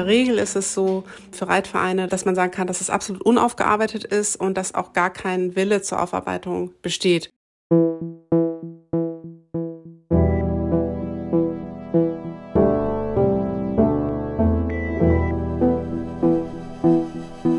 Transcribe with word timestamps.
der 0.00 0.06
Regel 0.06 0.38
ist 0.38 0.56
es 0.56 0.72
so 0.72 1.04
für 1.30 1.48
Reitvereine, 1.48 2.06
dass 2.06 2.24
man 2.24 2.34
sagen 2.34 2.50
kann, 2.50 2.66
dass 2.66 2.80
es 2.80 2.88
absolut 2.88 3.22
unaufgearbeitet 3.22 4.04
ist 4.04 4.36
und 4.36 4.56
dass 4.56 4.74
auch 4.74 4.94
gar 4.94 5.10
kein 5.10 5.56
Wille 5.56 5.82
zur 5.82 6.00
Aufarbeitung 6.00 6.72
besteht. 6.80 7.30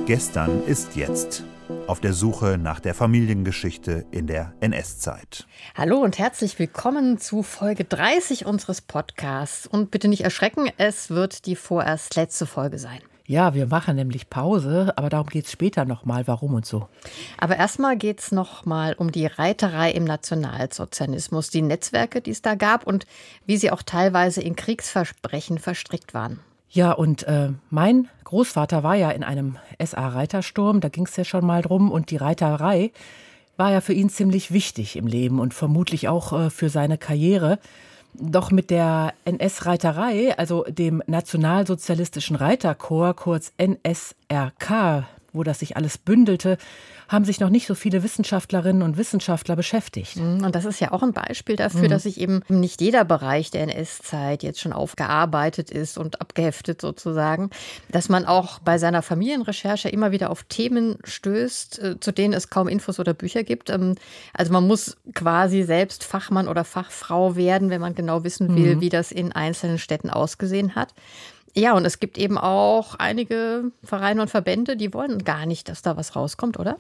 Gestern 0.08 0.64
ist 0.66 0.96
jetzt. 0.96 1.44
Auf 1.92 2.00
der 2.00 2.14
Suche 2.14 2.58
nach 2.58 2.80
der 2.80 2.94
Familiengeschichte 2.94 4.06
in 4.12 4.26
der 4.26 4.54
NS-Zeit. 4.62 5.46
Hallo 5.76 5.98
und 5.98 6.20
herzlich 6.20 6.58
willkommen 6.58 7.18
zu 7.18 7.44
Folge 7.44 7.84
30 7.84 8.46
unseres 8.46 8.80
Podcasts. 8.80 9.68
Und 9.68 9.92
bitte 9.92 10.08
nicht 10.08 10.24
erschrecken, 10.24 10.70
es 10.78 11.10
wird 11.10 11.46
die 11.48 11.58
vorerst 11.58 12.16
letzte 12.16 12.46
Folge 12.46 12.80
sein. 12.80 13.02
Ja, 13.28 13.56
wir 13.56 13.68
machen 13.68 13.98
nämlich 13.98 14.30
Pause, 14.30 14.94
aber 14.96 15.10
darum 15.10 15.28
geht 15.28 15.48
es 15.48 15.52
später 15.52 15.84
nochmal, 15.84 16.28
warum 16.28 16.54
und 16.54 16.66
so. 16.66 16.88
Aber 17.38 17.58
erstmal 17.58 17.98
geht 17.98 18.22
es 18.22 18.32
nochmal 18.32 18.94
um 18.94 19.12
die 19.12 19.26
Reiterei 19.26 19.92
im 19.92 20.06
Nationalsozialismus, 20.06 21.50
die 21.50 21.62
Netzwerke, 21.62 22.22
die 22.22 22.32
es 22.32 22.42
da 22.42 22.56
gab 22.56 22.88
und 22.88 23.06
wie 23.46 23.58
sie 23.58 23.70
auch 23.70 23.84
teilweise 23.84 24.40
in 24.40 24.56
Kriegsversprechen 24.56 25.58
verstrickt 25.58 26.14
waren. 26.14 26.40
Ja, 26.74 26.94
und 26.94 27.24
äh, 27.24 27.50
mein 27.70 28.08
Großvater 28.24 28.82
war 28.82 28.96
ja 28.96 29.12
in 29.12 29.26
einem 29.26 29.58
SA-Reitersturm, 29.84 30.80
da 30.80 30.88
ging 30.88 31.06
es 31.06 31.18
ja 31.18 31.26
schon 31.26 31.46
mal 31.46 31.62
drum, 31.62 31.92
und 31.92 32.12
die 32.12 32.18
Reiterei 32.18 32.92
war 33.58 33.72
ja 33.72 33.82
für 33.82 33.92
ihn 33.92 34.10
ziemlich 34.10 34.54
wichtig 34.54 34.96
im 34.96 35.06
Leben 35.06 35.40
und 35.40 35.54
vermutlich 35.54 36.08
auch 36.08 36.32
äh, 36.32 36.50
für 36.50 36.70
seine 36.70 36.98
Karriere. 36.98 37.60
Doch 38.14 38.52
mit 38.52 38.70
der 38.70 39.14
NS-Reiterei, 39.26 40.38
also 40.38 40.64
dem 40.64 41.04
Nationalsozialistischen 41.08 42.38
Reiterkorps, 42.38 43.22
kurz 43.22 43.54
NSRK, 43.58 45.06
wo 45.34 45.44
das 45.44 45.60
sich 45.60 45.78
alles 45.78 45.98
bündelte, 45.98 46.58
haben 47.08 47.26
sich 47.26 47.40
noch 47.40 47.50
nicht 47.50 47.68
so 47.68 47.76
viele 47.76 48.04
Wissenschaftlerinnen 48.04 48.82
und 48.82 48.98
Wissenschaftler 48.98 49.56
beschäftigt. 49.56 50.16
Mhm, 50.16 50.46
und 50.46 50.56
das 50.56 50.66
ist 50.66 50.80
ja 50.80 50.92
auch 50.92 51.04
ein 51.04 51.12
Beispiel 51.12 51.58
dafür, 51.58 51.84
mhm. 51.84 51.90
dass 51.90 52.04
sich 52.04 52.20
eben 52.20 52.42
nicht 52.48 52.80
jeder 52.80 53.04
Bereich 53.04 53.52
der 53.52 53.64
NS-Zeit 53.64 54.44
jetzt 54.44 54.62
schon 54.62 54.72
aufgearbeitet 54.72 55.72
ist 55.72 55.98
und 55.98 56.22
abgeheftet 56.22 56.80
sozusagen, 56.80 57.50
dass 57.90 58.08
man 58.08 58.26
auch 58.26 58.60
bei 58.60 58.78
seiner 58.78 59.02
Familienrecherche 59.02 59.90
immer 59.90 60.12
wieder 60.12 60.30
auf 60.30 60.44
Themen 60.44 60.98
stößt, 61.04 61.80
äh, 61.80 62.00
zu 62.00 62.12
denen 62.14 62.34
es 62.34 62.50
kaum 62.50 62.68
Infos 62.68 63.00
oder 63.00 63.14
Bücher 63.14 63.44
gibt. 63.44 63.70
Ähm, 63.70 63.96
also 64.34 64.54
man 64.54 64.66
muss 64.66 64.98
quasi 65.14 65.64
selbst 65.64 66.06
Fachmann 66.06 66.48
oder 66.48 66.64
Fachfrau 66.64 67.36
werden, 67.36 67.70
wenn 67.70 67.82
man 67.82 67.96
genau 67.96 68.24
wissen 68.24 68.56
will, 68.56 68.78
mhm. 68.78 68.82
wie 68.82 68.90
das 68.90 69.12
in 69.12 69.34
einzelnen 69.34 69.80
Städten 69.80 70.10
ausgesehen 70.10 70.76
hat. 70.76 70.94
Ja, 71.54 71.74
und 71.74 71.86
es 71.86 72.00
gibt 72.00 72.18
eben 72.18 72.38
auch 72.38 72.96
einige 72.96 73.72
Vereine 73.84 74.22
und 74.22 74.30
Verbände, 74.30 74.78
die 74.78 74.94
wollen 74.94 75.24
gar 75.24 75.46
nicht, 75.46 75.68
dass 75.68 75.82
da 75.82 75.98
was 75.98 76.16
rauskommt, 76.16 76.58
oder? 76.58 76.78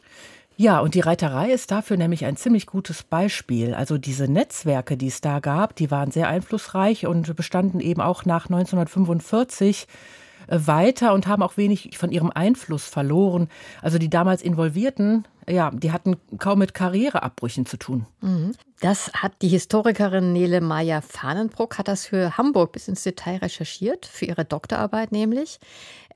Ja, 0.58 0.80
und 0.80 0.94
die 0.94 1.00
Reiterei 1.00 1.52
ist 1.52 1.72
dafür 1.72 1.97
nämlich 1.97 2.25
ein 2.25 2.38
ziemlich 2.38 2.67
gutes 2.67 3.03
Beispiel. 3.03 3.73
Also 3.73 3.97
diese 3.97 4.28
Netzwerke, 4.28 4.95
die 4.95 5.08
es 5.08 5.19
da 5.19 5.39
gab, 5.39 5.75
die 5.75 5.89
waren 5.89 6.11
sehr 6.11 6.28
einflussreich 6.28 7.08
und 7.08 7.36
bestanden 7.36 7.80
eben 7.80 8.02
auch 8.02 8.25
nach 8.25 8.45
1945 8.45 9.83
äh, 9.83 10.20
weiter 10.47 11.14
und 11.14 11.28
haben 11.28 11.44
auch 11.44 11.58
wenig 11.58 11.97
von 11.97 12.11
ihrem 12.11 12.31
Einfluss 12.31 12.86
verloren. 12.86 13.47
Also 13.81 13.97
die 13.97 14.09
damals 14.09 14.42
Involvierten, 14.42 15.28
ja, 15.47 15.72
die 15.72 15.92
hatten 15.92 16.17
kaum 16.38 16.59
mit 16.59 16.73
Karriereabbrüchen 16.73 17.66
zu 17.66 17.78
tun. 17.78 18.06
Mhm. 18.22 18.53
Das 18.80 19.12
hat 19.14 19.34
die 19.42 19.47
Historikerin 19.47 20.34
Nele 20.34 20.62
Meyer 20.62 21.02
Fahnenbruck 21.02 21.78
hat 21.78 21.88
das 21.88 22.06
für 22.06 22.38
Hamburg 22.38 22.72
bis 22.72 22.88
ins 22.88 23.03
Detail 23.03 23.38
recherchiert, 23.38 24.06
für 24.06 24.25
ihre 24.25 24.45
Doktorarbeit 24.45 25.12
nämlich. 25.12 25.59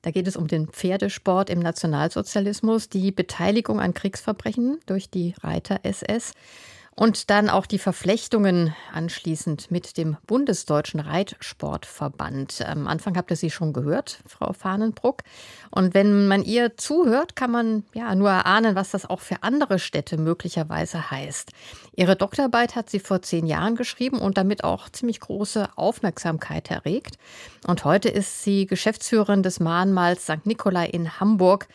Da 0.02 0.10
geht 0.10 0.28
es 0.28 0.36
um 0.36 0.46
den 0.46 0.68
Pferdesport 0.68 1.50
im 1.50 1.58
Nationalsozialismus, 1.60 2.88
die 2.88 3.10
Beteiligung 3.10 3.80
an 3.80 3.94
Kriegsverbrechen 3.94 4.78
durch 4.86 5.10
die 5.10 5.34
Reiter 5.42 5.80
SS. 5.82 6.32
Und 6.98 7.28
dann 7.28 7.50
auch 7.50 7.66
die 7.66 7.78
Verflechtungen 7.78 8.74
anschließend 8.90 9.70
mit 9.70 9.98
dem 9.98 10.16
Bundesdeutschen 10.26 10.98
Reitsportverband. 10.98 12.64
Am 12.66 12.86
Anfang 12.86 13.18
habt 13.18 13.30
ihr 13.30 13.36
sie 13.36 13.50
schon 13.50 13.74
gehört, 13.74 14.20
Frau 14.26 14.54
Fahnenbruck. 14.54 15.22
Und 15.70 15.92
wenn 15.92 16.26
man 16.26 16.42
ihr 16.42 16.78
zuhört, 16.78 17.36
kann 17.36 17.50
man 17.50 17.84
ja 17.92 18.14
nur 18.14 18.30
erahnen, 18.30 18.76
was 18.76 18.92
das 18.92 19.04
auch 19.04 19.20
für 19.20 19.42
andere 19.42 19.78
Städte 19.78 20.16
möglicherweise 20.16 21.10
heißt. 21.10 21.50
Ihre 21.96 22.16
Doktorarbeit 22.16 22.74
hat 22.76 22.88
sie 22.88 23.00
vor 23.00 23.20
zehn 23.20 23.46
Jahren 23.46 23.76
geschrieben 23.76 24.18
und 24.18 24.38
damit 24.38 24.64
auch 24.64 24.88
ziemlich 24.88 25.20
große 25.20 25.68
Aufmerksamkeit 25.76 26.70
erregt. 26.70 27.18
Und 27.66 27.84
heute 27.84 28.08
ist 28.08 28.42
sie 28.42 28.64
Geschäftsführerin 28.64 29.42
des 29.42 29.60
Mahnmals 29.60 30.24
St. 30.24 30.46
Nikolai 30.46 30.86
in 30.86 31.20
Hamburg 31.20 31.68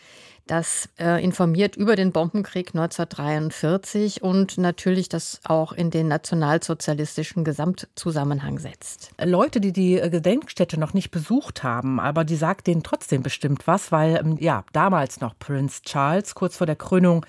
das 0.46 0.88
äh, 0.98 1.22
informiert 1.22 1.76
über 1.76 1.96
den 1.96 2.12
Bombenkrieg 2.12 2.68
1943 2.68 4.22
und 4.22 4.58
natürlich 4.58 5.08
das 5.08 5.40
auch 5.44 5.72
in 5.72 5.90
den 5.90 6.08
nationalsozialistischen 6.08 7.44
Gesamtzusammenhang 7.44 8.58
setzt. 8.58 9.12
Leute, 9.22 9.60
die 9.60 9.72
die 9.72 9.98
äh, 9.98 10.10
Gedenkstätte 10.10 10.78
noch 10.78 10.94
nicht 10.94 11.10
besucht 11.10 11.62
haben, 11.62 12.00
aber 12.00 12.24
die 12.24 12.36
sagt 12.36 12.66
denen 12.66 12.82
trotzdem 12.82 13.22
bestimmt 13.22 13.66
was, 13.66 13.92
weil 13.92 14.16
ähm, 14.16 14.36
ja 14.40 14.64
damals 14.72 15.20
noch 15.20 15.38
Prince 15.38 15.82
Charles 15.82 16.34
kurz 16.34 16.56
vor 16.56 16.66
der 16.66 16.76
Krönung 16.76 17.24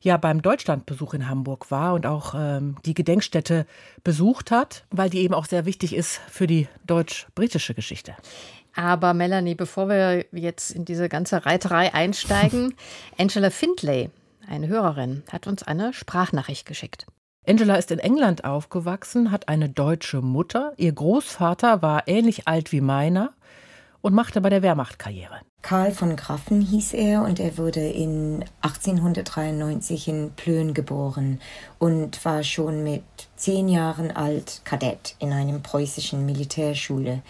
ja 0.00 0.16
beim 0.16 0.42
Deutschlandbesuch 0.42 1.14
in 1.14 1.28
Hamburg 1.28 1.70
war 1.70 1.94
und 1.94 2.06
auch 2.06 2.34
ähm, 2.36 2.76
die 2.84 2.94
Gedenkstätte 2.94 3.66
besucht 4.04 4.50
hat, 4.50 4.84
weil 4.90 5.10
die 5.10 5.18
eben 5.18 5.34
auch 5.34 5.46
sehr 5.46 5.64
wichtig 5.64 5.94
ist 5.94 6.20
für 6.30 6.46
die 6.46 6.68
deutsch-britische 6.86 7.74
Geschichte. 7.74 8.14
Aber 8.78 9.12
Melanie, 9.12 9.56
bevor 9.56 9.88
wir 9.88 10.24
jetzt 10.30 10.70
in 10.70 10.84
diese 10.84 11.08
ganze 11.08 11.44
Reiterei 11.44 11.92
einsteigen, 11.94 12.76
Angela 13.18 13.50
Findlay, 13.50 14.08
eine 14.48 14.68
Hörerin, 14.68 15.24
hat 15.32 15.48
uns 15.48 15.64
eine 15.64 15.92
Sprachnachricht 15.92 16.64
geschickt. 16.64 17.04
Angela 17.44 17.74
ist 17.74 17.90
in 17.90 17.98
England 17.98 18.44
aufgewachsen, 18.44 19.32
hat 19.32 19.48
eine 19.48 19.68
deutsche 19.68 20.22
Mutter. 20.22 20.74
Ihr 20.76 20.92
Großvater 20.92 21.82
war 21.82 22.06
ähnlich 22.06 22.46
alt 22.46 22.70
wie 22.70 22.80
meiner 22.80 23.32
und 24.00 24.14
machte 24.14 24.40
bei 24.40 24.48
der 24.48 24.62
Wehrmacht 24.62 25.00
Karriere. 25.00 25.40
Karl 25.62 25.90
von 25.90 26.14
Graffen 26.14 26.60
hieß 26.60 26.94
er 26.94 27.22
und 27.22 27.40
er 27.40 27.58
wurde 27.58 27.80
in 27.80 28.44
1893 28.60 30.06
in 30.06 30.30
Plön 30.36 30.72
geboren 30.72 31.40
und 31.80 32.24
war 32.24 32.44
schon 32.44 32.84
mit 32.84 33.02
zehn 33.34 33.68
Jahren 33.68 34.12
alt 34.12 34.60
Kadett 34.64 35.16
in 35.18 35.32
einem 35.32 35.62
preußischen 35.62 36.24
Militärschule. 36.24 37.22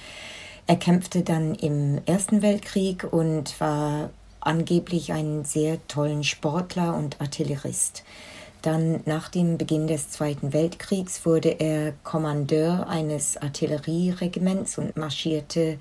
Er 0.68 0.76
kämpfte 0.76 1.22
dann 1.22 1.54
im 1.54 1.98
Ersten 2.04 2.42
Weltkrieg 2.42 3.10
und 3.10 3.58
war 3.58 4.10
angeblich 4.40 5.14
ein 5.14 5.46
sehr 5.46 5.78
tollen 5.88 6.24
Sportler 6.24 6.94
und 6.94 7.22
Artillerist. 7.22 8.04
Dann 8.60 9.00
nach 9.06 9.30
dem 9.30 9.56
Beginn 9.56 9.86
des 9.86 10.10
Zweiten 10.10 10.52
Weltkriegs 10.52 11.24
wurde 11.24 11.48
er 11.48 11.94
Kommandeur 12.04 12.86
eines 12.86 13.38
Artillerieregiments 13.38 14.76
und 14.76 14.94
marschierte 14.98 15.78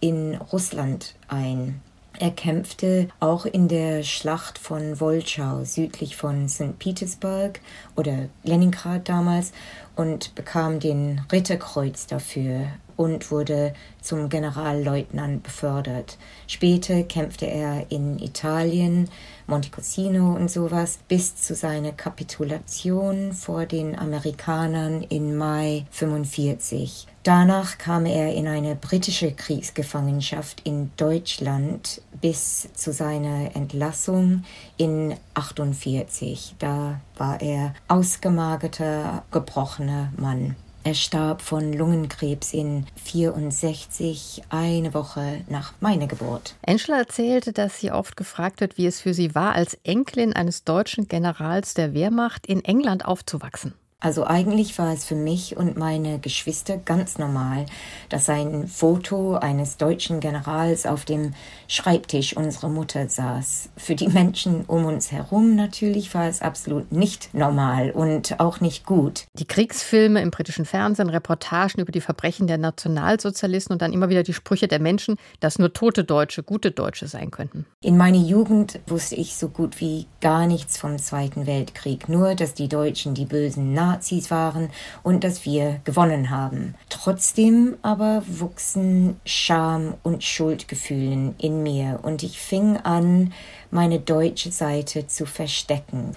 in 0.00 0.36
Russland 0.36 1.16
ein. 1.28 1.82
Er 2.18 2.30
kämpfte 2.30 3.08
auch 3.18 3.46
in 3.46 3.68
der 3.68 4.02
Schlacht 4.02 4.58
von 4.58 5.00
Wolschau 5.00 5.64
südlich 5.64 6.16
von 6.16 6.48
St. 6.48 6.78
Petersburg 6.78 7.60
oder 7.96 8.28
Leningrad 8.42 9.08
damals 9.08 9.52
und 9.96 10.34
bekam 10.34 10.80
den 10.80 11.20
Ritterkreuz 11.30 12.06
dafür 12.06 12.66
und 12.96 13.30
wurde 13.30 13.72
zum 14.02 14.28
Generalleutnant 14.28 15.42
befördert. 15.42 16.18
Später 16.46 17.02
kämpfte 17.02 17.46
er 17.46 17.90
in 17.90 18.18
Italien, 18.18 19.08
Montecasino 19.50 20.32
und 20.34 20.50
sowas, 20.50 21.00
bis 21.08 21.36
zu 21.36 21.54
seiner 21.54 21.92
Kapitulation 21.92 23.32
vor 23.32 23.66
den 23.66 23.98
Amerikanern 23.98 25.02
im 25.02 25.36
Mai 25.36 25.84
45. 25.90 27.06
Danach 27.22 27.76
kam 27.76 28.06
er 28.06 28.32
in 28.32 28.46
eine 28.46 28.76
britische 28.76 29.32
Kriegsgefangenschaft 29.32 30.62
in 30.64 30.90
Deutschland 30.96 32.00
bis 32.20 32.72
zu 32.72 32.92
seiner 32.92 33.54
Entlassung 33.54 34.44
in 34.78 35.16
48. 35.34 36.54
Da 36.58 37.00
war 37.18 37.42
er 37.42 37.74
ausgemagerter, 37.88 39.24
gebrochener 39.30 40.12
Mann. 40.16 40.56
Er 40.82 40.94
starb 40.94 41.42
von 41.42 41.74
Lungenkrebs 41.74 42.54
in 42.54 42.86
64, 43.04 44.42
eine 44.48 44.94
Woche 44.94 45.42
nach 45.48 45.74
meiner 45.80 46.06
Geburt. 46.06 46.54
Angela 46.66 46.98
erzählte, 46.98 47.52
dass 47.52 47.80
sie 47.80 47.92
oft 47.92 48.16
gefragt 48.16 48.62
wird, 48.62 48.78
wie 48.78 48.86
es 48.86 48.98
für 48.98 49.12
sie 49.12 49.34
war, 49.34 49.54
als 49.54 49.74
Enkelin 49.84 50.32
eines 50.32 50.64
deutschen 50.64 51.06
Generals 51.06 51.74
der 51.74 51.92
Wehrmacht 51.92 52.46
in 52.46 52.64
England 52.64 53.04
aufzuwachsen. 53.04 53.74
Also 54.02 54.26
eigentlich 54.26 54.78
war 54.78 54.94
es 54.94 55.04
für 55.04 55.14
mich 55.14 55.58
und 55.58 55.76
meine 55.76 56.18
Geschwister 56.18 56.78
ganz 56.78 57.18
normal, 57.18 57.66
dass 58.08 58.30
ein 58.30 58.66
Foto 58.66 59.34
eines 59.34 59.76
deutschen 59.76 60.20
Generals 60.20 60.86
auf 60.86 61.04
dem 61.04 61.34
Schreibtisch 61.68 62.34
unserer 62.34 62.70
Mutter 62.70 63.10
saß. 63.10 63.68
Für 63.76 63.94
die 63.94 64.08
Menschen 64.08 64.64
um 64.64 64.86
uns 64.86 65.12
herum 65.12 65.54
natürlich 65.54 66.14
war 66.14 66.26
es 66.26 66.40
absolut 66.40 66.90
nicht 66.92 67.34
normal 67.34 67.90
und 67.90 68.40
auch 68.40 68.62
nicht 68.62 68.86
gut. 68.86 69.26
Die 69.34 69.44
Kriegsfilme 69.44 70.22
im 70.22 70.30
britischen 70.30 70.64
Fernsehen, 70.64 71.10
Reportagen 71.10 71.82
über 71.82 71.92
die 71.92 72.00
Verbrechen 72.00 72.46
der 72.46 72.56
Nationalsozialisten 72.56 73.74
und 73.74 73.82
dann 73.82 73.92
immer 73.92 74.08
wieder 74.08 74.22
die 74.22 74.32
Sprüche 74.32 74.66
der 74.66 74.80
Menschen, 74.80 75.16
dass 75.40 75.58
nur 75.58 75.74
tote 75.74 76.04
Deutsche 76.04 76.42
gute 76.42 76.70
Deutsche 76.70 77.06
sein 77.06 77.30
könnten. 77.30 77.66
In 77.82 77.98
meiner 77.98 78.16
Jugend 78.16 78.80
wusste 78.86 79.16
ich 79.16 79.36
so 79.36 79.48
gut 79.48 79.78
wie 79.78 80.06
gar 80.22 80.46
nichts 80.46 80.78
vom 80.78 80.98
Zweiten 80.98 81.46
Weltkrieg, 81.46 82.08
nur 82.08 82.34
dass 82.34 82.54
die 82.54 82.68
Deutschen 82.68 83.12
die 83.12 83.26
bösen 83.26 83.74
Nazis 83.74 83.89
Nazis 83.90 84.30
waren 84.30 84.70
und 85.02 85.24
dass 85.24 85.44
wir 85.44 85.80
gewonnen 85.84 86.30
haben. 86.30 86.74
Trotzdem 86.88 87.76
aber 87.82 88.22
wuchsen 88.26 89.20
Scham 89.24 89.94
und 90.02 90.22
Schuldgefühlen 90.22 91.34
in 91.38 91.62
mir 91.62 92.00
und 92.02 92.22
ich 92.22 92.38
fing 92.38 92.76
an, 92.76 93.32
meine 93.70 94.00
deutsche 94.00 94.50
Seite 94.50 95.06
zu 95.06 95.26
verstecken. 95.26 96.14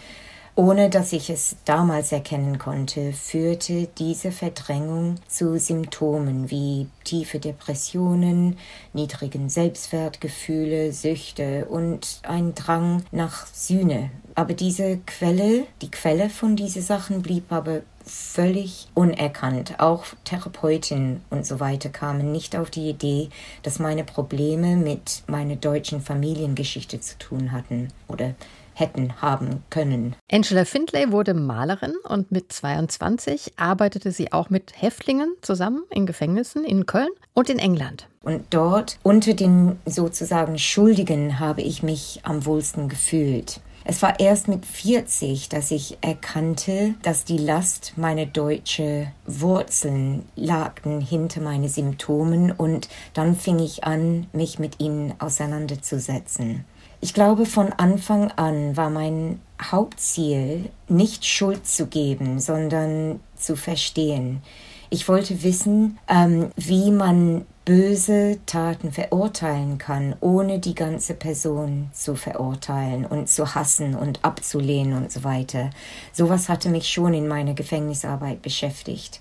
Ohne 0.55 0.91
dass 0.91 1.13
ich 1.13 1.31
es 1.31 1.55
damals 1.65 2.11
erkennen 2.11 2.59
konnte, 2.59 3.11
führte 3.11 3.87
diese 3.97 4.31
Verdrängung 4.31 5.15
zu 5.27 5.57
Symptomen 5.57 6.51
wie 6.51 6.87
tiefe 7.03 7.39
Depressionen, 7.39 8.59
niedrigen 8.93 9.49
Selbstwertgefühle, 9.49 10.93
Süchte 10.93 11.65
und 11.65 12.19
ein 12.21 12.53
Drang 12.53 13.03
nach 13.11 13.47
Sühne. 13.47 14.11
Aber 14.35 14.53
diese 14.53 14.99
Quelle, 15.07 15.65
die 15.81 15.89
Quelle 15.89 16.29
von 16.29 16.55
diesen 16.55 16.83
Sachen 16.83 17.23
blieb 17.23 17.51
aber 17.51 17.81
völlig 18.05 18.89
unerkannt. 18.93 19.79
Auch 19.79 20.05
Therapeuten 20.23 21.21
und 21.31 21.47
so 21.47 21.59
weiter 21.59 21.89
kamen 21.89 22.31
nicht 22.31 22.55
auf 22.55 22.69
die 22.69 22.89
Idee, 22.89 23.29
dass 23.63 23.79
meine 23.79 24.03
Probleme 24.03 24.75
mit 24.75 25.23
meiner 25.25 25.55
deutschen 25.55 25.99
Familiengeschichte 25.99 26.99
zu 26.99 27.17
tun 27.17 27.51
hatten 27.51 27.87
oder 28.07 28.35
hätten 28.73 29.21
haben 29.21 29.63
können. 29.69 30.15
Angela 30.31 30.65
Findlay 30.65 31.11
wurde 31.11 31.33
Malerin 31.33 31.93
und 32.07 32.31
mit 32.31 32.51
22 32.51 33.53
arbeitete 33.57 34.11
sie 34.11 34.31
auch 34.31 34.49
mit 34.49 34.73
Häftlingen 34.75 35.33
zusammen 35.41 35.83
in 35.89 36.05
Gefängnissen 36.05 36.63
in 36.63 36.85
Köln 36.85 37.09
und 37.33 37.49
in 37.49 37.59
England. 37.59 38.07
Und 38.23 38.45
dort 38.51 38.99
unter 39.03 39.33
den 39.33 39.77
sozusagen 39.85 40.57
Schuldigen 40.57 41.39
habe 41.39 41.61
ich 41.61 41.83
mich 41.83 42.21
am 42.23 42.45
wohlsten 42.45 42.89
gefühlt. 42.89 43.59
Es 43.85 44.01
war 44.01 44.19
erst 44.19 44.47
mit 44.47 44.65
40, 44.65 45.49
dass 45.49 45.69
ich 45.69 45.97
erkannte, 45.99 46.95
dass 47.01 47.25
die 47.25 47.37
Last 47.37 47.93
meiner 47.97 48.25
deutschen 48.25 49.11
Wurzeln 49.25 50.23
lagten 50.37 51.01
hinter 51.01 51.41
meine 51.41 51.67
Symptomen 51.67 52.51
und 52.51 52.87
dann 53.13 53.35
fing 53.35 53.59
ich 53.59 53.83
an, 53.83 54.27
mich 54.31 54.57
mit 54.57 54.79
ihnen 54.79 55.13
auseinanderzusetzen. 55.19 56.63
Ich 57.03 57.13
glaube, 57.13 57.45
von 57.45 57.73
Anfang 57.73 58.31
an 58.37 58.77
war 58.77 58.89
mein 58.89 59.41
Hauptziel, 59.61 60.69
nicht 60.87 61.25
Schuld 61.25 61.67
zu 61.67 61.87
geben, 61.87 62.39
sondern 62.39 63.19
zu 63.35 63.57
verstehen. 63.57 64.41
Ich 64.89 65.09
wollte 65.09 65.43
wissen, 65.43 65.99
ähm, 66.07 66.51
wie 66.55 66.91
man 66.91 67.43
böse 67.65 68.39
Taten 68.45 68.93
verurteilen 68.93 69.79
kann, 69.79 70.15
ohne 70.21 70.59
die 70.59 70.75
ganze 70.75 71.13
Person 71.13 71.89
zu 71.91 72.15
verurteilen 72.15 73.05
und 73.05 73.27
zu 73.27 73.53
hassen 73.53 73.95
und 73.95 74.23
abzulehnen 74.23 74.95
und 74.95 75.11
so 75.11 75.25
weiter. 75.25 75.71
Sowas 76.13 76.47
hatte 76.47 76.69
mich 76.69 76.87
schon 76.87 77.13
in 77.13 77.27
meiner 77.27 77.53
Gefängnisarbeit 77.53 78.41
beschäftigt. 78.41 79.19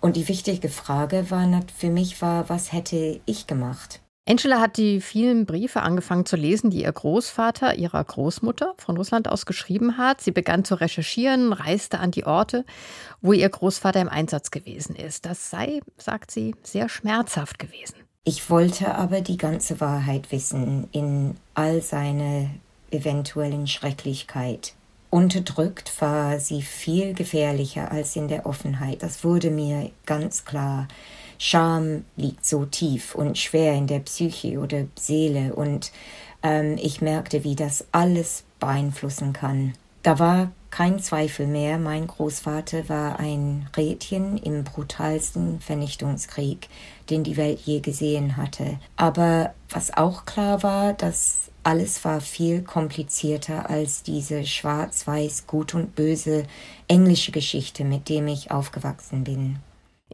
Und 0.00 0.14
die 0.14 0.28
wichtige 0.28 0.68
Frage 0.68 1.32
war 1.32 1.48
für 1.76 1.90
mich 1.90 2.22
war, 2.22 2.48
was 2.48 2.72
hätte 2.72 3.18
ich 3.26 3.48
gemacht? 3.48 4.03
Angela 4.26 4.58
hat 4.58 4.78
die 4.78 5.02
vielen 5.02 5.44
Briefe 5.44 5.82
angefangen 5.82 6.24
zu 6.24 6.36
lesen, 6.36 6.70
die 6.70 6.82
ihr 6.82 6.92
Großvater 6.92 7.74
ihrer 7.76 8.02
Großmutter 8.02 8.74
von 8.78 8.96
Russland 8.96 9.28
aus 9.28 9.44
geschrieben 9.44 9.98
hat. 9.98 10.22
Sie 10.22 10.30
begann 10.30 10.64
zu 10.64 10.76
recherchieren, 10.76 11.52
reiste 11.52 11.98
an 11.98 12.10
die 12.10 12.24
Orte, 12.24 12.64
wo 13.20 13.34
ihr 13.34 13.48
Großvater 13.48 14.00
im 14.00 14.08
Einsatz 14.08 14.50
gewesen 14.50 14.96
ist. 14.96 15.26
Das 15.26 15.50
sei, 15.50 15.80
sagt 15.98 16.30
sie, 16.30 16.54
sehr 16.62 16.88
schmerzhaft 16.88 17.58
gewesen. 17.58 17.96
Ich 18.24 18.48
wollte 18.48 18.94
aber 18.94 19.20
die 19.20 19.36
ganze 19.36 19.80
Wahrheit 19.82 20.32
wissen 20.32 20.88
in 20.92 21.36
all 21.52 21.82
seine 21.82 22.48
eventuellen 22.90 23.66
Schrecklichkeit. 23.66 24.72
Unterdrückt 25.10 26.00
war 26.00 26.40
sie 26.40 26.62
viel 26.62 27.12
gefährlicher 27.12 27.92
als 27.92 28.16
in 28.16 28.28
der 28.28 28.46
Offenheit. 28.46 29.02
Das 29.02 29.22
wurde 29.22 29.50
mir 29.50 29.90
ganz 30.06 30.46
klar. 30.46 30.88
Scham 31.46 32.06
liegt 32.16 32.46
so 32.46 32.64
tief 32.64 33.14
und 33.14 33.36
schwer 33.36 33.74
in 33.74 33.86
der 33.86 33.98
Psyche 33.98 34.58
oder 34.58 34.86
Seele 34.98 35.54
und 35.54 35.92
ähm, 36.42 36.78
ich 36.80 37.02
merkte, 37.02 37.44
wie 37.44 37.54
das 37.54 37.84
alles 37.92 38.44
beeinflussen 38.58 39.34
kann. 39.34 39.74
Da 40.02 40.18
war 40.18 40.52
kein 40.70 41.00
Zweifel 41.00 41.46
mehr, 41.46 41.76
mein 41.76 42.06
Großvater 42.06 42.88
war 42.88 43.20
ein 43.20 43.68
Rädchen 43.76 44.38
im 44.38 44.64
brutalsten 44.64 45.60
Vernichtungskrieg, 45.60 46.70
den 47.10 47.24
die 47.24 47.36
Welt 47.36 47.60
je 47.60 47.80
gesehen 47.80 48.38
hatte. 48.38 48.78
Aber 48.96 49.52
was 49.68 49.94
auch 49.94 50.24
klar 50.24 50.62
war, 50.62 50.94
dass 50.94 51.50
alles 51.62 52.06
war 52.06 52.22
viel 52.22 52.62
komplizierter 52.62 53.68
als 53.68 54.02
diese 54.02 54.46
schwarz-weiß, 54.46 55.46
gut 55.46 55.74
und 55.74 55.94
böse 55.94 56.44
englische 56.88 57.32
Geschichte, 57.32 57.84
mit 57.84 58.08
dem 58.08 58.28
ich 58.28 58.50
aufgewachsen 58.50 59.24
bin. 59.24 59.58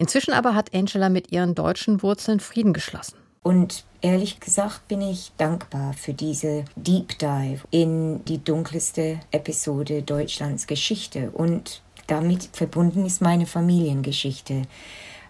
Inzwischen 0.01 0.33
aber 0.33 0.55
hat 0.55 0.75
Angela 0.75 1.11
mit 1.11 1.31
ihren 1.31 1.55
deutschen 1.55 2.03
Wurzeln 2.03 2.41
Frieden 2.41 2.73
geschlossen. 2.73 3.19
Und 3.43 3.85
ehrlich 4.01 4.41
gesagt 4.41 4.89
bin 4.89 5.03
ich 5.03 5.33
dankbar 5.37 5.93
für 5.93 6.15
diese 6.15 6.65
Deep 6.75 7.19
Dive 7.19 7.65
in 7.71 8.25
die 8.25 8.43
dunkelste 8.43 9.21
Episode 9.31 10.01
Deutschlands 10.01 10.67
Geschichte. 10.67 11.31
Und 11.33 11.83
damit 12.07 12.49
verbunden 12.55 13.05
ist 13.05 13.21
meine 13.21 13.45
Familiengeschichte. 13.45 14.63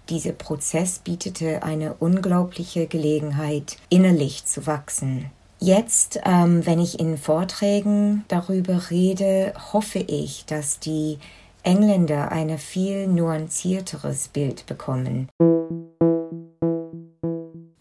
Dieser 0.08 0.32
Prozess 0.32 1.00
bietete 1.00 1.64
eine 1.64 1.94
unglaubliche 1.94 2.86
Gelegenheit, 2.86 3.76
innerlich 3.88 4.46
zu 4.46 4.68
wachsen. 4.68 5.32
Jetzt, 5.58 6.20
ähm, 6.24 6.64
wenn 6.64 6.78
ich 6.78 7.00
in 7.00 7.18
Vorträgen 7.18 8.24
darüber 8.28 8.88
rede, 8.90 9.52
hoffe 9.72 9.98
ich, 9.98 10.44
dass 10.46 10.78
die 10.78 11.18
Engländer 11.62 12.32
ein 12.32 12.58
viel 12.58 13.06
nuancierteres 13.06 14.28
Bild 14.28 14.66
bekommen. 14.66 15.28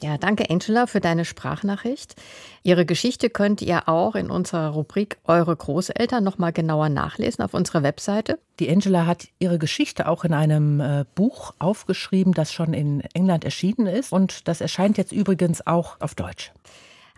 Ja, 0.01 0.17
danke 0.17 0.49
Angela 0.49 0.87
für 0.87 1.01
deine 1.01 1.23
Sprachnachricht. 1.23 2.15
Ihre 2.63 2.85
Geschichte 2.85 3.29
könnt 3.29 3.61
ihr 3.61 3.87
auch 3.87 4.15
in 4.15 4.31
unserer 4.31 4.69
Rubrik 4.69 5.17
Eure 5.25 5.55
Großeltern 5.55 6.23
noch 6.23 6.37
mal 6.37 6.51
genauer 6.51 6.89
nachlesen 6.89 7.43
auf 7.43 7.53
unserer 7.53 7.83
Webseite. 7.83 8.39
Die 8.59 8.69
Angela 8.69 9.05
hat 9.05 9.27
ihre 9.39 9.59
Geschichte 9.59 10.07
auch 10.07 10.23
in 10.23 10.33
einem 10.33 10.79
äh, 10.79 11.05
Buch 11.15 11.53
aufgeschrieben, 11.59 12.33
das 12.33 12.51
schon 12.53 12.73
in 12.73 13.01
England 13.13 13.45
erschienen 13.45 13.87
ist 13.87 14.11
und 14.11 14.47
das 14.47 14.61
erscheint 14.61 14.97
jetzt 14.97 15.11
übrigens 15.11 15.67
auch 15.67 15.97
auf 15.99 16.15
Deutsch. 16.15 16.51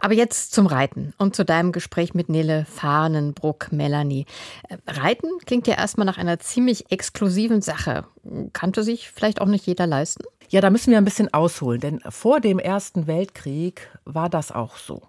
Aber 0.04 0.16
jetzt 0.16 0.52
zum 0.52 0.66
Reiten 0.66 1.14
und 1.20 1.36
zu 1.36 1.46
deinem 1.46 1.72
Gespräch 1.72 2.16
mit 2.16 2.28
Nele 2.28 2.66
Fahnenbruck, 2.66 3.72
Melanie. 3.72 4.26
Äh, 4.68 4.78
Reiten 4.88 5.30
klingt 5.46 5.68
ja 5.68 5.76
erstmal 5.76 6.08
nach 6.08 6.18
einer 6.18 6.40
ziemlich 6.40 6.92
exklusiven 6.92 7.62
Sache. 7.62 8.06
Kannte 8.52 8.84
sich 8.84 9.12
vielleicht 9.12 9.42
auch 9.42 9.46
nicht 9.46 9.68
jeder 9.68 9.86
leisten? 9.86 10.24
Ja, 10.52 10.60
da 10.60 10.70
müssen 10.70 10.92
wir 10.92 10.98
ein 10.98 11.06
bisschen 11.06 11.34
ausholen, 11.34 11.80
denn 11.80 12.02
vor 12.10 12.42
dem 12.42 12.60
Ersten 12.60 13.08
Weltkrieg 13.08 13.90
war 14.04 14.28
das 14.28 14.52
auch 14.52 14.76
so. 14.76 15.04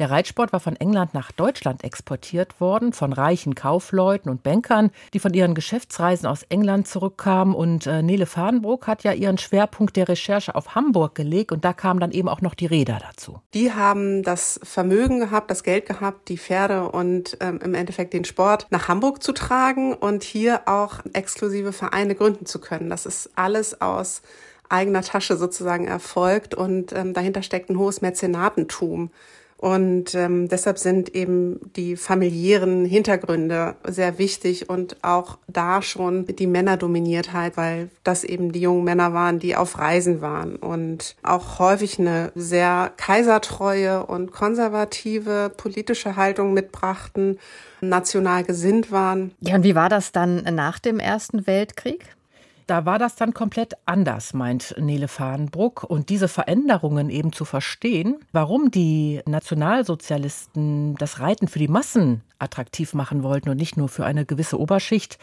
Der 0.00 0.10
Reitsport 0.10 0.52
war 0.52 0.58
von 0.58 0.74
England 0.74 1.14
nach 1.14 1.30
Deutschland 1.30 1.84
exportiert 1.84 2.60
worden, 2.60 2.92
von 2.92 3.12
reichen 3.12 3.54
Kaufleuten 3.54 4.28
und 4.32 4.42
Bankern, 4.42 4.90
die 5.14 5.20
von 5.20 5.32
ihren 5.32 5.54
Geschäftsreisen 5.54 6.26
aus 6.26 6.42
England 6.48 6.88
zurückkamen. 6.88 7.54
Und 7.54 7.86
äh, 7.86 8.02
Nele 8.02 8.26
Fadenbruck 8.26 8.88
hat 8.88 9.04
ja 9.04 9.12
ihren 9.12 9.38
Schwerpunkt 9.38 9.94
der 9.94 10.08
Recherche 10.08 10.56
auf 10.56 10.74
Hamburg 10.74 11.14
gelegt 11.14 11.52
und 11.52 11.64
da 11.64 11.72
kamen 11.72 12.00
dann 12.00 12.10
eben 12.10 12.28
auch 12.28 12.40
noch 12.40 12.56
die 12.56 12.66
Räder 12.66 12.98
dazu. 13.00 13.38
Die 13.54 13.72
haben 13.72 14.24
das 14.24 14.58
Vermögen 14.64 15.20
gehabt, 15.20 15.52
das 15.52 15.62
Geld 15.62 15.86
gehabt, 15.86 16.28
die 16.28 16.38
Pferde 16.38 16.90
und 16.90 17.36
ähm, 17.38 17.60
im 17.62 17.74
Endeffekt 17.74 18.12
den 18.12 18.24
Sport 18.24 18.66
nach 18.70 18.88
Hamburg 18.88 19.22
zu 19.22 19.30
tragen 19.30 19.94
und 19.94 20.24
hier 20.24 20.62
auch 20.66 20.98
exklusive 21.12 21.72
Vereine 21.72 22.16
gründen 22.16 22.44
zu 22.44 22.60
können. 22.60 22.90
Das 22.90 23.06
ist 23.06 23.30
alles 23.36 23.80
aus 23.80 24.22
eigener 24.70 25.02
Tasche 25.02 25.36
sozusagen 25.36 25.86
erfolgt 25.86 26.54
und 26.54 26.92
ähm, 26.92 27.12
dahinter 27.12 27.42
steckt 27.42 27.70
ein 27.70 27.78
hohes 27.78 28.00
Mäzenatentum 28.00 29.10
Und 29.60 30.14
ähm, 30.14 30.48
deshalb 30.48 30.78
sind 30.78 31.14
eben 31.14 31.60
die 31.76 31.96
familiären 31.96 32.86
Hintergründe 32.86 33.76
sehr 33.86 34.16
wichtig 34.16 34.70
und 34.70 34.96
auch 35.02 35.36
da 35.48 35.82
schon 35.82 36.24
die 36.24 36.46
Männerdominiertheit, 36.46 37.58
weil 37.58 37.90
das 38.02 38.24
eben 38.24 38.52
die 38.52 38.62
jungen 38.62 38.84
Männer 38.84 39.12
waren, 39.12 39.38
die 39.38 39.56
auf 39.56 39.78
Reisen 39.78 40.22
waren 40.22 40.56
und 40.56 41.14
auch 41.22 41.58
häufig 41.58 41.98
eine 41.98 42.32
sehr 42.34 42.90
kaisertreue 42.96 44.06
und 44.06 44.32
konservative 44.32 45.52
politische 45.54 46.16
Haltung 46.16 46.54
mitbrachten, 46.54 47.38
national 47.82 48.44
gesinnt 48.44 48.90
waren. 48.90 49.32
Ja, 49.40 49.56
und 49.56 49.64
wie 49.64 49.74
war 49.74 49.90
das 49.90 50.10
dann 50.10 50.42
nach 50.54 50.78
dem 50.78 51.00
Ersten 51.00 51.46
Weltkrieg? 51.46 52.16
Da 52.70 52.86
war 52.86 53.00
das 53.00 53.16
dann 53.16 53.34
komplett 53.34 53.74
anders, 53.84 54.32
meint 54.32 54.76
Nele 54.78 55.08
Fahrenbruck. 55.08 55.82
Und 55.82 56.08
diese 56.08 56.28
Veränderungen 56.28 57.10
eben 57.10 57.32
zu 57.32 57.44
verstehen, 57.44 58.20
warum 58.30 58.70
die 58.70 59.22
Nationalsozialisten 59.26 60.94
das 60.94 61.18
Reiten 61.18 61.48
für 61.48 61.58
die 61.58 61.66
Massen 61.66 62.22
attraktiv 62.38 62.94
machen 62.94 63.24
wollten 63.24 63.48
und 63.48 63.56
nicht 63.56 63.76
nur 63.76 63.88
für 63.88 64.04
eine 64.04 64.24
gewisse 64.24 64.56
Oberschicht, 64.56 65.18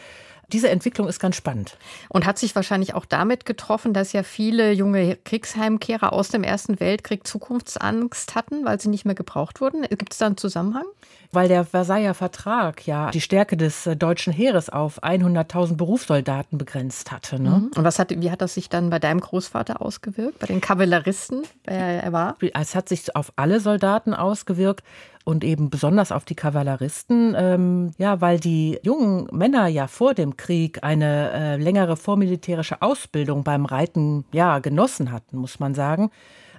diese 0.52 0.70
Entwicklung 0.70 1.08
ist 1.08 1.20
ganz 1.20 1.36
spannend. 1.36 1.76
Und 2.08 2.24
hat 2.26 2.38
sich 2.38 2.54
wahrscheinlich 2.54 2.94
auch 2.94 3.04
damit 3.04 3.44
getroffen, 3.44 3.92
dass 3.92 4.12
ja 4.12 4.22
viele 4.22 4.72
junge 4.72 5.16
Kriegsheimkehrer 5.16 6.12
aus 6.12 6.28
dem 6.28 6.42
Ersten 6.42 6.80
Weltkrieg 6.80 7.26
Zukunftsangst 7.26 8.34
hatten, 8.34 8.64
weil 8.64 8.80
sie 8.80 8.88
nicht 8.88 9.04
mehr 9.04 9.14
gebraucht 9.14 9.60
wurden. 9.60 9.82
Gibt 9.82 10.12
es 10.12 10.18
da 10.18 10.26
einen 10.26 10.36
Zusammenhang? 10.36 10.84
Weil 11.30 11.48
der 11.48 11.66
Versailler 11.66 12.14
Vertrag 12.14 12.86
ja 12.86 13.10
die 13.10 13.20
Stärke 13.20 13.58
des 13.58 13.86
äh, 13.86 13.96
deutschen 13.96 14.32
Heeres 14.32 14.70
auf 14.70 15.02
100.000 15.02 15.76
Berufssoldaten 15.76 16.56
begrenzt 16.56 17.12
hatte. 17.12 17.40
Ne? 17.40 17.50
Mhm. 17.50 17.70
Und 17.76 17.84
was 17.84 17.98
hat, 17.98 18.10
wie 18.10 18.30
hat 18.30 18.40
das 18.40 18.54
sich 18.54 18.70
dann 18.70 18.88
bei 18.88 18.98
deinem 18.98 19.20
Großvater 19.20 19.82
ausgewirkt, 19.82 20.38
bei 20.38 20.46
den 20.46 20.62
Kavalleristen, 20.62 21.42
wer 21.64 22.02
er 22.02 22.12
war? 22.14 22.36
Es 22.54 22.74
hat 22.74 22.88
sich 22.88 23.14
auf 23.14 23.32
alle 23.36 23.60
Soldaten 23.60 24.14
ausgewirkt 24.14 24.82
und 25.24 25.44
eben 25.44 25.70
besonders 25.70 26.12
auf 26.12 26.24
die 26.24 26.34
Kavalleristen, 26.34 27.34
ähm, 27.36 27.90
ja, 27.98 28.20
weil 28.20 28.40
die 28.40 28.78
jungen 28.82 29.28
Männer 29.32 29.66
ja 29.66 29.86
vor 29.86 30.14
dem 30.14 30.36
Krieg 30.36 30.82
eine 30.82 31.32
äh, 31.32 31.56
längere 31.56 31.96
vormilitärische 31.96 32.82
Ausbildung 32.82 33.44
beim 33.44 33.66
Reiten 33.66 34.24
ja 34.32 34.58
genossen 34.58 35.12
hatten, 35.12 35.36
muss 35.38 35.60
man 35.60 35.74
sagen. 35.74 36.10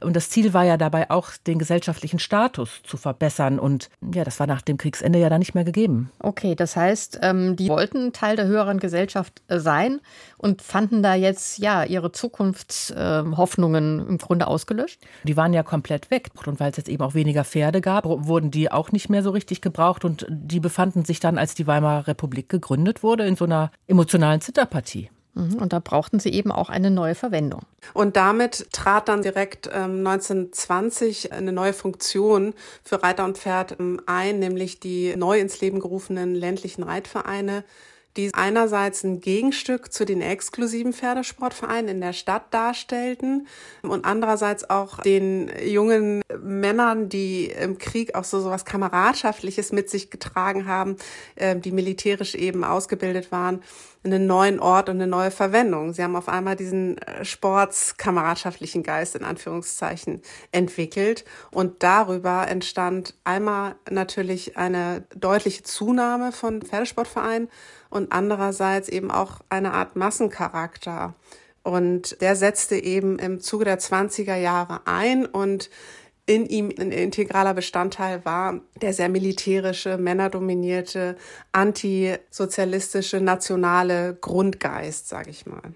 Und 0.02 0.16
das 0.16 0.30
Ziel 0.30 0.54
war 0.54 0.64
ja 0.64 0.78
dabei 0.78 1.10
auch, 1.10 1.32
den 1.48 1.60
gesellschaftlichen 1.60 2.20
Status 2.20 2.82
zu 2.84 2.98
verbessern. 2.98 3.60
Und 3.60 3.90
ja, 4.14 4.24
das 4.24 4.40
war 4.40 4.48
nach 4.48 4.62
dem 4.62 4.78
Kriegsende 4.78 5.20
ja 5.20 5.30
dann 5.30 5.40
nicht 5.40 5.56
mehr 5.56 5.64
gegeben. 5.64 6.12
Okay, 6.20 6.56
das 6.56 6.76
heißt, 6.76 7.20
ähm, 7.22 7.56
die 7.56 7.70
wollten 7.70 8.14
Teil 8.14 8.36
der 8.36 8.48
höheren 8.48 8.80
Gesellschaft 8.80 9.42
äh, 9.48 9.60
sein 9.60 10.02
und 10.38 10.62
fanden 10.62 11.04
da 11.04 11.16
jetzt 11.16 11.58
ja 11.60 11.84
ihre 11.84 12.12
Zukunftshoffnungen 12.12 14.08
im 14.08 14.18
Grunde 14.18 14.48
ausgelöscht? 14.48 15.02
Die 15.24 15.38
waren 15.38 15.54
ja 15.54 15.64
komplett 15.64 16.12
weg. 16.12 16.30
Und 16.46 16.60
weil 16.60 16.72
es 16.72 16.78
jetzt 16.78 16.90
eben 16.90 17.04
auch 17.04 17.14
weniger 17.14 17.44
Pferde 17.44 17.82
gab, 17.82 18.06
wurden 18.06 18.52
die 18.52 18.72
auch 18.72 18.92
nicht 18.92 19.10
mehr 19.10 19.24
so 19.24 19.32
richtig 19.32 19.62
gebraucht. 19.62 20.06
Und 20.06 20.26
die 20.30 20.60
befanden 20.60 21.06
sich 21.06 21.20
dann, 21.20 21.38
als 21.38 21.54
die 21.54 21.68
Weimarer 21.68 22.08
Republik 22.08 22.50
gegründet 22.50 23.04
wurde, 23.04 23.26
in 23.26 23.36
so 23.36 23.46
einer 23.46 23.72
emotionalen 23.88 24.42
Zitterpartie. 24.42 25.10
Mhm, 25.40 25.56
und 25.56 25.74
da 25.74 25.80
brauchten 25.80 26.20
sie 26.20 26.30
eben 26.30 26.52
auch 26.52 26.70
eine 26.70 26.92
neue 26.92 27.16
Verwendung. 27.16 27.62
Und 27.94 28.18
damit 28.18 28.68
trat 28.72 29.08
dann 29.08 29.22
direkt 29.22 29.68
ähm, 29.68 30.06
1920 30.06 31.32
eine 31.32 31.52
neue 31.52 31.74
Funktion 31.74 32.54
für 32.84 33.02
Reiter 33.02 33.24
und 33.24 33.38
Pferd 33.38 33.80
ähm, 33.80 34.02
ein, 34.06 34.40
nämlich 34.40 34.80
die 34.80 35.16
neu 35.16 35.40
ins 35.40 35.62
Leben 35.62 35.80
gerufenen 35.80 36.36
ländlichen 36.36 36.84
Reitvereine 36.84 37.64
die 38.18 38.32
einerseits 38.34 39.04
ein 39.04 39.22
Gegenstück 39.22 39.94
zu 39.94 40.06
den 40.06 40.22
exklusiven 40.22 40.94
Pferdesportvereinen 40.94 41.90
in 41.90 42.02
der 42.02 42.14
Stadt 42.14 42.54
darstellten 42.54 43.48
und 43.82 44.04
andererseits 44.06 44.70
auch 44.70 45.00
den 45.02 45.52
jungen 45.64 46.22
Männern, 46.42 47.10
die 47.10 47.46
im 47.46 47.78
Krieg 47.78 48.16
auch 48.16 48.24
so 48.24 48.40
sowas 48.42 48.66
Kameradschaftliches 48.66 49.72
mit 49.72 49.90
sich 49.90 50.10
getragen 50.10 50.66
haben, 50.66 50.98
äh, 51.36 51.56
die 51.56 51.72
militärisch 51.72 52.36
eben 52.36 52.64
ausgebildet 52.64 53.32
waren, 53.32 53.62
einen 54.04 54.28
neuen 54.28 54.60
Ort 54.60 54.90
und 54.90 54.96
eine 54.96 55.08
neue 55.08 55.32
Verwendung. 55.32 55.94
Sie 55.94 56.04
haben 56.04 56.16
auf 56.16 56.30
einmal 56.30 56.56
diesen 56.56 56.98
äh, 57.00 57.26
sportskameradschaftlichen 57.26 58.82
Geist 58.82 59.16
in 59.16 59.24
Anführungszeichen 59.24 60.22
entwickelt 60.52 61.26
und 61.52 61.84
darüber 61.84 62.48
entstand 62.48 63.14
einmal 63.24 63.76
natürlich 63.90 64.58
eine 64.58 65.04
deutliche 65.16 65.64
Zunahme 65.64 66.32
von 66.32 66.62
Pferdesportvereinen 66.62 67.50
und 67.90 68.09
andererseits 68.12 68.90
eben 68.90 69.12
auch 69.12 69.40
eine 69.50 69.74
Art 69.74 69.96
Massencharakter. 69.96 71.16
Und 71.64 72.22
der 72.22 72.36
setzte 72.36 72.76
eben 72.76 73.20
im 73.20 73.42
Zuge 73.42 73.66
der 73.66 73.80
20er 73.80 74.36
Jahre 74.36 74.82
ein 74.86 75.26
und 75.26 75.70
in 76.26 76.46
ihm 76.46 76.72
ein 76.80 76.92
integraler 76.92 77.56
Bestandteil 77.56 78.24
war 78.24 78.62
der 78.82 78.94
sehr 78.94 79.10
militärische, 79.10 79.98
männerdominierte, 79.98 81.16
antisozialistische, 81.52 83.20
nationale 83.20 84.16
Grundgeist, 84.22 85.10
sage 85.10 85.32
ich 85.32 85.48
mal. 85.48 85.74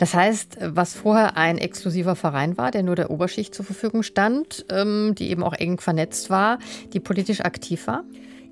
Das 0.00 0.14
heißt, 0.14 0.56
was 0.62 0.94
vorher 0.94 1.36
ein 1.36 1.58
exklusiver 1.58 2.16
Verein 2.16 2.56
war, 2.56 2.70
der 2.70 2.82
nur 2.82 2.96
der 2.96 3.10
Oberschicht 3.10 3.54
zur 3.54 3.66
Verfügung 3.66 4.02
stand, 4.02 4.64
ähm, 4.70 5.14
die 5.14 5.28
eben 5.28 5.42
auch 5.42 5.52
eng 5.52 5.78
vernetzt 5.78 6.30
war, 6.30 6.58
die 6.94 7.00
politisch 7.00 7.42
aktiv 7.42 7.86
war? 7.86 8.04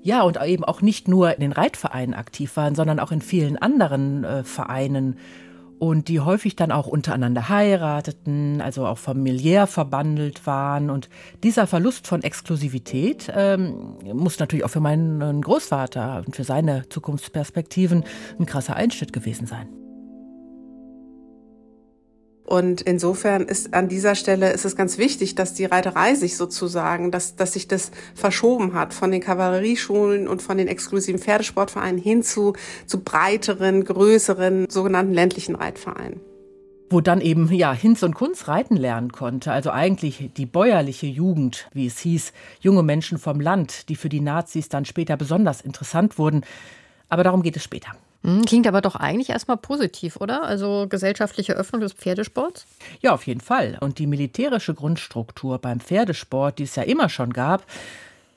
Ja, 0.03 0.21
und 0.21 0.39
eben 0.39 0.63
auch 0.63 0.83
nicht 0.83 1.07
nur 1.07 1.33
in 1.33 1.41
den 1.41 1.51
Reitvereinen 1.51 2.13
aktiv 2.13 2.55
waren, 2.55 2.75
sondern 2.75 2.99
auch 2.99 3.11
in 3.11 3.21
vielen 3.21 3.57
anderen 3.57 4.23
äh, 4.23 4.43
Vereinen 4.43 5.17
und 5.79 6.07
die 6.07 6.19
häufig 6.19 6.55
dann 6.55 6.71
auch 6.71 6.85
untereinander 6.85 7.49
heirateten, 7.49 8.61
also 8.61 8.85
auch 8.85 8.99
familiär 8.99 9.65
verbandelt 9.65 10.45
waren. 10.45 10.91
Und 10.91 11.09
dieser 11.41 11.65
Verlust 11.65 12.05
von 12.05 12.21
Exklusivität 12.21 13.33
ähm, 13.35 13.95
muss 14.13 14.37
natürlich 14.37 14.65
auch 14.65 14.69
für 14.69 14.81
meinen 14.81 15.41
Großvater 15.41 16.21
und 16.27 16.35
für 16.35 16.43
seine 16.43 16.87
Zukunftsperspektiven 16.89 18.03
ein 18.37 18.45
krasser 18.45 18.75
Einschnitt 18.75 19.13
gewesen 19.13 19.47
sein. 19.47 19.67
Und 22.49 22.81
insofern 22.81 23.43
ist 23.43 23.75
an 23.75 23.89
dieser 23.89 24.15
Stelle 24.15 24.51
ist 24.51 24.65
es 24.65 24.75
ganz 24.75 24.97
wichtig, 24.97 25.35
dass 25.35 25.53
die 25.53 25.65
Reiterei 25.65 26.15
sich 26.15 26.35
sozusagen, 26.35 27.11
dass, 27.11 27.35
dass 27.35 27.53
sich 27.53 27.67
das 27.67 27.91
verschoben 28.15 28.73
hat 28.73 28.91
von 28.91 29.11
den 29.11 29.21
Kavallerieschulen 29.21 30.27
und 30.27 30.41
von 30.41 30.57
den 30.57 30.67
exklusiven 30.67 31.21
Pferdesportvereinen 31.21 32.01
hin 32.01 32.23
zu, 32.23 32.53
zu 32.87 33.01
breiteren, 33.01 33.83
größeren, 33.83 34.67
sogenannten 34.67 35.13
ländlichen 35.13 35.55
Reitvereinen 35.55 36.21
wo 36.91 37.01
dann 37.01 37.21
eben 37.21 37.53
ja 37.53 37.71
Hinz 37.71 38.01
und 38.01 38.15
Kunz 38.15 38.47
reiten 38.47 38.75
lernen 38.75 39.11
konnte, 39.11 39.51
also 39.51 39.69
eigentlich 39.69 40.31
die 40.35 40.47
bäuerliche 40.47 41.05
Jugend, 41.05 41.69
wie 41.71 41.85
es 41.85 41.99
hieß, 41.99 42.33
junge 42.61 42.81
Menschen 42.81 43.19
vom 43.19 43.39
Land, 43.39 43.89
die 43.89 43.95
für 43.95 44.09
die 44.09 44.21
Nazis 44.21 44.69
dann 44.69 44.85
später 44.85 45.15
besonders 45.15 45.61
interessant 45.61 46.17
wurden. 46.17 46.41
Aber 47.07 47.23
darum 47.23 47.43
geht 47.43 47.55
es 47.57 47.63
später. 47.63 47.91
Hm, 48.23 48.43
klingt 48.45 48.67
aber 48.67 48.81
doch 48.81 48.95
eigentlich 48.95 49.29
erstmal 49.29 49.57
positiv, 49.57 50.17
oder? 50.17 50.43
Also 50.43 50.87
gesellschaftliche 50.89 51.53
Öffnung 51.53 51.81
des 51.81 51.93
Pferdesports? 51.93 52.65
Ja, 53.01 53.13
auf 53.13 53.25
jeden 53.27 53.41
Fall. 53.41 53.77
Und 53.79 53.97
die 53.99 54.07
militärische 54.07 54.73
Grundstruktur 54.73 55.57
beim 55.59 55.79
Pferdesport, 55.79 56.59
die 56.59 56.63
es 56.63 56.75
ja 56.75 56.83
immer 56.83 57.09
schon 57.09 57.31
gab, 57.31 57.65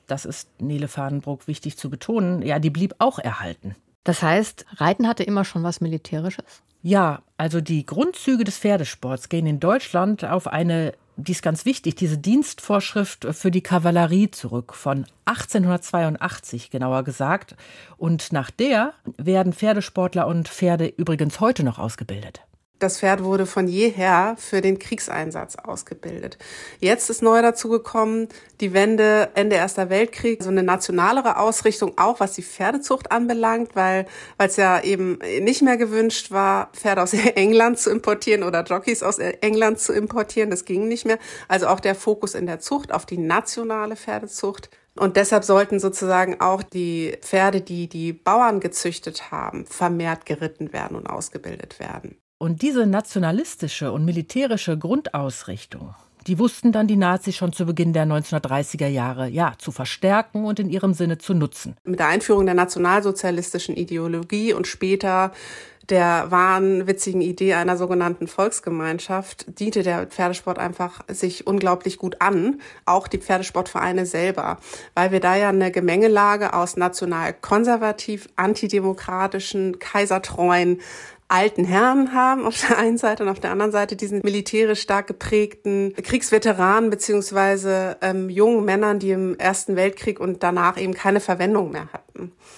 das 0.07 0.25
ist 0.25 0.49
Nele 0.61 0.87
Fadenbruck 0.87 1.47
wichtig 1.47 1.77
zu 1.77 1.89
betonen, 1.89 2.41
ja, 2.41 2.59
die 2.59 2.69
blieb 2.69 2.95
auch 2.99 3.19
erhalten. 3.19 3.75
Das 4.03 4.21
heißt, 4.21 4.65
Reiten 4.77 5.07
hatte 5.07 5.23
immer 5.23 5.45
schon 5.45 5.63
was 5.63 5.81
Militärisches? 5.81 6.61
Ja, 6.81 7.21
also 7.37 7.61
die 7.61 7.85
Grundzüge 7.85 8.43
des 8.43 8.57
Pferdesports 8.57 9.29
gehen 9.29 9.45
in 9.45 9.61
Deutschland 9.61 10.25
auf 10.25 10.47
eine 10.47 10.93
die 11.15 11.31
ist 11.31 11.43
ganz 11.43 11.65
wichtig, 11.65 11.95
diese 11.95 12.17
Dienstvorschrift 12.17 13.27
für 13.31 13.51
die 13.51 13.61
Kavallerie 13.61 14.31
zurück, 14.31 14.73
von 14.73 15.05
1882 15.25 16.69
genauer 16.69 17.03
gesagt. 17.03 17.55
Und 17.97 18.31
nach 18.31 18.51
der 18.51 18.93
werden 19.17 19.53
Pferdesportler 19.53 20.27
und 20.27 20.49
Pferde 20.49 20.87
übrigens 20.87 21.39
heute 21.39 21.63
noch 21.63 21.79
ausgebildet. 21.79 22.41
Das 22.83 22.99
Pferd 22.99 23.23
wurde 23.23 23.45
von 23.45 23.67
jeher 23.67 24.35
für 24.37 24.61
den 24.61 24.77
Kriegseinsatz 24.77 25.55
ausgebildet. 25.55 26.37
Jetzt 26.79 27.09
ist 27.09 27.21
neu 27.21 27.41
dazu 27.41 27.69
gekommen, 27.69 28.27
die 28.59 28.73
Wende 28.73 29.29
Ende 29.35 29.55
Erster 29.55 29.89
Weltkrieg, 29.89 30.43
so 30.43 30.49
eine 30.49 30.63
nationalere 30.63 31.37
Ausrichtung, 31.37 31.93
auch 31.97 32.19
was 32.19 32.33
die 32.33 32.43
Pferdezucht 32.43 33.11
anbelangt, 33.11 33.75
weil 33.75 34.05
es 34.37 34.57
ja 34.57 34.81
eben 34.81 35.19
nicht 35.39 35.61
mehr 35.61 35.77
gewünscht 35.77 36.31
war, 36.31 36.71
Pferde 36.73 37.01
aus 37.01 37.13
England 37.35 37.79
zu 37.79 37.89
importieren 37.89 38.43
oder 38.43 38.63
Jockeys 38.63 39.01
aus 39.01 39.17
England 39.17 39.79
zu 39.79 39.93
importieren. 39.93 40.49
Das 40.49 40.65
ging 40.65 40.87
nicht 40.87 41.05
mehr. 41.05 41.19
Also 41.47 41.67
auch 41.67 41.79
der 41.79 41.95
Fokus 41.95 42.35
in 42.35 42.45
der 42.45 42.59
Zucht 42.59 42.91
auf 42.91 43.05
die 43.05 43.17
nationale 43.17 43.95
Pferdezucht. 43.95 44.69
Und 44.95 45.17
deshalb 45.17 45.43
sollten 45.43 45.79
sozusagen 45.79 46.39
auch 46.39 46.61
die 46.61 47.17
Pferde, 47.21 47.61
die 47.61 47.87
die 47.87 48.13
Bauern 48.13 48.59
gezüchtet 48.59 49.31
haben, 49.31 49.65
vermehrt 49.65 50.25
geritten 50.25 50.71
werden 50.71 50.95
und 50.95 51.07
ausgebildet 51.07 51.79
werden. 51.79 52.17
Und 52.43 52.61
diese 52.61 52.85
nationalistische 52.85 53.93
und 53.93 54.03
militärische 54.03 54.77
Grundausrichtung, 54.77 55.95
die 56.27 56.37
wussten 56.39 56.73
dann 56.73 56.87
die 56.87 56.97
Nazis 56.97 57.37
schon 57.37 57.53
zu 57.53 57.65
Beginn 57.65 57.93
der 57.93 58.05
1930er 58.05 58.87
Jahre, 58.87 59.29
ja, 59.29 59.53
zu 59.57 59.71
verstärken 59.71 60.43
und 60.43 60.59
in 60.59 60.69
ihrem 60.69 60.93
Sinne 60.93 61.17
zu 61.17 61.33
nutzen. 61.33 61.77
Mit 61.85 61.99
der 61.99 62.09
Einführung 62.09 62.45
der 62.45 62.53
nationalsozialistischen 62.53 63.77
Ideologie 63.77 64.51
und 64.51 64.67
später 64.67 65.31
der 65.89 66.31
wahnwitzigen 66.31 67.21
Idee 67.21 67.53
einer 67.53 67.77
sogenannten 67.77 68.27
Volksgemeinschaft 68.27 69.59
diente 69.59 69.83
der 69.83 70.07
Pferdesport 70.07 70.59
einfach 70.59 71.01
sich 71.07 71.47
unglaublich 71.47 71.97
gut 71.97 72.17
an, 72.19 72.59
auch 72.85 73.07
die 73.07 73.19
Pferdesportvereine 73.19 74.05
selber, 74.05 74.57
weil 74.95 75.11
wir 75.11 75.21
da 75.21 75.35
ja 75.35 75.49
eine 75.49 75.71
Gemengelage 75.71 76.53
aus 76.53 76.75
national 76.75 77.33
konservativ, 77.33 78.27
antidemokratischen, 78.35 79.79
kaisertreuen 79.79 80.79
alten 81.33 81.65
Herren 81.65 82.13
haben 82.13 82.45
auf 82.45 82.61
der 82.67 82.77
einen 82.77 82.97
Seite 82.97 83.23
und 83.23 83.29
auf 83.29 83.39
der 83.39 83.51
anderen 83.51 83.71
Seite 83.71 83.95
diesen 83.95 84.21
militärisch 84.23 84.81
stark 84.81 85.07
geprägten 85.07 85.93
Kriegsveteranen 85.95 86.91
beziehungsweise 86.91 87.97
ähm, 88.01 88.29
jungen 88.29 88.63
Männern, 88.65 88.99
die 88.99 89.11
im 89.11 89.37
Ersten 89.39 89.75
Weltkrieg 89.75 90.19
und 90.19 90.43
danach 90.43 90.77
eben 90.77 90.93
keine 90.93 91.19
Verwendung 91.19 91.71
mehr 91.71 91.89
hatten. 91.91 92.12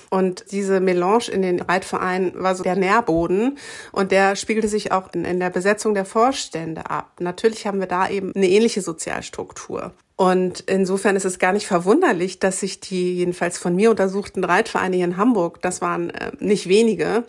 Und 0.09 0.51
diese 0.51 0.79
Melange 0.79 1.29
in 1.31 1.41
den 1.41 1.62
Reitvereinen 1.62 2.33
war 2.35 2.55
so 2.55 2.63
der 2.63 2.75
Nährboden 2.75 3.57
und 3.91 4.12
der 4.12 4.35
spiegelte 4.35 4.67
sich 4.67 4.91
auch 4.91 5.13
in, 5.13 5.25
in 5.25 5.39
der 5.39 5.50
Besetzung 5.50 5.93
der 5.93 6.05
Vorstände 6.05 6.89
ab. 6.89 7.12
Natürlich 7.19 7.65
haben 7.65 7.79
wir 7.79 7.88
da 7.88 8.09
eben 8.09 8.33
eine 8.35 8.50
ähnliche 8.50 8.81
Sozialstruktur. 8.81 9.93
Und 10.17 10.62
insofern 10.62 11.17
ist 11.17 11.25
es 11.25 11.39
gar 11.39 11.51
nicht 11.51 11.67
verwunderlich, 11.67 12.39
dass 12.39 12.62
sich 12.62 12.79
die 12.79 13.15
jedenfalls 13.15 13.57
von 13.57 13.75
mir 13.75 13.89
untersuchten 13.89 14.45
Reitvereine 14.45 14.95
hier 14.95 15.05
in 15.05 15.17
Hamburg, 15.17 15.62
das 15.62 15.81
waren 15.81 16.09
äh, 16.09 16.31
nicht 16.39 16.69
wenige, 16.69 17.25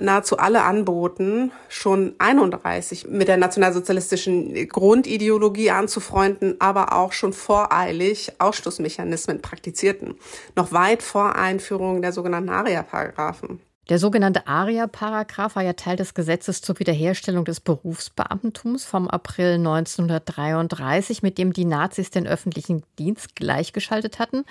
nahezu 0.00 0.36
alle 0.36 0.62
anboten, 0.62 1.50
schon 1.70 2.14
31 2.18 3.08
mit 3.08 3.28
der 3.28 3.38
nationalsozialistischen 3.38 4.68
Grundideologie 4.68 5.70
anzufreunden, 5.70 6.56
aber 6.58 6.92
auch 6.92 7.12
schon 7.12 7.32
voreilig 7.32 8.32
Ausschlussmechanismen 8.38 9.40
praktizierten, 9.40 10.16
noch 10.54 10.72
weit 10.72 11.02
vor 11.02 11.36
Einführung 11.36 11.65
der 12.02 12.12
sogenannten 12.12 12.50
ARIA-Paragraphen. 12.50 13.60
Der 13.88 14.00
sogenannte 14.00 14.48
ARIA-Paragraph 14.48 15.54
war 15.54 15.62
ja 15.62 15.74
Teil 15.74 15.94
des 15.94 16.14
Gesetzes 16.14 16.60
zur 16.60 16.80
Wiederherstellung 16.80 17.44
des 17.44 17.60
Berufsbeamtentums 17.60 18.84
vom 18.84 19.06
April 19.06 19.54
1933, 19.54 21.22
mit 21.22 21.38
dem 21.38 21.52
die 21.52 21.64
Nazis 21.64 22.10
den 22.10 22.26
öffentlichen 22.26 22.82
Dienst 22.98 23.36
gleichgeschaltet 23.36 24.18
hatten. 24.18 24.44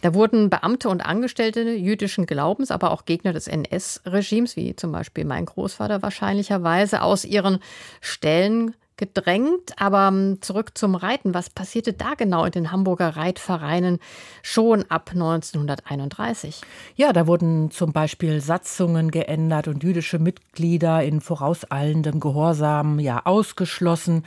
Da 0.00 0.14
wurden 0.14 0.48
Beamte 0.48 0.88
und 0.88 1.04
Angestellte 1.04 1.60
jüdischen 1.72 2.24
Glaubens, 2.24 2.70
aber 2.70 2.90
auch 2.90 3.04
Gegner 3.04 3.34
des 3.34 3.46
NS-Regimes, 3.46 4.56
wie 4.56 4.74
zum 4.74 4.90
Beispiel 4.90 5.26
mein 5.26 5.44
Großvater 5.44 6.00
wahrscheinlicherweise, 6.00 7.02
aus 7.02 7.26
ihren 7.26 7.58
Stellen 8.00 8.74
gedrängt. 8.98 9.72
Aber 9.78 10.08
ähm, 10.08 10.38
zurück 10.42 10.76
zum 10.76 10.94
Reiten. 10.94 11.32
Was 11.32 11.48
passierte 11.48 11.94
da 11.94 12.14
genau 12.14 12.44
in 12.44 12.52
den 12.52 12.72
Hamburger 12.72 13.16
Reitvereinen 13.16 13.98
schon 14.42 14.84
ab 14.90 15.10
1931? 15.14 16.60
Ja, 16.96 17.12
da 17.12 17.26
wurden 17.26 17.70
zum 17.70 17.92
Beispiel 17.92 18.40
Satzungen 18.40 19.10
geändert 19.10 19.68
und 19.68 19.82
jüdische 19.82 20.18
Mitglieder 20.18 21.02
in 21.02 21.20
vorauseilendem 21.20 22.20
Gehorsam 22.20 22.98
ja 22.98 23.22
ausgeschlossen. 23.24 24.24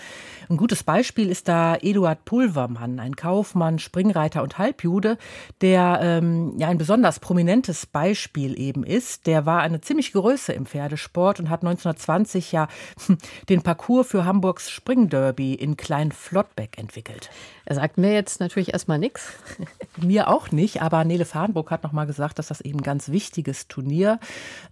Ein 0.49 0.57
gutes 0.57 0.83
Beispiel 0.83 1.29
ist 1.29 1.47
da 1.47 1.75
Eduard 1.75 2.25
Pulvermann, 2.25 2.99
ein 2.99 3.15
Kaufmann, 3.15 3.79
Springreiter 3.79 4.41
und 4.41 4.57
Halbjude, 4.57 5.17
der 5.61 5.99
ähm, 6.01 6.53
ja 6.57 6.67
ein 6.67 6.77
besonders 6.77 7.19
prominentes 7.19 7.85
Beispiel 7.85 8.59
eben 8.59 8.83
ist. 8.83 9.27
Der 9.27 9.45
war 9.45 9.61
eine 9.61 9.81
ziemliche 9.81 10.13
Größe 10.13 10.53
im 10.53 10.65
Pferdesport 10.65 11.39
und 11.39 11.49
hat 11.49 11.61
1920 11.61 12.51
ja 12.51 12.67
den 13.49 13.61
Parcours 13.61 14.07
für 14.07 14.25
Hamburgs 14.25 14.60
Hamburgs 14.61 14.69
Springderby 14.69 15.53
in 15.55 15.77
Klein-Flottbeck 15.77 16.77
entwickelt. 16.77 17.29
Er 17.65 17.75
sagt 17.75 17.97
mir 17.97 18.13
jetzt 18.13 18.39
natürlich 18.39 18.73
erstmal 18.73 18.99
nichts. 18.99 19.33
Mir 19.97 20.29
auch 20.29 20.51
nicht, 20.51 20.81
aber 20.81 21.03
Nele 21.03 21.25
Farnburg 21.25 21.69
hat 21.69 21.83
noch 21.83 21.91
mal 21.91 22.05
gesagt, 22.05 22.39
dass 22.39 22.47
das 22.47 22.61
eben 22.61 22.79
ein 22.79 22.83
ganz 22.83 23.09
wichtiges 23.09 23.67
Turnier 23.67 24.19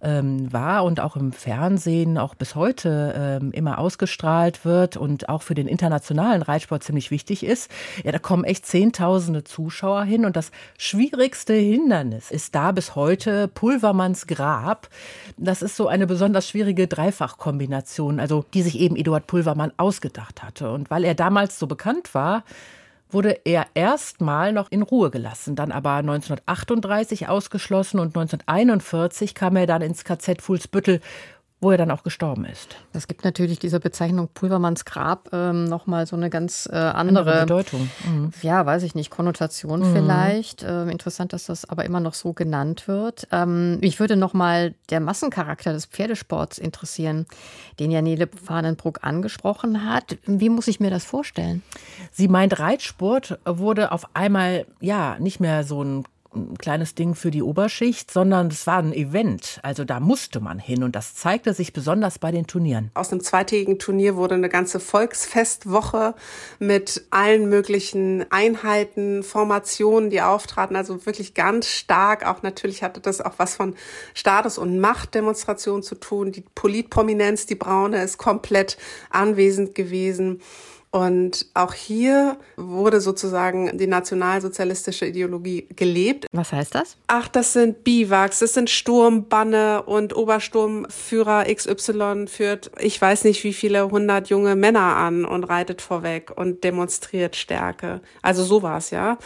ähm, 0.02 0.52
war 0.52 0.84
und 0.84 1.00
auch 1.00 1.16
im 1.16 1.32
Fernsehen 1.32 2.18
auch 2.18 2.34
bis 2.34 2.54
heute 2.54 3.14
ähm, 3.16 3.52
immer 3.52 3.78
ausgestrahlt 3.78 4.64
wird 4.64 4.96
und 4.96 5.28
auch 5.28 5.42
für 5.42 5.54
den 5.54 5.68
internationalen 5.68 6.42
Reitsport 6.42 6.82
ziemlich 6.82 7.10
wichtig 7.10 7.44
ist. 7.44 7.70
Ja, 8.02 8.12
da 8.12 8.18
kommen 8.18 8.44
echt 8.44 8.66
Zehntausende 8.66 9.44
Zuschauer 9.44 10.04
hin 10.04 10.24
und 10.24 10.36
das 10.36 10.50
schwierigste 10.78 11.54
Hindernis 11.54 12.30
ist 12.30 12.54
da 12.54 12.72
bis 12.72 12.94
heute 12.96 13.48
Pulvermanns 13.48 14.26
Grab. 14.26 14.88
Das 15.36 15.62
ist 15.62 15.76
so 15.76 15.86
eine 15.86 16.06
besonders 16.06 16.48
schwierige 16.48 16.88
Dreifachkombination, 16.88 18.20
also 18.20 18.44
die 18.54 18.62
sich 18.62 18.78
eben 18.78 18.96
Eduard 18.96 19.26
Pulvermann 19.26 19.72
ausgedacht 19.80 20.42
hatte. 20.42 20.70
Und 20.70 20.90
weil 20.90 21.04
er 21.04 21.14
damals 21.14 21.58
so 21.58 21.66
bekannt 21.66 22.14
war, 22.14 22.44
wurde 23.12 23.40
er 23.44 23.66
erstmal 23.74 24.52
noch 24.52 24.70
in 24.70 24.82
Ruhe 24.82 25.10
gelassen, 25.10 25.56
dann 25.56 25.72
aber 25.72 25.94
1938 25.94 27.28
ausgeschlossen 27.28 27.98
und 27.98 28.16
1941 28.16 29.34
kam 29.34 29.56
er 29.56 29.66
dann 29.66 29.82
ins 29.82 30.04
KZ 30.04 30.40
Fuhlsbüttel, 30.42 31.00
wo 31.60 31.70
er 31.70 31.76
dann 31.76 31.90
auch 31.90 32.02
gestorben 32.02 32.46
ist. 32.46 32.76
Das 32.92 33.06
gibt 33.06 33.24
natürlich 33.24 33.58
dieser 33.58 33.80
Bezeichnung 33.80 34.28
Pulvermanns 34.32 34.84
Grab 34.86 35.28
ähm, 35.32 35.64
nochmal 35.64 36.06
so 36.06 36.16
eine 36.16 36.30
ganz 36.30 36.66
äh, 36.72 36.76
andere, 36.76 37.20
andere, 37.20 37.40
Bedeutung. 37.40 37.90
Mhm. 38.04 38.32
Ja, 38.40 38.64
weiß 38.64 38.82
ich 38.82 38.94
nicht, 38.94 39.10
Konnotation 39.10 39.80
mhm. 39.80 39.94
vielleicht. 39.94 40.64
Ähm, 40.66 40.88
interessant, 40.88 41.32
dass 41.34 41.46
das 41.46 41.68
aber 41.68 41.84
immer 41.84 42.00
noch 42.00 42.14
so 42.14 42.32
genannt 42.32 42.88
wird. 42.88 43.28
Ähm, 43.30 43.78
mich 43.80 44.00
würde 44.00 44.16
nochmal 44.16 44.74
der 44.88 45.00
Massencharakter 45.00 45.72
des 45.72 45.84
Pferdesports 45.86 46.58
interessieren, 46.58 47.26
den 47.78 47.90
ja 47.90 48.00
Nele 48.00 48.28
Fahnenbruck 48.42 49.00
angesprochen 49.02 49.84
hat. 49.88 50.16
Wie 50.24 50.48
muss 50.48 50.66
ich 50.66 50.80
mir 50.80 50.90
das 50.90 51.04
vorstellen? 51.04 51.62
Sie 52.10 52.28
meint, 52.28 52.58
Reitsport 52.58 53.38
wurde 53.44 53.92
auf 53.92 54.06
einmal 54.14 54.64
ja 54.80 55.16
nicht 55.18 55.40
mehr 55.40 55.64
so 55.64 55.84
ein 55.84 56.04
ein 56.34 56.56
kleines 56.58 56.94
Ding 56.94 57.14
für 57.14 57.30
die 57.30 57.42
Oberschicht, 57.42 58.10
sondern 58.10 58.48
es 58.48 58.66
war 58.66 58.78
ein 58.78 58.92
Event. 58.92 59.58
Also 59.62 59.84
da 59.84 60.00
musste 60.00 60.40
man 60.40 60.58
hin 60.58 60.82
und 60.84 60.94
das 60.94 61.14
zeigte 61.14 61.54
sich 61.54 61.72
besonders 61.72 62.18
bei 62.18 62.30
den 62.30 62.46
Turnieren. 62.46 62.90
Aus 62.94 63.10
einem 63.10 63.20
zweitägigen 63.20 63.78
Turnier 63.78 64.16
wurde 64.16 64.36
eine 64.36 64.48
ganze 64.48 64.80
Volksfestwoche 64.80 66.14
mit 66.58 67.04
allen 67.10 67.48
möglichen 67.48 68.24
Einheiten, 68.30 69.22
Formationen, 69.22 70.10
die 70.10 70.22
auftraten. 70.22 70.76
Also 70.76 71.04
wirklich 71.06 71.34
ganz 71.34 71.66
stark. 71.66 72.26
Auch 72.26 72.42
natürlich 72.42 72.82
hatte 72.82 73.00
das 73.00 73.20
auch 73.20 73.34
was 73.38 73.56
von 73.56 73.74
Status- 74.14 74.58
und 74.58 74.78
Machtdemonstration 74.78 75.82
zu 75.82 75.96
tun. 75.96 76.32
Die 76.32 76.44
Politprominenz, 76.54 77.46
die 77.46 77.56
Braune, 77.56 78.02
ist 78.02 78.18
komplett 78.18 78.78
anwesend 79.10 79.74
gewesen. 79.74 80.40
Und 80.92 81.46
auch 81.54 81.72
hier 81.72 82.36
wurde 82.56 83.00
sozusagen 83.00 83.78
die 83.78 83.86
nationalsozialistische 83.86 85.06
Ideologie 85.06 85.68
gelebt. 85.76 86.26
Was 86.32 86.52
heißt 86.52 86.74
das? 86.74 86.96
Ach, 87.06 87.28
das 87.28 87.52
sind 87.52 87.84
Biwaks, 87.84 88.40
das 88.40 88.54
sind 88.54 88.70
Sturmbanne 88.70 89.84
und 89.84 90.16
Obersturmführer 90.16 91.44
XY 91.44 92.26
führt, 92.26 92.72
ich 92.80 93.00
weiß 93.00 93.24
nicht 93.24 93.44
wie 93.44 93.52
viele 93.52 93.88
hundert 93.90 94.30
junge 94.30 94.56
Männer 94.56 94.96
an 94.96 95.24
und 95.24 95.44
reitet 95.44 95.80
vorweg 95.80 96.32
und 96.34 96.64
demonstriert 96.64 97.36
Stärke. 97.36 98.00
Also 98.20 98.42
sowas, 98.42 98.90
ja. 98.90 99.18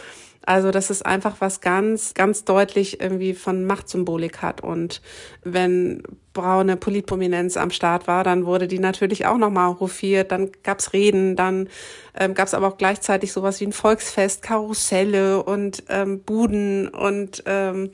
Also, 0.45 0.71
dass 0.71 0.89
es 0.89 1.01
einfach 1.01 1.37
was 1.39 1.61
ganz, 1.61 2.13
ganz 2.13 2.45
deutlich 2.45 3.01
irgendwie 3.01 3.33
von 3.33 3.65
Machtsymbolik 3.65 4.41
hat. 4.41 4.61
Und 4.61 5.01
wenn 5.43 6.03
braune 6.33 6.77
Politprominenz 6.77 7.57
am 7.57 7.71
Start 7.71 8.07
war, 8.07 8.23
dann 8.23 8.45
wurde 8.45 8.67
die 8.67 8.79
natürlich 8.79 9.25
auch 9.25 9.37
nochmal 9.37 9.79
hofiert, 9.79 10.31
dann 10.31 10.51
gab's 10.63 10.93
Reden, 10.93 11.35
dann 11.35 11.69
ähm, 12.13 12.33
gab's 12.33 12.53
aber 12.53 12.67
auch 12.67 12.77
gleichzeitig 12.77 13.31
sowas 13.31 13.59
wie 13.61 13.65
ein 13.65 13.73
Volksfest, 13.73 14.41
Karusselle 14.41 15.43
und 15.43 15.83
ähm, 15.89 16.21
Buden 16.21 16.89
und 16.89 17.43
ähm, 17.45 17.91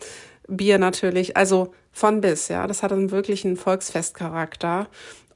Bier 0.48 0.80
natürlich. 0.80 1.38
Also 1.38 1.74
von 1.94 2.22
bis, 2.22 2.48
ja. 2.48 2.68
Das 2.68 2.84
hat 2.84 2.92
einen 2.92 3.12
wirklichen 3.12 3.58
Volksfestcharakter. 3.58 4.88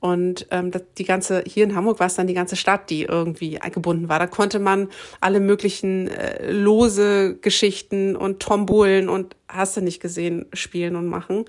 Und 0.05 0.45
ähm, 0.51 0.71
die 0.99 1.03
ganze, 1.03 1.43
hier 1.47 1.63
in 1.63 1.75
Hamburg 1.75 1.99
war 1.99 2.05
es 2.05 2.13
dann 2.13 2.27
die 2.27 2.35
ganze 2.35 2.55
Stadt, 2.55 2.91
die 2.91 3.05
irgendwie 3.05 3.57
gebunden 3.73 4.07
war. 4.07 4.19
Da 4.19 4.27
konnte 4.27 4.59
man 4.59 4.89
alle 5.19 5.39
möglichen 5.39 6.09
äh, 6.09 6.51
lose 6.51 7.39
Geschichten 7.41 8.15
und 8.15 8.39
Tombolen 8.39 9.09
und 9.09 9.35
hast 9.47 9.77
du 9.77 9.81
nicht 9.81 9.99
gesehen, 9.99 10.45
spielen 10.53 10.95
und 10.95 11.07
machen. 11.07 11.45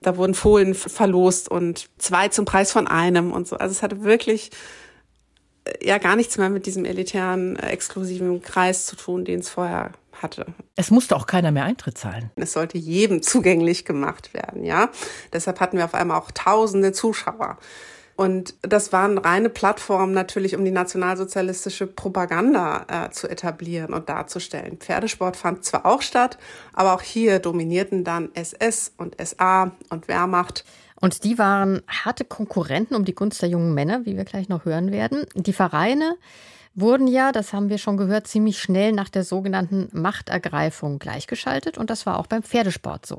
Da 0.00 0.16
wurden 0.16 0.34
Fohlen 0.34 0.76
verlost 0.76 1.50
und 1.50 1.88
zwei 1.98 2.28
zum 2.28 2.44
Preis 2.44 2.70
von 2.70 2.86
einem 2.86 3.32
und 3.32 3.48
so. 3.48 3.56
Also 3.56 3.72
es 3.72 3.82
hatte 3.82 4.04
wirklich 4.04 4.50
äh, 5.64 5.84
ja 5.84 5.98
gar 5.98 6.14
nichts 6.14 6.38
mehr 6.38 6.50
mit 6.50 6.66
diesem 6.66 6.84
elitären, 6.84 7.56
äh, 7.56 7.70
exklusiven 7.70 8.42
Kreis 8.42 8.86
zu 8.86 8.94
tun, 8.94 9.24
den 9.24 9.40
es 9.40 9.48
vorher 9.48 9.90
hatte. 10.22 10.46
Es 10.76 10.90
musste 10.90 11.16
auch 11.16 11.26
keiner 11.26 11.50
mehr 11.50 11.64
Eintritt 11.64 11.98
zahlen. 11.98 12.30
Es 12.36 12.52
sollte 12.52 12.78
jedem 12.78 13.22
zugänglich 13.22 13.84
gemacht 13.84 14.34
werden, 14.34 14.64
ja. 14.64 14.90
Deshalb 15.32 15.60
hatten 15.60 15.76
wir 15.76 15.84
auf 15.84 15.94
einmal 15.94 16.18
auch 16.18 16.30
tausende 16.30 16.92
Zuschauer. 16.92 17.58
Und 18.18 18.56
das 18.62 18.92
waren 18.92 19.16
reine 19.16 19.48
Plattformen 19.48 20.12
natürlich, 20.12 20.56
um 20.56 20.64
die 20.64 20.72
nationalsozialistische 20.72 21.86
Propaganda 21.86 22.84
äh, 22.88 23.10
zu 23.10 23.28
etablieren 23.28 23.94
und 23.94 24.08
darzustellen. 24.08 24.78
Pferdesport 24.78 25.36
fand 25.36 25.64
zwar 25.64 25.86
auch 25.86 26.02
statt, 26.02 26.36
aber 26.72 26.94
auch 26.94 27.02
hier 27.02 27.38
dominierten 27.38 28.02
dann 28.02 28.34
SS 28.34 28.92
und 28.96 29.14
SA 29.24 29.70
und 29.90 30.08
Wehrmacht. 30.08 30.64
Und 31.00 31.22
die 31.22 31.38
waren 31.38 31.82
harte 31.86 32.24
Konkurrenten 32.24 32.96
um 32.96 33.04
die 33.04 33.14
Gunst 33.14 33.40
der 33.40 33.50
jungen 33.50 33.72
Männer, 33.72 34.04
wie 34.04 34.16
wir 34.16 34.24
gleich 34.24 34.48
noch 34.48 34.64
hören 34.64 34.90
werden. 34.90 35.24
Die 35.36 35.52
Vereine 35.52 36.16
wurden 36.80 37.06
ja, 37.06 37.32
das 37.32 37.52
haben 37.52 37.68
wir 37.68 37.78
schon 37.78 37.96
gehört, 37.96 38.26
ziemlich 38.26 38.58
schnell 38.58 38.92
nach 38.92 39.08
der 39.08 39.24
sogenannten 39.24 39.88
Machtergreifung 39.92 40.98
gleichgeschaltet. 40.98 41.78
Und 41.78 41.90
das 41.90 42.06
war 42.06 42.18
auch 42.18 42.26
beim 42.26 42.42
Pferdesport 42.42 43.06
so. 43.06 43.18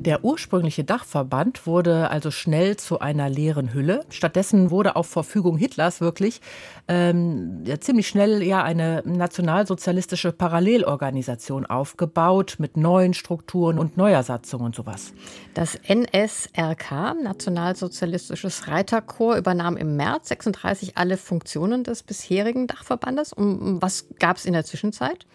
Der 0.00 0.24
ursprüngliche 0.24 0.82
Dachverband 0.82 1.66
wurde 1.66 2.08
also 2.08 2.30
schnell 2.30 2.78
zu 2.78 3.00
einer 3.00 3.28
leeren 3.28 3.74
Hülle. 3.74 4.06
Stattdessen 4.08 4.70
wurde 4.70 4.96
auf 4.96 5.06
Verfügung 5.06 5.58
Hitlers 5.58 6.00
wirklich 6.00 6.40
ähm, 6.88 7.64
ja, 7.66 7.78
ziemlich 7.78 8.08
schnell 8.08 8.42
ja 8.42 8.62
eine 8.62 9.02
nationalsozialistische 9.04 10.32
Parallelorganisation 10.32 11.66
aufgebaut 11.66 12.56
mit 12.58 12.78
neuen 12.78 13.12
Strukturen 13.12 13.78
und 13.78 13.98
Neuersatzungen 13.98 14.64
und 14.64 14.74
sowas. 14.74 15.12
Das 15.52 15.78
NSRK, 15.86 17.16
Nationalsozialistisches 17.22 18.68
Reiterkorps, 18.68 19.38
übernahm 19.38 19.76
im 19.76 19.96
März 19.96 20.28
36 20.28 20.96
alle 20.96 21.18
Funktionen 21.18 21.84
des 21.84 22.04
bisherigen 22.04 22.66
Dachverbandes. 22.66 23.34
Und 23.34 23.82
was 23.82 24.06
gab 24.18 24.38
es 24.38 24.46
in 24.46 24.54
der 24.54 24.64
Zwischenzeit? 24.64 25.26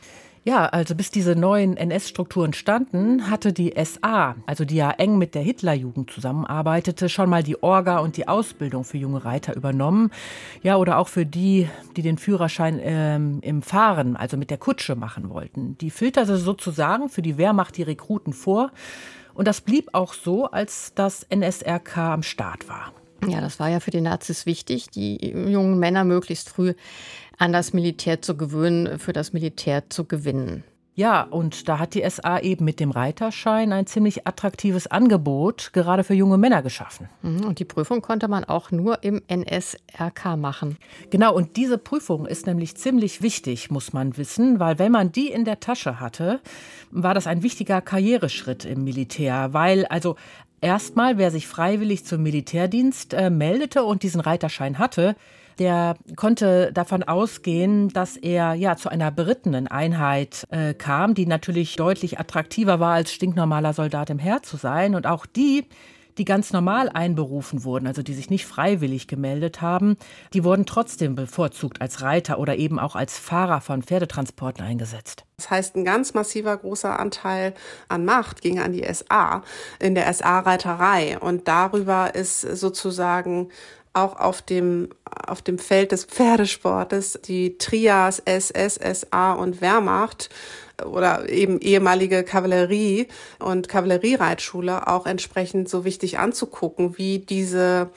Ja, 0.47 0.67
also 0.67 0.93
bis 0.93 1.09
diese 1.09 1.35
neuen 1.35 1.75
NS-Strukturen 1.75 2.53
standen, 2.53 3.31
hatte 3.31 3.51
die 3.51 3.73
SA, 3.83 4.35
also 4.45 4.63
die 4.63 4.75
ja 4.75 4.91
eng 4.91 5.17
mit 5.17 5.33
der 5.33 5.41
Hitlerjugend 5.41 6.11
zusammenarbeitete, 6.11 7.09
schon 7.09 7.31
mal 7.31 7.41
die 7.41 7.63
Orga 7.63 7.97
und 7.97 8.15
die 8.15 8.27
Ausbildung 8.27 8.83
für 8.83 8.99
junge 8.99 9.25
Reiter 9.25 9.55
übernommen. 9.55 10.11
Ja, 10.61 10.75
oder 10.77 10.99
auch 10.99 11.07
für 11.07 11.25
die, 11.25 11.67
die 11.97 12.03
den 12.03 12.19
Führerschein 12.19 12.79
ähm, 12.79 13.39
im 13.41 13.63
Fahren, 13.63 14.15
also 14.15 14.37
mit 14.37 14.51
der 14.51 14.59
Kutsche 14.59 14.95
machen 14.95 15.31
wollten. 15.31 15.79
Die 15.79 15.89
filterte 15.89 16.37
sozusagen 16.37 17.09
für 17.09 17.23
die 17.23 17.39
Wehrmacht 17.39 17.75
die 17.75 17.83
Rekruten 17.83 18.31
vor. 18.31 18.69
Und 19.33 19.47
das 19.47 19.61
blieb 19.61 19.89
auch 19.93 20.13
so, 20.13 20.45
als 20.45 20.93
das 20.93 21.25
NSRK 21.27 21.97
am 21.97 22.21
Start 22.21 22.69
war. 22.69 22.93
Ja, 23.27 23.41
das 23.41 23.59
war 23.59 23.69
ja 23.69 23.79
für 23.79 23.91
die 23.91 24.01
Nazis 24.01 24.45
wichtig, 24.45 24.89
die 24.89 25.17
jungen 25.29 25.79
Männer 25.79 26.03
möglichst 26.03 26.49
früh 26.49 26.73
an 27.37 27.53
das 27.53 27.73
Militär 27.73 28.21
zu 28.21 28.37
gewöhnen, 28.37 28.99
für 28.99 29.13
das 29.13 29.33
Militär 29.33 29.89
zu 29.89 30.05
gewinnen. 30.05 30.63
Ja, 30.97 31.23
und 31.23 31.67
da 31.67 31.77
hat 31.77 31.93
die 31.93 32.09
SA 32.09 32.39
eben 32.39 32.63
mit 32.63 32.79
dem 32.79 32.89
Reiterschein 32.89 33.73
ein 33.73 33.85
ziemlich 33.85 34.25
attraktives 34.25 34.87
Angebot 34.87 35.71
gerade 35.73 36.05
für 36.05 36.13
junge 36.13 36.37
Männer 36.37 36.61
geschaffen. 36.61 37.09
Mhm, 37.21 37.43
und 37.43 37.59
die 37.59 37.65
Prüfung 37.65 38.01
konnte 38.01 38.29
man 38.29 38.45
auch 38.45 38.71
nur 38.71 39.03
im 39.03 39.21
NSRK 39.27 40.37
machen. 40.37 40.77
Genau, 41.09 41.35
und 41.35 41.57
diese 41.57 41.77
Prüfung 41.77 42.25
ist 42.25 42.47
nämlich 42.47 42.77
ziemlich 42.77 43.21
wichtig, 43.21 43.69
muss 43.69 43.91
man 43.91 44.15
wissen, 44.15 44.61
weil 44.61 44.79
wenn 44.79 44.93
man 44.93 45.11
die 45.11 45.27
in 45.27 45.43
der 45.43 45.59
Tasche 45.59 45.99
hatte, 45.99 46.39
war 46.91 47.13
das 47.13 47.27
ein 47.27 47.43
wichtiger 47.43 47.81
Karriereschritt 47.81 48.63
im 48.63 48.85
Militär, 48.85 49.51
weil 49.51 49.85
also 49.87 50.15
erstmal, 50.65 51.17
wer 51.17 51.29
sich 51.31 51.47
freiwillig 51.47 52.05
zum 52.05 52.23
Militärdienst 52.23 53.13
äh, 53.13 53.29
meldete 53.29 53.83
und 53.83 54.01
diesen 54.01 54.19
Reiterschein 54.19 54.79
hatte, 54.79 55.15
der 55.59 55.95
konnte 56.17 56.73
davon 56.73 57.03
ausgehen, 57.03 57.89
dass 57.89 58.17
er 58.17 58.55
ja 58.55 58.75
zu 58.75 58.89
einer 58.89 59.11
berittenen 59.11 59.67
Einheit 59.67 60.45
äh, 60.49 60.73
kam, 60.73 61.13
die 61.13 61.27
natürlich 61.27 61.75
deutlich 61.77 62.19
attraktiver 62.19 62.79
war, 62.79 62.93
als 62.93 63.13
stinknormaler 63.13 63.73
Soldat 63.73 64.09
im 64.09 64.19
Heer 64.19 64.41
zu 64.43 64.57
sein. 64.57 64.95
Und 64.95 65.07
auch 65.07 65.25
die, 65.25 65.65
die 66.17 66.25
ganz 66.25 66.53
normal 66.53 66.89
einberufen 66.89 67.63
wurden, 67.63 67.87
also 67.87 68.01
die 68.01 68.13
sich 68.13 68.29
nicht 68.29 68.45
freiwillig 68.45 69.07
gemeldet 69.07 69.61
haben, 69.61 69.97
die 70.33 70.43
wurden 70.43 70.65
trotzdem 70.65 71.15
bevorzugt 71.15 71.81
als 71.81 72.01
Reiter 72.01 72.39
oder 72.39 72.55
eben 72.55 72.79
auch 72.79 72.95
als 72.95 73.17
Fahrer 73.17 73.61
von 73.61 73.83
Pferdetransporten 73.83 74.63
eingesetzt. 74.63 75.25
Das 75.37 75.49
heißt, 75.49 75.75
ein 75.75 75.85
ganz 75.85 76.13
massiver 76.13 76.55
großer 76.55 76.97
Anteil 76.99 77.53
an 77.89 78.05
Macht 78.05 78.41
ging 78.41 78.59
an 78.59 78.71
die 78.71 78.85
SA 78.93 79.43
in 79.79 79.95
der 79.95 80.11
SA-Reiterei. 80.13 81.19
Und 81.19 81.47
darüber 81.47 82.15
ist 82.15 82.41
sozusagen 82.41 83.49
auch 83.95 84.19
auf 84.19 84.41
dem, 84.41 84.89
auf 85.27 85.41
dem 85.41 85.57
Feld 85.57 85.91
des 85.91 86.05
Pferdesportes 86.05 87.19
die 87.25 87.57
Trias 87.57 88.19
SS, 88.19 88.75
SA 88.75 89.33
und 89.33 89.61
Wehrmacht 89.61 90.29
oder 90.83 91.29
eben 91.29 91.59
ehemalige 91.59 92.23
Kavallerie 92.23 93.07
und 93.39 93.69
Kavalleriereitschule 93.69 94.87
auch 94.87 95.05
entsprechend 95.05 95.69
so 95.69 95.85
wichtig 95.85 96.19
anzugucken, 96.19 96.97
wie 96.97 97.19
diese 97.19 97.89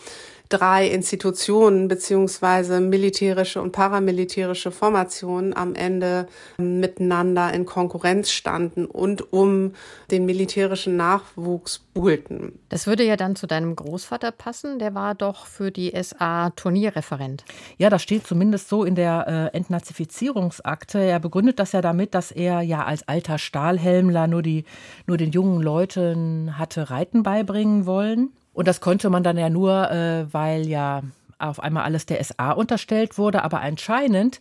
drei 0.48 0.88
Institutionen 0.88 1.88
beziehungsweise 1.88 2.80
militärische 2.80 3.61
und 3.61 3.72
paramilitärische 3.72 4.70
Formationen 4.70 5.54
am 5.56 5.74
Ende 5.74 6.26
miteinander 6.58 7.52
in 7.52 7.66
Konkurrenz 7.66 8.30
standen 8.30 8.87
und 8.87 9.32
um 9.32 9.72
den 10.11 10.24
militärischen 10.24 10.96
Nachwuchs 10.96 11.78
buhlten. 11.78 12.58
Das 12.68 12.87
würde 12.87 13.04
ja 13.04 13.16
dann 13.16 13.37
zu 13.37 13.46
deinem 13.46 13.76
Großvater 13.76 14.32
passen. 14.32 14.78
Der 14.78 14.94
war 14.94 15.14
doch 15.14 15.46
für 15.46 15.70
die 15.70 15.92
SA 16.00 16.50
Turnierreferent. 16.50 17.44
Ja, 17.76 17.90
das 17.90 18.02
steht 18.02 18.26
zumindest 18.26 18.68
so 18.68 18.84
in 18.84 18.94
der 18.94 19.50
äh, 19.52 19.56
Entnazifizierungsakte. 19.56 20.98
Er 20.98 21.20
begründet 21.20 21.58
das 21.58 21.72
ja 21.72 21.80
damit, 21.80 22.14
dass 22.14 22.30
er 22.30 22.62
ja 22.62 22.84
als 22.84 23.06
alter 23.06 23.38
Stahlhelmler 23.38 24.26
nur, 24.26 24.42
die, 24.42 24.64
nur 25.06 25.16
den 25.16 25.30
jungen 25.30 25.61
Leuten 25.61 26.58
hatte 26.58 26.90
Reiten 26.90 27.22
beibringen 27.22 27.87
wollen. 27.87 28.32
Und 28.59 28.66
das 28.66 28.81
konnte 28.81 29.09
man 29.09 29.23
dann 29.23 29.38
ja 29.38 29.51
nur, 29.51 29.88
äh, 29.88 30.27
weil 30.35 30.66
ja 30.66 31.03
auf 31.38 31.61
einmal 31.61 31.85
alles 31.85 32.07
der 32.07 32.23
SA 32.25 32.51
unterstellt 32.51 33.16
wurde. 33.16 33.44
Aber 33.44 33.61
anscheinend 33.61 34.40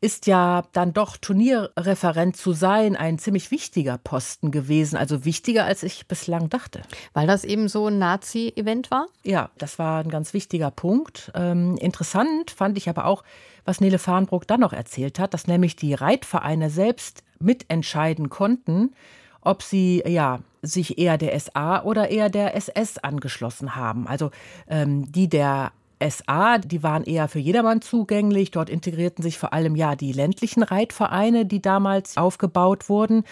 ist 0.00 0.28
ja 0.28 0.62
dann 0.70 0.92
doch 0.92 1.16
Turnierreferent 1.16 2.36
zu 2.36 2.52
sein 2.52 2.94
ein 2.94 3.18
ziemlich 3.18 3.50
wichtiger 3.50 3.98
Posten 3.98 4.52
gewesen, 4.52 4.96
also 4.96 5.24
wichtiger 5.24 5.64
als 5.64 5.82
ich 5.82 6.06
bislang 6.06 6.48
dachte. 6.48 6.82
Weil 7.14 7.26
das 7.26 7.42
eben 7.42 7.66
so 7.66 7.88
ein 7.88 7.98
Nazi-Event 7.98 8.92
war? 8.92 9.06
Ja, 9.24 9.50
das 9.58 9.80
war 9.80 10.04
ein 10.04 10.08
ganz 10.08 10.34
wichtiger 10.34 10.70
Punkt. 10.70 11.32
Ähm, 11.34 11.76
interessant 11.78 12.52
fand 12.52 12.78
ich 12.78 12.88
aber 12.88 13.06
auch, 13.06 13.24
was 13.64 13.80
Nele 13.80 13.98
Farnbruck 13.98 14.46
dann 14.46 14.60
noch 14.60 14.72
erzählt 14.72 15.18
hat, 15.18 15.34
dass 15.34 15.48
nämlich 15.48 15.74
die 15.74 15.94
Reitvereine 15.94 16.70
selbst 16.70 17.24
mitentscheiden 17.40 18.28
konnten, 18.28 18.94
ob 19.40 19.64
sie 19.64 20.04
ja 20.06 20.38
sich 20.62 20.98
eher 20.98 21.18
der 21.18 21.38
SA 21.38 21.82
oder 21.82 22.10
eher 22.10 22.28
der 22.28 22.54
SS 22.56 22.98
angeschlossen 22.98 23.76
haben. 23.76 24.06
Also 24.06 24.30
ähm, 24.68 25.10
die 25.10 25.28
der 25.28 25.72
SA, 26.00 26.58
die 26.58 26.82
waren 26.82 27.04
eher 27.04 27.28
für 27.28 27.38
jedermann 27.38 27.82
zugänglich. 27.82 28.50
Dort 28.50 28.70
integrierten 28.70 29.22
sich 29.22 29.38
vor 29.38 29.52
allem 29.52 29.76
ja 29.76 29.96
die 29.96 30.12
ländlichen 30.12 30.62
Reitvereine, 30.62 31.46
die 31.46 31.60
damals 31.60 32.16
aufgebaut 32.16 32.88
wurden. 32.88 33.24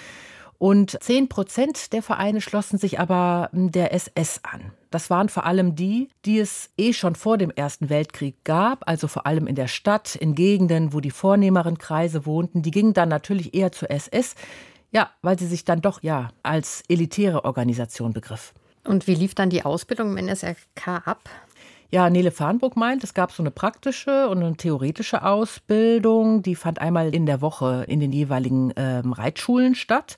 Und 0.59 0.97
zehn 1.03 1.29
Prozent 1.29 1.93
der 1.93 2.03
Vereine 2.03 2.41
schlossen 2.41 2.79
sich 2.79 2.99
aber 2.99 3.51
hm, 3.53 3.73
der 3.73 3.93
SS 3.93 4.41
an. 4.43 4.73
Das 4.91 5.11
waren 5.11 5.29
vor 5.29 5.45
allem 5.45 5.75
die, 5.75 6.09
die 6.25 6.39
es 6.39 6.71
eh 6.79 6.93
schon 6.93 7.15
vor 7.15 7.37
dem 7.37 7.51
Ersten 7.51 7.91
Weltkrieg 7.91 8.37
gab, 8.45 8.89
also 8.89 9.09
vor 9.09 9.27
allem 9.27 9.47
in 9.47 9.55
der 9.55 9.69
Stadt, 9.69 10.15
in 10.15 10.35
Gegenden, 10.35 10.95
wo 10.95 11.01
die 11.01 11.11
vornehmeren 11.11 11.77
Kreise 11.77 12.25
wohnten. 12.25 12.63
Die 12.63 12.71
gingen 12.71 12.95
dann 12.95 13.11
natürlich 13.11 13.53
eher 13.55 13.73
zur 13.73 13.91
SS. 13.91 14.35
Ja, 14.97 15.11
weil 15.21 15.39
sie 15.39 15.47
sich 15.47 15.67
dann 15.67 15.83
doch 15.83 16.03
ja 16.03 16.31
als 16.43 16.83
elitäre 16.89 17.45
Organisation 17.45 18.15
begriff. 18.15 18.55
Und 18.83 19.07
wie 19.07 19.15
lief 19.15 19.35
dann 19.35 19.51
die 19.51 19.63
Ausbildung 19.63 20.17
im 20.17 20.25
NSRK 20.25 21.03
ab? 21.05 21.29
Ja, 21.91 22.09
Nele 22.09 22.31
Farnburg 22.31 22.79
meint, 22.79 23.05
es 23.05 23.13
gab 23.13 23.31
so 23.31 23.43
eine 23.43 23.51
praktische 23.51 24.27
und 24.31 24.43
eine 24.43 24.57
theoretische 24.57 25.23
Ausbildung. 25.23 26.41
Die 26.41 26.55
fand 26.55 26.81
einmal 26.81 27.15
in 27.15 27.27
der 27.27 27.43
Woche 27.43 27.85
in 27.89 28.01
den 28.01 28.11
jeweiligen 28.11 28.73
ähm, 28.77 29.13
Reitschulen 29.13 29.75
statt. 29.75 30.17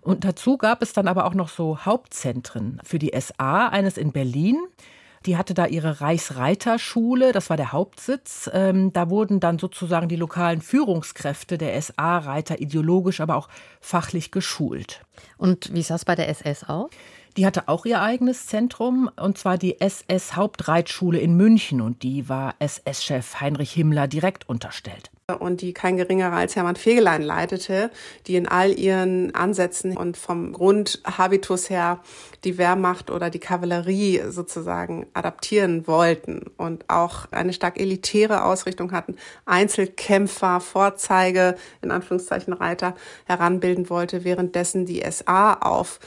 Und 0.00 0.24
dazu 0.24 0.58
gab 0.58 0.82
es 0.82 0.92
dann 0.92 1.06
aber 1.06 1.26
auch 1.26 1.34
noch 1.34 1.48
so 1.48 1.86
Hauptzentren 1.86 2.80
für 2.82 2.98
die 2.98 3.12
SA, 3.16 3.68
eines 3.68 3.96
in 3.96 4.10
Berlin 4.10 4.58
Die 5.26 5.36
hatte 5.36 5.54
da 5.54 5.66
ihre 5.66 6.00
Reichsreiterschule, 6.00 7.32
das 7.32 7.50
war 7.50 7.56
der 7.56 7.72
Hauptsitz. 7.72 8.48
Ähm, 8.52 8.92
da 8.92 9.10
wurden 9.10 9.40
dann 9.40 9.58
sozusagen 9.58 10.08
die 10.08 10.16
lokalen 10.16 10.60
Führungskräfte 10.60 11.58
der 11.58 11.80
SA-Reiter 11.82 12.60
ideologisch, 12.60 13.20
aber 13.20 13.34
auch 13.34 13.48
fachlich 13.80 14.30
geschult. 14.30 15.04
Und 15.36 15.74
wie 15.74 15.82
sah 15.82 15.96
es 15.96 16.04
bei 16.04 16.14
der 16.14 16.28
SS 16.28 16.64
aus? 16.64 16.90
Die 17.36 17.44
hatte 17.44 17.68
auch 17.68 17.84
ihr 17.84 18.00
eigenes 18.00 18.46
Zentrum, 18.46 19.10
und 19.16 19.36
zwar 19.36 19.58
die 19.58 19.80
SS-Hauptreitschule 19.80 21.18
in 21.18 21.36
München. 21.36 21.80
Und 21.80 22.04
die 22.04 22.28
war 22.28 22.54
SS-Chef 22.60 23.40
Heinrich 23.40 23.72
Himmler 23.72 24.06
direkt 24.06 24.48
unterstellt 24.48 25.10
und 25.40 25.60
die 25.60 25.72
kein 25.72 25.96
geringerer 25.96 26.34
als 26.34 26.54
Hermann 26.54 26.76
Fegelein 26.76 27.20
leitete, 27.20 27.90
die 28.28 28.36
in 28.36 28.46
all 28.46 28.78
ihren 28.78 29.34
Ansätzen 29.34 29.96
und 29.96 30.16
vom 30.16 30.52
Grundhabitus 30.52 31.68
her 31.68 32.00
die 32.44 32.58
Wehrmacht 32.58 33.10
oder 33.10 33.28
die 33.28 33.40
Kavallerie 33.40 34.22
sozusagen 34.28 35.08
adaptieren 35.14 35.88
wollten 35.88 36.44
und 36.56 36.84
auch 36.88 37.26
eine 37.32 37.52
stark 37.52 37.80
elitäre 37.80 38.44
Ausrichtung 38.44 38.92
hatten, 38.92 39.16
Einzelkämpfer, 39.46 40.60
Vorzeige, 40.60 41.56
in 41.82 41.90
Anführungszeichen 41.90 42.52
Reiter 42.52 42.94
heranbilden 43.24 43.90
wollte, 43.90 44.22
währenddessen 44.22 44.86
die 44.86 45.02
SA 45.10 45.54
auf 45.54 45.98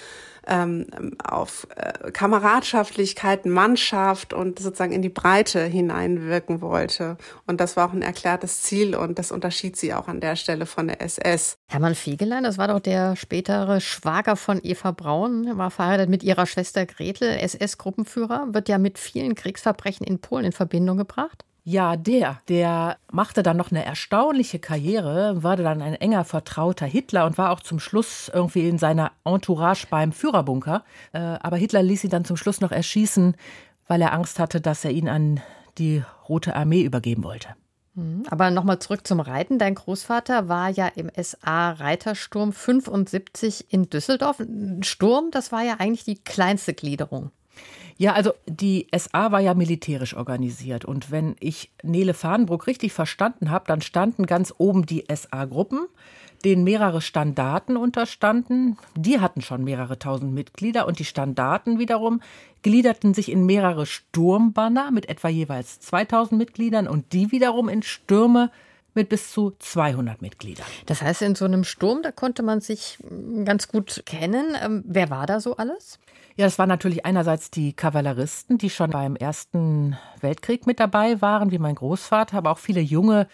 ähm, 0.50 0.88
auf 1.24 1.68
äh, 1.76 2.12
Kameradschaftlichkeit, 2.12 3.46
Mannschaft 3.46 4.34
und 4.34 4.60
sozusagen 4.60 4.92
in 4.92 5.02
die 5.02 5.10
Breite 5.10 5.64
hineinwirken 5.64 6.62
wollte. 6.62 7.18
Und 7.46 7.62
das 7.62 7.78
war 7.78 7.88
auch 7.88 7.94
ein 7.94 8.02
erklärtes 8.02 8.64
Ziel 8.64 8.96
und 8.96 9.20
das 9.20 9.32
unterschied 9.32 9.78
sie 9.78 9.94
auch 9.94 10.08
an 10.08 10.20
der 10.20 10.36
Stelle 10.36 10.66
von 10.66 10.88
der 10.88 11.02
SS. 11.02 11.58
Hermann 11.68 11.96
Fegelein, 11.96 12.44
das 12.44 12.58
war 12.58 12.68
doch 12.68 12.80
der 12.80 13.16
spätere 13.16 13.80
Schwager 13.80 14.36
von 14.36 14.60
Eva 14.64 14.92
Braun, 14.92 15.58
war 15.58 15.72
verheiratet 15.72 16.10
mit 16.10 16.24
ihrer 16.24 16.46
Schwester 16.46 16.86
Gretel, 16.86 17.30
SS-Gruppenführer, 17.30 18.48
wird 18.52 18.70
ja 18.70 18.78
mit 18.78 18.98
vielen 18.98 19.36
Kriegsverbrechen 19.36 20.06
in 20.06 20.20
Polen 20.20 20.46
in 20.46 20.52
Verbindung 20.52 20.98
gebracht. 20.98 21.46
Ja, 21.64 21.98
der, 21.98 22.40
der 22.48 22.98
machte 23.12 23.44
dann 23.44 23.58
noch 23.58 23.72
eine 23.72 23.86
erstaunliche 23.86 24.60
Karriere, 24.60 25.44
war 25.44 25.56
dann 25.58 25.82
ein 25.82 25.94
enger 25.94 26.24
Vertrauter 26.24 26.86
Hitler 26.86 27.26
und 27.26 27.38
war 27.38 27.52
auch 27.52 27.60
zum 27.60 27.80
Schluss 27.80 28.32
irgendwie 28.34 28.68
in 28.68 28.78
seiner 28.78 29.12
Entourage 29.24 29.86
beim 29.90 30.12
Führerbunker. 30.12 30.84
Äh, 31.12 31.20
aber 31.20 31.58
Hitler 31.58 31.84
ließ 31.84 32.06
ihn 32.06 32.10
dann 32.10 32.26
zum 32.26 32.38
Schluss 32.38 32.62
noch 32.62 32.72
erschießen, 32.72 33.36
weil 33.88 34.02
er 34.02 34.14
Angst 34.14 34.40
hatte, 34.40 34.62
dass 34.62 34.86
er 34.86 34.92
ihn 34.92 35.10
an 35.10 35.42
die 35.78 36.04
Rote 36.28 36.56
Armee 36.56 36.82
übergeben 36.82 37.24
wollte. 37.24 37.50
Mhm. 37.96 38.24
Aber 38.30 38.52
nochmal 38.52 38.80
zurück 38.80 39.06
zum 39.06 39.20
Reiten. 39.20 39.60
Dein 39.60 39.76
Großvater 39.76 40.48
war 40.48 40.70
ja 40.70 40.88
im 40.88 41.12
SA-Reitersturm 41.16 42.54
75 42.54 43.72
in 43.74 43.90
Düsseldorf. 43.90 44.40
Ein 44.40 44.84
Sturm, 44.84 45.32
das 45.32 45.52
war 45.52 45.64
ja 45.64 45.76
eigentlich 45.80 46.06
die 46.06 46.24
kleinste 46.24 46.74
Gliederung. 46.74 47.32
Ja, 48.00 48.14
also 48.14 48.32
die 48.46 48.88
SA 48.98 49.34
war 49.34 49.42
ja 49.42 49.54
militärisch 49.54 50.16
organisiert. 50.16 50.86
Und 50.86 51.12
wenn 51.12 51.36
ich 51.42 51.70
Nele 51.84 52.14
Fahnenbruck 52.14 52.66
richtig 52.66 52.94
verstanden 52.94 53.52
habe, 53.52 53.66
dann 53.68 53.82
standen 53.82 54.26
ganz 54.26 54.54
oben 54.58 54.86
die 54.86 55.04
SA-Gruppen, 55.14 55.86
denen 56.46 56.64
mehrere 56.64 57.02
Standarten 57.02 57.76
unterstanden. 57.76 58.78
Die 58.96 59.20
hatten 59.20 59.42
schon 59.42 59.66
mehrere 59.66 60.00
tausend 60.00 60.34
Mitglieder. 60.34 60.88
Und 60.88 61.00
die 61.00 61.06
Standarten 61.06 61.78
wiederum 61.78 62.22
gliederten 62.62 63.14
sich 63.14 63.30
in 63.30 63.46
mehrere 63.46 63.86
Sturmbanner 63.86 64.92
mit 64.92 65.10
etwa 65.10 65.28
jeweils 65.28 65.82
2000 65.82 66.40
Mitgliedern. 66.40 66.88
Und 66.88 67.12
die 67.12 67.34
wiederum 67.34 67.68
in 67.68 67.84
Stürme 67.84 68.50
mit 68.94 69.10
bis 69.10 69.32
zu 69.32 69.54
200 69.60 70.22
Mitgliedern. 70.22 70.66
Das 70.86 71.02
heißt, 71.02 71.22
in 71.22 71.36
so 71.36 71.44
einem 71.44 71.66
Sturm, 71.66 72.02
da 72.02 72.12
konnte 72.12 72.44
man 72.44 72.62
sich 72.62 72.98
ganz 73.44 73.68
gut 73.68 74.04
kennen. 74.06 74.56
Ähm, 74.64 74.84
wer 74.86 75.10
war 75.10 75.26
da 75.26 75.42
so 75.42 75.58
alles? 75.58 76.00
Ja, 76.40 76.46
es 76.46 76.58
waren 76.58 76.70
natürlich 76.70 77.06
einerseits 77.06 77.52
die 77.52 77.74
Kavalleristen, 77.74 78.58
die 78.58 78.70
schon 78.70 78.92
beim 78.92 79.18
Ersten 79.18 79.98
Weltkrieg 80.22 80.68
mit 80.68 80.80
dabei 80.80 81.22
waren, 81.22 81.52
wie 81.52 81.60
mein 81.60 81.76
Großvater, 81.76 82.38
aber 82.38 82.52
auch 82.52 82.60
viele 82.60 82.80
junge, 82.80 83.28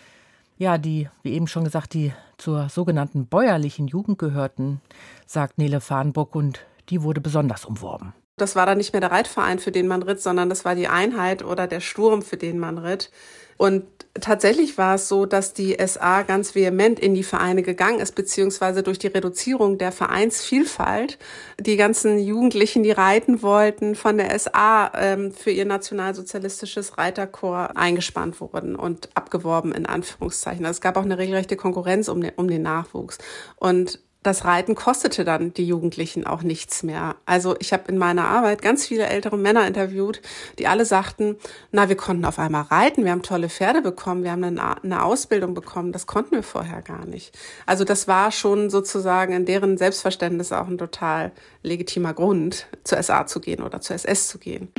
ja, 0.57 0.79
die, 0.79 1.07
wie 1.21 1.33
eben 1.33 1.45
schon 1.45 1.65
gesagt, 1.65 1.93
die 1.93 2.13
zur 2.39 2.67
sogenannten 2.67 3.27
bäuerlichen 3.27 3.87
Jugend 3.87 4.17
gehörten, 4.17 4.81
sagt 5.27 5.59
Nele 5.59 5.81
Farnburg, 5.81 6.33
und 6.33 6.61
die 6.89 7.03
wurde 7.03 7.21
besonders 7.21 7.63
umworben. 7.63 8.15
Das 8.37 8.55
war 8.55 8.65
dann 8.65 8.79
nicht 8.79 8.91
mehr 8.91 9.01
der 9.01 9.11
Reitverein, 9.11 9.59
für 9.59 9.71
den 9.71 9.85
man 9.85 10.01
ritt, 10.01 10.19
sondern 10.19 10.49
das 10.49 10.65
war 10.65 10.73
die 10.73 10.87
Einheit 10.87 11.45
oder 11.45 11.67
der 11.67 11.81
Sturm, 11.81 12.23
für 12.23 12.37
den 12.37 12.57
man 12.57 12.79
ritt. 12.79 13.11
Und 13.57 13.83
tatsächlich 14.21 14.77
war 14.77 14.95
es 14.95 15.07
so, 15.07 15.25
dass 15.25 15.53
die 15.53 15.75
SA 15.85 16.23
ganz 16.23 16.55
vehement 16.55 16.99
in 16.99 17.13
die 17.13 17.23
Vereine 17.23 17.63
gegangen 17.63 17.99
ist, 17.99 18.15
beziehungsweise 18.15 18.81
durch 18.81 18.97
die 18.97 19.07
Reduzierung 19.07 19.77
der 19.77 19.91
Vereinsvielfalt 19.91 21.17
die 21.59 21.75
ganzen 21.75 22.19
Jugendlichen, 22.19 22.83
die 22.83 22.91
reiten 22.91 23.41
wollten, 23.41 23.95
von 23.95 24.17
der 24.17 24.37
SA 24.37 24.91
ähm, 24.95 25.31
für 25.31 25.51
ihr 25.51 25.65
nationalsozialistisches 25.65 26.97
Reiterkorps 26.97 27.75
eingespannt 27.75 28.39
wurden 28.39 28.75
und 28.75 29.09
abgeworben 29.15 29.73
in 29.73 29.85
Anführungszeichen. 29.85 30.65
Also 30.65 30.77
es 30.77 30.81
gab 30.81 30.97
auch 30.97 31.03
eine 31.03 31.17
regelrechte 31.17 31.57
Konkurrenz 31.57 32.07
um 32.07 32.21
den, 32.21 32.31
um 32.35 32.47
den 32.47 32.61
Nachwuchs. 32.61 33.17
Und 33.57 33.99
das 34.25 34.43
Reiten 34.43 34.73
kostete 34.73 35.23
dann 35.23 35.53
die 35.53 35.67
Jugendlichen 35.67 36.25
auch 36.25 36.41
nichts 36.41 36.81
mehr. 36.81 37.15
Also 37.25 37.55
ich 37.59 37.73
habe 37.73 37.91
in 37.91 37.97
meiner 37.97 38.25
Arbeit 38.25 38.61
ganz 38.61 38.87
viele 38.87 39.05
ältere 39.05 39.37
Männer 39.37 39.67
interviewt, 39.67 40.21
die 40.57 40.67
alle 40.67 40.85
sagten, 40.85 41.35
na, 41.71 41.89
wir 41.89 41.95
konnten 41.95 42.25
auf 42.25 42.39
einmal 42.39 42.63
reiten, 42.63 43.05
wir 43.05 43.11
haben 43.11 43.21
tolle 43.21 43.49
Pferde 43.49 43.81
bekommen, 43.81 44.23
wir 44.23 44.31
haben 44.31 44.43
eine, 44.43 44.83
eine 44.83 45.03
Ausbildung 45.03 45.53
bekommen, 45.53 45.91
das 45.91 46.07
konnten 46.07 46.31
wir 46.31 46.43
vorher 46.43 46.81
gar 46.81 47.05
nicht. 47.05 47.37
Also 47.65 47.83
das 47.83 48.07
war 48.07 48.31
schon 48.31 48.69
sozusagen 48.69 49.33
in 49.33 49.45
deren 49.45 49.77
Selbstverständnis 49.77 50.51
auch 50.51 50.67
ein 50.67 50.77
total 50.77 51.31
legitimer 51.61 52.13
Grund, 52.13 52.67
zur 52.83 53.01
SA 53.01 53.27
zu 53.27 53.39
gehen 53.39 53.61
oder 53.61 53.81
zur 53.81 53.95
SS 53.95 54.27
zu 54.27 54.39
gehen. 54.39 54.69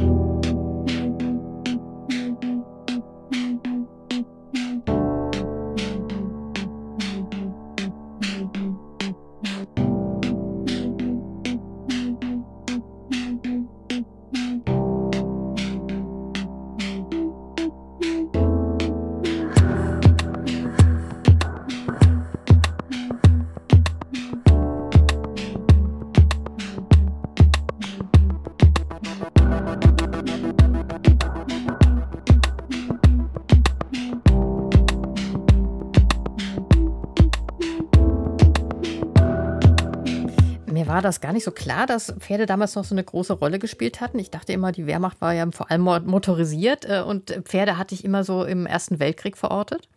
War 40.96 41.02
das 41.02 41.20
gar 41.20 41.34
nicht 41.34 41.44
so 41.44 41.50
klar, 41.50 41.84
dass 41.84 42.14
Pferde 42.20 42.46
damals 42.46 42.74
noch 42.74 42.84
so 42.86 42.94
eine 42.94 43.04
große 43.04 43.34
Rolle 43.34 43.58
gespielt 43.58 44.00
hatten. 44.00 44.18
Ich 44.18 44.30
dachte 44.30 44.54
immer, 44.54 44.72
die 44.72 44.86
Wehrmacht 44.86 45.20
war 45.20 45.34
ja 45.34 45.46
vor 45.50 45.70
allem 45.70 45.82
motorisiert 45.82 46.86
äh, 46.88 47.02
und 47.02 47.32
Pferde 47.44 47.76
hatte 47.76 47.94
ich 47.94 48.02
immer 48.02 48.24
so 48.24 48.44
im 48.44 48.64
Ersten 48.64 48.98
Weltkrieg 48.98 49.36
verortet. 49.36 49.90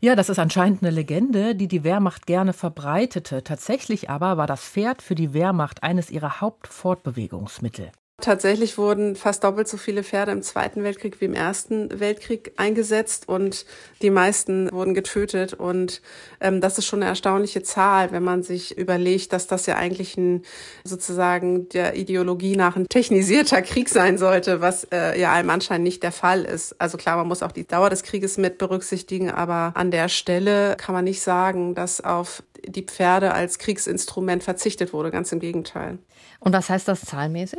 Ja, 0.00 0.16
das 0.16 0.30
ist 0.30 0.38
anscheinend 0.38 0.82
eine 0.82 0.90
Legende, 0.90 1.54
die 1.54 1.68
die 1.68 1.84
Wehrmacht 1.84 2.26
gerne 2.26 2.54
verbreitete. 2.54 3.44
Tatsächlich 3.44 4.08
aber 4.08 4.38
war 4.38 4.46
das 4.46 4.64
Pferd 4.64 5.02
für 5.02 5.14
die 5.14 5.34
Wehrmacht 5.34 5.82
eines 5.82 6.10
ihrer 6.10 6.40
Hauptfortbewegungsmittel. 6.40 7.92
Tatsächlich 8.22 8.78
wurden 8.78 9.16
fast 9.16 9.42
doppelt 9.42 9.66
so 9.66 9.76
viele 9.76 10.04
Pferde 10.04 10.30
im 10.30 10.42
Zweiten 10.42 10.84
Weltkrieg 10.84 11.20
wie 11.20 11.24
im 11.24 11.34
Ersten 11.34 11.98
Weltkrieg 11.98 12.52
eingesetzt 12.56 13.28
und 13.28 13.66
die 14.00 14.10
meisten 14.10 14.70
wurden 14.70 14.94
getötet. 14.94 15.54
Und 15.54 16.00
ähm, 16.40 16.60
das 16.60 16.78
ist 16.78 16.86
schon 16.86 17.00
eine 17.00 17.10
erstaunliche 17.10 17.64
Zahl, 17.64 18.12
wenn 18.12 18.22
man 18.22 18.44
sich 18.44 18.78
überlegt, 18.78 19.32
dass 19.32 19.48
das 19.48 19.66
ja 19.66 19.74
eigentlich 19.74 20.16
ein 20.16 20.42
sozusagen 20.84 21.68
der 21.70 21.96
Ideologie 21.96 22.54
nach 22.54 22.76
ein 22.76 22.86
technisierter 22.88 23.60
Krieg 23.60 23.88
sein 23.88 24.18
sollte, 24.18 24.60
was 24.60 24.84
äh, 24.92 25.20
ja 25.20 25.32
allem 25.32 25.50
Anschein 25.50 25.82
nicht 25.82 26.04
der 26.04 26.12
Fall 26.12 26.44
ist. 26.44 26.80
Also 26.80 26.98
klar, 26.98 27.16
man 27.16 27.26
muss 27.26 27.42
auch 27.42 27.50
die 27.50 27.66
Dauer 27.66 27.90
des 27.90 28.04
Krieges 28.04 28.38
mit 28.38 28.56
berücksichtigen, 28.56 29.32
aber 29.32 29.72
an 29.74 29.90
der 29.90 30.08
Stelle 30.08 30.76
kann 30.76 30.94
man 30.94 31.02
nicht 31.02 31.22
sagen, 31.22 31.74
dass 31.74 32.00
auf 32.00 32.44
die 32.64 32.82
Pferde 32.82 33.34
als 33.34 33.58
Kriegsinstrument 33.58 34.44
verzichtet 34.44 34.92
wurde. 34.92 35.10
Ganz 35.10 35.32
im 35.32 35.40
Gegenteil. 35.40 35.98
Und 36.38 36.52
was 36.52 36.70
heißt 36.70 36.86
das 36.86 37.00
zahlmäßig? 37.00 37.58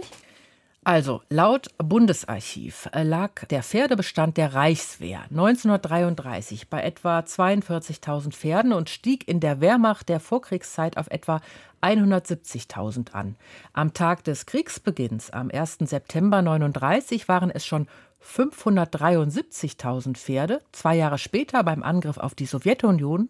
Also, 0.86 1.22
laut 1.30 1.70
Bundesarchiv 1.78 2.90
äh, 2.92 3.04
lag 3.04 3.46
der 3.46 3.64
Pferdebestand 3.64 4.36
der 4.36 4.54
Reichswehr 4.54 5.22
1933 5.30 6.68
bei 6.68 6.84
etwa 6.84 7.20
42.000 7.20 8.32
Pferden 8.32 8.74
und 8.74 8.90
stieg 8.90 9.26
in 9.28 9.40
der 9.40 9.62
Wehrmacht 9.62 10.10
der 10.10 10.20
Vorkriegszeit 10.20 10.98
auf 10.98 11.08
etwa 11.10 11.40
170.000 11.82 13.14
an. 13.14 13.36
Am 13.72 13.94
Tag 13.94 14.26
des 14.26 14.46
Kriegsbeginns, 14.46 15.30
am 15.30 15.50
1. 15.52 15.78
September 15.82 16.38
1939, 16.38 17.30
waren 17.30 17.50
es 17.50 17.66
schon 17.66 17.88
573.000 18.22 20.18
Pferde. 20.18 20.62
Zwei 20.72 20.96
Jahre 20.96 21.18
später, 21.18 21.64
beim 21.64 21.84
Angriff 21.84 22.18
auf 22.18 22.36
die 22.36 22.46
Sowjetunion, 22.46 23.30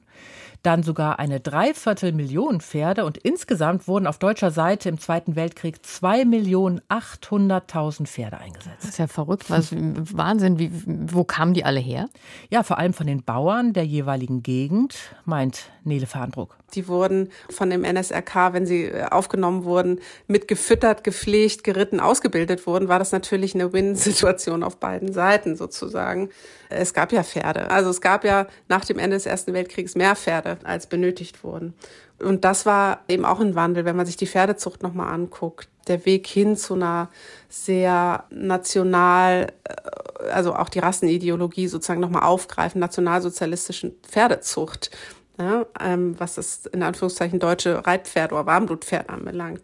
dann 0.64 0.82
sogar 0.82 1.20
eine 1.20 1.40
Dreiviertelmillion 1.40 2.62
Pferde 2.62 3.06
und 3.06 3.18
insgesamt 3.18 3.88
wurden 3.88 4.08
auf 4.08 4.18
deutscher 4.18 4.50
Seite 4.50 4.90
im 4.90 5.00
Zweiten 5.00 5.36
Weltkrieg 5.36 5.82
2.800.000 5.86 8.08
Pferde 8.08 8.38
eingesetzt. 8.38 8.78
Das 8.80 8.90
ist 8.90 8.98
ja 8.98 9.06
verrückt, 9.08 9.50
was 9.50 9.74
Wahnsinn, 9.74 10.60
wie, 10.60 10.72
wo 10.86 11.26
kamen 11.26 11.54
die 11.54 11.66
alle 11.66 11.82
her? 11.82 12.08
Ja, 12.50 12.64
vor 12.64 12.78
allem 12.78 12.94
von 12.94 13.08
den 13.08 13.24
Bauern 13.24 13.74
der 13.74 13.86
jeweiligen 13.86 14.42
Gegend, 14.42 14.96
meint 15.26 15.70
Nele 15.84 16.08
Farnbruck. 16.08 16.56
Die 16.76 16.88
wurden 16.88 17.30
von 17.50 17.70
dem 17.70 17.84
NSRK, 17.84 18.54
wenn 18.54 18.66
sie 18.66 18.86
äh, 18.86 19.06
aufgenommen 19.10 19.66
wurden, 19.66 20.00
mit 20.28 20.48
gefüttert, 20.48 21.04
gepflegt, 21.04 21.64
geritten, 21.64 22.00
ausgebildet 22.00 22.66
wurden, 22.66 22.88
war 22.88 23.00
das 23.00 23.12
natürlich 23.12 23.54
eine 23.54 23.74
Win-Situation 23.74 24.64
auf 24.64 24.78
beiden 24.78 25.12
Seiten 25.12 25.56
sozusagen. 25.56 26.30
Es 26.70 26.94
gab 26.94 27.12
ja 27.12 27.24
Pferde. 27.24 27.70
Also 27.70 27.90
es 27.90 28.02
gab 28.02 28.24
ja 28.24 28.48
nach 28.70 28.86
dem 28.86 28.98
Ende 28.98 29.18
des 29.18 29.26
Ersten 29.26 29.54
Weltkriegs 29.54 29.96
mehr 29.96 30.16
Pferde, 30.16 30.53
als 30.64 30.88
benötigt 30.88 31.44
wurden. 31.44 31.74
Und 32.20 32.46
das 32.46 32.66
war 32.66 33.02
eben 33.08 33.26
auch 33.26 33.40
ein 33.40 33.56
Wandel, 33.56 33.86
wenn 33.86 33.96
man 33.96 34.06
sich 34.06 34.18
die 34.18 34.28
Pferdezucht 34.28 34.84
nochmal 34.84 35.14
anguckt. 35.14 35.70
Der 35.88 36.06
Weg 36.06 36.28
hin 36.28 36.56
zu 36.56 36.76
einer 36.76 37.10
sehr 37.50 38.24
national, 38.30 39.52
äh, 39.64 40.30
also 40.32 40.56
auch 40.56 40.70
die 40.70 40.80
Rassenideologie 40.80 41.68
sozusagen 41.68 42.00
nochmal 42.00 42.24
aufgreifen, 42.24 42.80
nationalsozialistischen 42.80 43.96
Pferdezucht 44.04 44.92
ja, 45.40 45.66
ähm, 45.80 46.20
was 46.20 46.36
das 46.36 46.66
in 46.68 46.84
Anführungszeichen 46.84 47.40
deutsche 47.40 47.86
Reitpferd 47.86 48.34
oder 48.34 48.46
Warmblutpferd 48.46 49.10
anbelangt. 49.10 49.62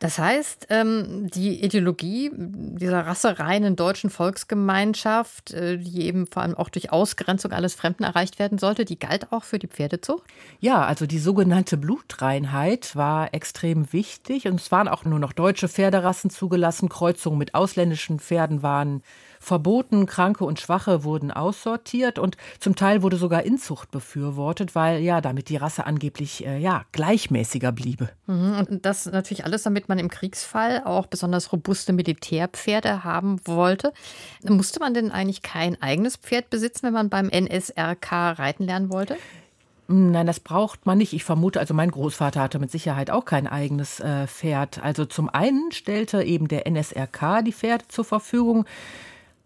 Das 0.00 0.18
heißt, 0.18 0.68
ähm, 0.70 1.28
die 1.28 1.62
Ideologie 1.62 2.30
dieser 2.34 3.06
rassereinen 3.06 3.76
deutschen 3.76 4.08
Volksgemeinschaft, 4.08 5.52
äh, 5.52 5.76
die 5.76 6.06
eben 6.06 6.26
vor 6.26 6.42
allem 6.42 6.54
auch 6.54 6.70
durch 6.70 6.90
Ausgrenzung 6.90 7.52
alles 7.52 7.74
Fremden 7.74 8.04
erreicht 8.04 8.38
werden 8.38 8.56
sollte, 8.56 8.86
die 8.86 8.98
galt 8.98 9.30
auch 9.30 9.44
für 9.44 9.58
die 9.58 9.68
Pferdezucht? 9.68 10.24
Ja, 10.58 10.86
also 10.86 11.04
die 11.04 11.18
sogenannte 11.18 11.76
Blutreinheit 11.76 12.96
war 12.96 13.34
extrem 13.34 13.92
wichtig 13.92 14.48
und 14.48 14.58
es 14.58 14.72
waren 14.72 14.88
auch 14.88 15.04
nur 15.04 15.18
noch 15.18 15.34
deutsche 15.34 15.68
Pferderassen 15.68 16.30
zugelassen. 16.30 16.88
Kreuzungen 16.88 17.38
mit 17.38 17.54
ausländischen 17.54 18.20
Pferden 18.20 18.62
waren 18.62 19.02
verboten, 19.40 20.06
Kranke 20.06 20.44
und 20.44 20.60
Schwache 20.60 21.02
wurden 21.02 21.32
aussortiert 21.32 22.18
und 22.18 22.36
zum 22.60 22.76
Teil 22.76 23.02
wurde 23.02 23.16
sogar 23.16 23.42
Inzucht 23.42 23.90
befürwortet, 23.90 24.74
weil 24.74 25.00
ja 25.00 25.20
damit 25.20 25.48
die 25.48 25.56
Rasse 25.56 25.86
angeblich 25.86 26.46
äh, 26.46 26.58
ja 26.58 26.84
gleichmäßiger 26.92 27.72
bliebe. 27.72 28.10
Mhm, 28.26 28.66
und 28.68 28.86
das 28.86 29.06
natürlich 29.06 29.44
alles, 29.44 29.62
damit 29.62 29.88
man 29.88 29.98
im 29.98 30.10
Kriegsfall 30.10 30.82
auch 30.84 31.06
besonders 31.06 31.52
robuste 31.52 31.92
Militärpferde 31.94 33.02
haben 33.02 33.40
wollte. 33.46 33.92
Musste 34.44 34.78
man 34.78 34.92
denn 34.94 35.10
eigentlich 35.10 35.42
kein 35.42 35.80
eigenes 35.80 36.16
Pferd 36.16 36.50
besitzen, 36.50 36.86
wenn 36.86 36.92
man 36.92 37.08
beim 37.08 37.28
NSRK 37.28 38.32
reiten 38.32 38.64
lernen 38.64 38.92
wollte? 38.92 39.16
Hm, 39.88 40.12
nein, 40.12 40.26
das 40.26 40.38
braucht 40.38 40.86
man 40.86 40.98
nicht. 40.98 41.14
Ich 41.14 41.24
vermute, 41.24 41.58
also 41.58 41.74
mein 41.74 41.90
Großvater 41.90 42.40
hatte 42.40 42.58
mit 42.60 42.70
Sicherheit 42.70 43.10
auch 43.10 43.24
kein 43.24 43.46
eigenes 43.46 43.98
äh, 44.00 44.26
Pferd. 44.28 44.84
Also 44.84 45.06
zum 45.06 45.28
einen 45.28 45.72
stellte 45.72 46.22
eben 46.22 46.46
der 46.46 46.70
NSRK 46.70 47.42
die 47.42 47.52
Pferde 47.52 47.86
zur 47.88 48.04
Verfügung. 48.04 48.66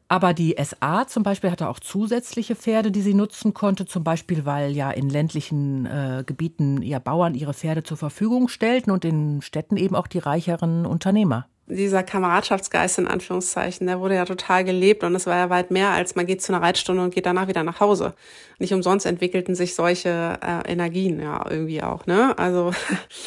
Aber 0.09 0.35
die 0.35 0.55
SA 0.63 1.07
zum 1.07 1.23
Beispiel 1.23 1.51
hatte 1.51 1.69
auch 1.69 1.81
zusätzliche 1.81 2.55
Pferde, 2.55 2.91
die 2.91 3.01
sie 3.01 3.15
nutzen 3.15 3.55
konnte, 3.55 3.87
zum 3.87 4.05
Beispiel 4.05 4.45
weil 4.45 4.73
ja 4.73 4.91
in 4.91 5.09
ländlichen 5.09 5.87
äh, 5.87 6.25
Gebieten 6.27 6.83
ja 6.83 6.99
Bauern 6.99 7.35
ihre 7.35 7.55
Pferde 7.55 7.83
zur 7.83 7.97
Verfügung 7.97 8.49
stellten 8.49 8.91
und 8.91 9.05
in 9.05 9.41
Städten 9.41 9.77
eben 9.77 9.95
auch 9.95 10.07
die 10.07 10.19
reicheren 10.19 10.85
Unternehmer. 10.85 11.49
Dieser 11.67 12.03
Kameradschaftsgeist 12.03 12.99
in 12.99 13.07
Anführungszeichen, 13.07 13.87
der 13.87 13.99
wurde 13.99 14.17
ja 14.17 14.27
total 14.27 14.65
gelebt 14.65 15.03
und 15.03 15.15
es 15.15 15.27
war 15.27 15.37
ja 15.37 15.49
weit 15.49 15.71
mehr 15.71 15.91
als 15.91 16.15
man 16.15 16.27
geht 16.27 16.43
zu 16.43 16.53
einer 16.53 16.63
Reitstunde 16.63 17.03
und 17.03 17.15
geht 17.15 17.25
danach 17.25 17.49
wieder 17.49 17.65
nach 17.65 17.81
Hause. 17.81 18.13
Nicht 18.59 18.75
umsonst 18.75 19.07
entwickelten 19.07 19.55
sich 19.55 19.75
solche 19.75 20.39
äh, 20.43 20.71
Energien 20.71 21.21
ja 21.21 21.43
irgendwie 21.49 21.83
auch, 21.83 22.05
ne? 22.05 22.37
Also 22.39 22.73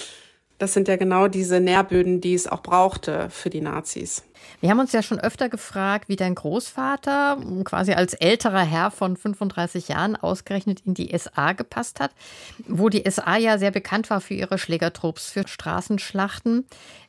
das 0.60 0.74
sind 0.74 0.88
ja 0.88 0.98
genau 0.98 1.28
diese 1.28 1.60
Nährböden, 1.60 2.22
die 2.22 2.36
es 2.36 2.48
auch 2.48 2.62
brauchte 2.62 3.32
für 3.32 3.50
die 3.50 3.62
Nazis. 3.62 4.24
Wir 4.60 4.72
haben 4.72 4.80
uns 4.80 4.91
ja 4.91 5.04
schon 5.04 5.20
öfter 5.20 5.50
gefragt, 5.50 6.10
wie 6.10 6.15
dein 6.15 6.34
Großvater 6.34 7.38
quasi 7.63 7.93
als 7.93 8.15
älterer 8.15 8.63
Herr 8.63 8.89
von 8.89 9.15
35 9.15 9.89
Jahren 9.89 10.15
ausgerechnet 10.15 10.82
in 10.86 10.96
die 10.96 11.15
SA 11.15 11.54
gepasst 11.54 12.00
hat, 12.00 12.12
wo 12.67 12.89
die 12.89 13.04
SA 13.10 13.38
ja 13.38 13.60
sehr 13.60 13.72
bekannt 13.72 14.10
war 14.10 14.20
für 14.20 14.34
ihre 14.34 14.58
Schlägertrupps, 14.58 15.30
für 15.30 15.48
Straßenschlachten. 15.48 16.65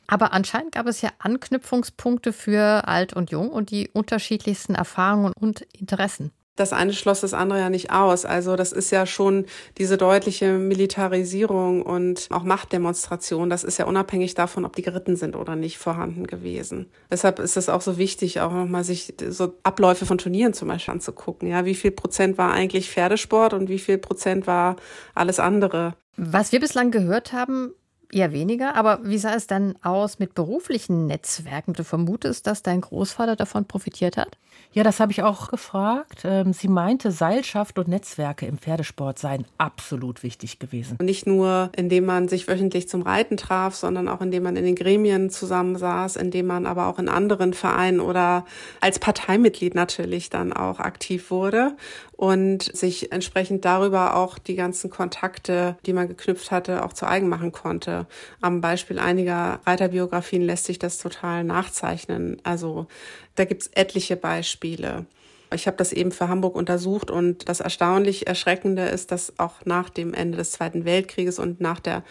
Aber 0.07 0.33
anscheinend 0.33 0.73
gab 0.73 0.87
es 0.87 1.01
ja 1.01 1.11
Anknüpfungspunkte 1.19 2.35
für 2.35 2.87
alt 2.87 3.15
und 3.15 3.31
jung 3.31 3.49
und 3.51 3.71
die 3.71 3.89
unterschiedlichsten 3.89 4.75
Erfahrungen 4.75 5.33
und 5.39 5.63
Interessen 5.73 6.33
das 6.59 6.73
eine 6.73 6.93
schloss 6.93 7.21
das 7.21 7.35
andere 7.35 7.61
ja 7.61 7.71
nicht 7.71 7.91
aus. 7.91 8.25
Also 8.25 8.57
das 8.57 8.73
ist 8.73 8.91
ja 8.91 9.07
schon 9.07 9.47
diese 9.79 9.97
deutliche 9.97 10.53
Militarisierung 10.53 11.83
und 11.83 12.29
auch 12.31 12.43
Machtdemonstration. 12.43 13.51
Das 13.51 13.65
ist 13.65 13.79
ja 13.79 13.87
unabhängig 13.87 14.35
davon, 14.35 14.65
ob 14.65 14.77
die 14.77 14.83
geritten 14.83 15.17
sind 15.17 15.37
oder 15.37 15.57
nicht 15.57 15.79
vorhanden 15.79 16.27
gewesen. 16.27 16.91
Deshalb 17.11 17.39
ist 17.39 17.57
es 17.57 17.69
auch 17.69 17.81
so 17.81 17.99
wichtig, 17.99 18.41
auch 18.41 18.53
nochmal 18.53 18.85
sich 18.85 19.15
so 19.29 19.55
Abläufe 19.63 20.07
von 20.07 20.19
Turnieren 20.19 20.53
zum 20.53 20.69
Beispiel 20.69 20.95
anzugucken. 20.95 21.49
Ja, 21.49 21.65
wie 21.65 21.75
viel 21.75 21.91
Prozent 21.91 22.39
war 22.39 22.53
eigentlich 22.53 22.91
Pferdesport 22.91 23.55
und 23.55 23.69
wie 23.69 23.79
viel 23.79 23.99
Prozent 23.99 24.47
war 24.47 24.77
alles 25.15 25.39
andere? 25.39 25.95
Was 26.17 26.53
wir 26.53 26.61
bislang 26.61 26.91
gehört 26.91 27.33
haben, 27.33 27.73
Eher 28.11 28.33
weniger, 28.33 28.75
aber 28.75 29.01
wie 29.03 29.19
sah 29.19 29.35
es 29.35 29.47
dann 29.47 29.75
aus 29.83 30.19
mit 30.19 30.35
beruflichen 30.35 31.07
Netzwerken? 31.07 31.75
Du 31.75 31.85
vermutest, 31.85 32.47
dass 32.47 32.63
dein 32.63 32.81
Großvater 32.81 33.37
davon 33.37 33.67
profitiert 33.67 34.17
hat? 34.17 34.39
Ja, 34.73 34.83
das 34.83 35.01
habe 35.01 35.13
ich 35.13 35.23
auch 35.23 35.51
gefragt. 35.51 36.23
Ähm, 36.25 36.53
sie 36.53 36.69
meinte, 36.69 37.11
Seilschaft 37.11 37.79
und 37.79 37.89
Netzwerke 37.89 38.47
im 38.47 38.59
Pferdesport 38.59 39.19
seien 39.19 39.47
absolut 39.57 40.23
wichtig 40.23 40.59
gewesen. 40.59 40.99
Nicht 41.01 41.27
nur, 41.27 41.71
indem 41.77 42.05
man 42.05 42.29
sich 42.29 42.49
wöchentlich 42.49 42.89
zum 42.89 43.03
Reiten 43.03 43.37
traf, 43.37 43.75
sondern 43.75 44.09
auch 44.09 44.21
indem 44.21 44.43
man 44.43 44.57
in 44.57 44.65
den 44.65 44.75
Gremien 44.75 45.31
zusammensaß, 45.31 46.17
indem 46.17 46.47
man 46.47 46.67
aber 46.67 46.87
auch 46.87 46.99
in 46.99 47.09
anderen 47.09 47.55
Vereinen 47.55 48.01
oder 48.01 48.45
als 48.81 48.99
Parteimitglied 48.99 49.75
natürlich 49.75 50.29
dann 50.29 50.53
auch 50.53 50.81
aktiv 50.81 51.31
wurde 51.31 51.77
und 52.13 52.65
sich 52.77 53.11
entsprechend 53.13 53.65
darüber 53.65 54.17
auch 54.17 54.39
die 54.39 54.57
ganzen 54.57 54.91
Kontakte, 54.91 55.77
die 55.87 55.93
man 55.93 56.09
geknüpft 56.09 56.51
hatte, 56.51 56.85
auch 56.85 56.93
zu 56.93 57.07
eigen 57.07 57.29
machen 57.29 57.53
konnte. 57.53 57.98
Am 58.41 58.61
Beispiel 58.61 58.99
einiger 58.99 59.61
Reiterbiografien 59.67 60.43
lässt 60.43 60.67
sich 60.67 60.79
das 60.79 60.99
total 60.99 61.45
nachzeichnen. 61.45 62.39
Also 62.45 62.87
da 63.35 63.45
gibt's 63.45 63.71
etliche 63.75 64.17
Beispiele. 64.17 65.07
Ich 65.55 65.67
habe 65.67 65.79
das 65.79 65.93
eben 65.93 66.13
für 66.13 66.29
Hamburg 66.29 66.55
untersucht 66.55 67.11
und 67.11 67.49
das 67.49 67.61
erstaunlich 67.61 68.27
Erschreckende 68.27 68.83
ist, 68.83 69.13
dass 69.13 69.39
auch 69.39 69.65
nach 69.65 69.89
dem 69.89 70.13
Ende 70.13 70.37
des 70.37 70.53
Zweiten 70.53 70.85
Weltkrieges 70.85 71.39
und 71.39 71.61
nach 71.61 71.81
der 71.81 72.05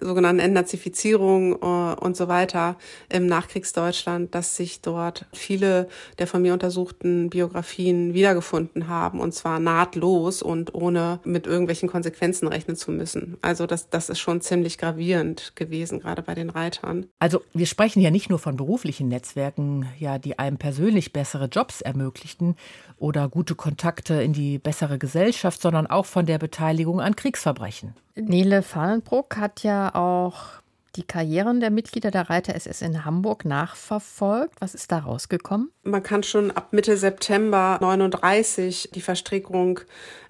sogenannten 0.00 0.40
Entnazifizierung 0.40 1.54
äh, 1.54 1.94
und 2.00 2.16
so 2.16 2.28
weiter 2.28 2.76
im 3.08 3.26
Nachkriegsdeutschland, 3.26 4.34
dass 4.34 4.56
sich 4.56 4.80
dort 4.80 5.26
viele 5.32 5.88
der 6.18 6.26
von 6.26 6.42
mir 6.42 6.52
untersuchten 6.52 7.30
Biografien 7.30 8.14
wiedergefunden 8.14 8.88
haben 8.88 9.20
und 9.20 9.34
zwar 9.34 9.60
nahtlos 9.60 10.42
und 10.42 10.74
ohne 10.74 11.20
mit 11.24 11.46
irgendwelchen 11.46 11.88
Konsequenzen 11.88 12.48
rechnen 12.48 12.76
zu 12.76 12.90
müssen. 12.90 13.36
Also 13.42 13.66
das, 13.66 13.90
das 13.90 14.08
ist 14.08 14.18
schon 14.18 14.40
ziemlich 14.40 14.78
gravierend 14.78 15.52
gewesen, 15.56 16.00
gerade 16.00 16.22
bei 16.22 16.34
den 16.34 16.50
Reitern. 16.50 17.06
Also 17.18 17.42
wir 17.52 17.66
sprechen 17.66 18.00
ja 18.00 18.10
nicht 18.10 18.30
nur 18.30 18.38
von 18.38 18.56
beruflichen 18.56 19.08
Netzwerken, 19.08 19.86
ja, 19.98 20.18
die 20.18 20.38
einem 20.38 20.58
persönlich 20.58 21.12
bessere 21.12 21.46
Jobs 21.46 21.80
ermöglichten 21.80 22.56
oder 22.98 23.28
gute 23.28 23.54
Kontakte 23.54 24.22
in 24.22 24.32
die 24.32 24.58
bessere 24.58 24.98
Gesellschaft, 24.98 25.60
sondern 25.60 25.86
auch 25.86 26.06
von 26.06 26.26
der 26.26 26.38
Beteiligung 26.38 27.00
an 27.00 27.16
Kriegsverbrechen. 27.16 27.94
Nele 28.16 28.62
Fahlenbruck 28.62 29.36
hat 29.36 29.64
ja 29.64 29.94
auch 29.94 30.62
die 30.96 31.02
Karrieren 31.02 31.58
der 31.60 31.70
Mitglieder 31.70 32.12
der 32.12 32.30
Reiter 32.30 32.54
SS 32.54 32.82
in 32.82 33.04
Hamburg 33.04 33.44
nachverfolgt. 33.44 34.60
Was 34.60 34.74
ist 34.74 34.92
da 34.92 35.00
rausgekommen? 35.00 35.73
Man 35.86 36.02
kann 36.02 36.22
schon 36.22 36.50
ab 36.50 36.68
Mitte 36.72 36.96
September 36.96 37.78
39 37.80 38.88
die 38.94 39.02
Verstrickung 39.02 39.80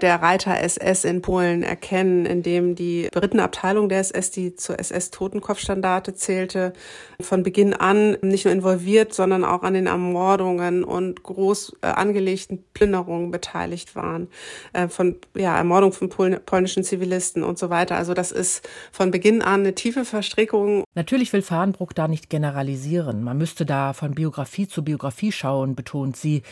der 0.00 0.20
Reiter 0.20 0.60
SS 0.60 1.04
in 1.04 1.22
Polen 1.22 1.62
erkennen, 1.62 2.26
indem 2.26 2.74
die 2.74 3.08
berittene 3.12 3.44
Abteilung 3.44 3.88
der 3.88 4.00
SS, 4.00 4.32
die 4.32 4.56
zur 4.56 4.80
SS-Totenkopfstandarte 4.80 6.14
zählte, 6.14 6.72
von 7.20 7.44
Beginn 7.44 7.72
an 7.72 8.16
nicht 8.20 8.46
nur 8.46 8.52
involviert, 8.52 9.14
sondern 9.14 9.44
auch 9.44 9.62
an 9.62 9.74
den 9.74 9.86
Ermordungen 9.86 10.82
und 10.82 11.22
groß 11.22 11.76
äh, 11.82 11.86
angelegten 11.86 12.64
Plünderungen 12.74 13.30
beteiligt 13.30 13.94
waren, 13.94 14.26
äh, 14.72 14.88
von 14.88 15.16
ja, 15.36 15.56
Ermordung 15.56 15.92
von 15.92 16.08
Pol 16.08 16.40
polnischen 16.44 16.82
Zivilisten 16.82 17.44
und 17.44 17.60
so 17.60 17.70
weiter. 17.70 17.96
Also 17.96 18.12
das 18.12 18.32
ist 18.32 18.68
von 18.90 19.12
Beginn 19.12 19.40
an 19.40 19.60
eine 19.60 19.76
tiefe 19.76 20.04
Verstrickung. 20.04 20.82
Natürlich 20.94 21.32
will 21.32 21.42
Fahrenbruck 21.42 21.94
da 21.94 22.08
nicht 22.08 22.28
generalisieren. 22.28 23.22
Man 23.22 23.38
müsste 23.38 23.64
da 23.64 23.92
von 23.92 24.16
Biografie 24.16 24.66
zu 24.66 24.82
Biografie 24.82 25.30
schauen, 25.30 25.43
betont 25.74 26.16
sie. 26.16 26.42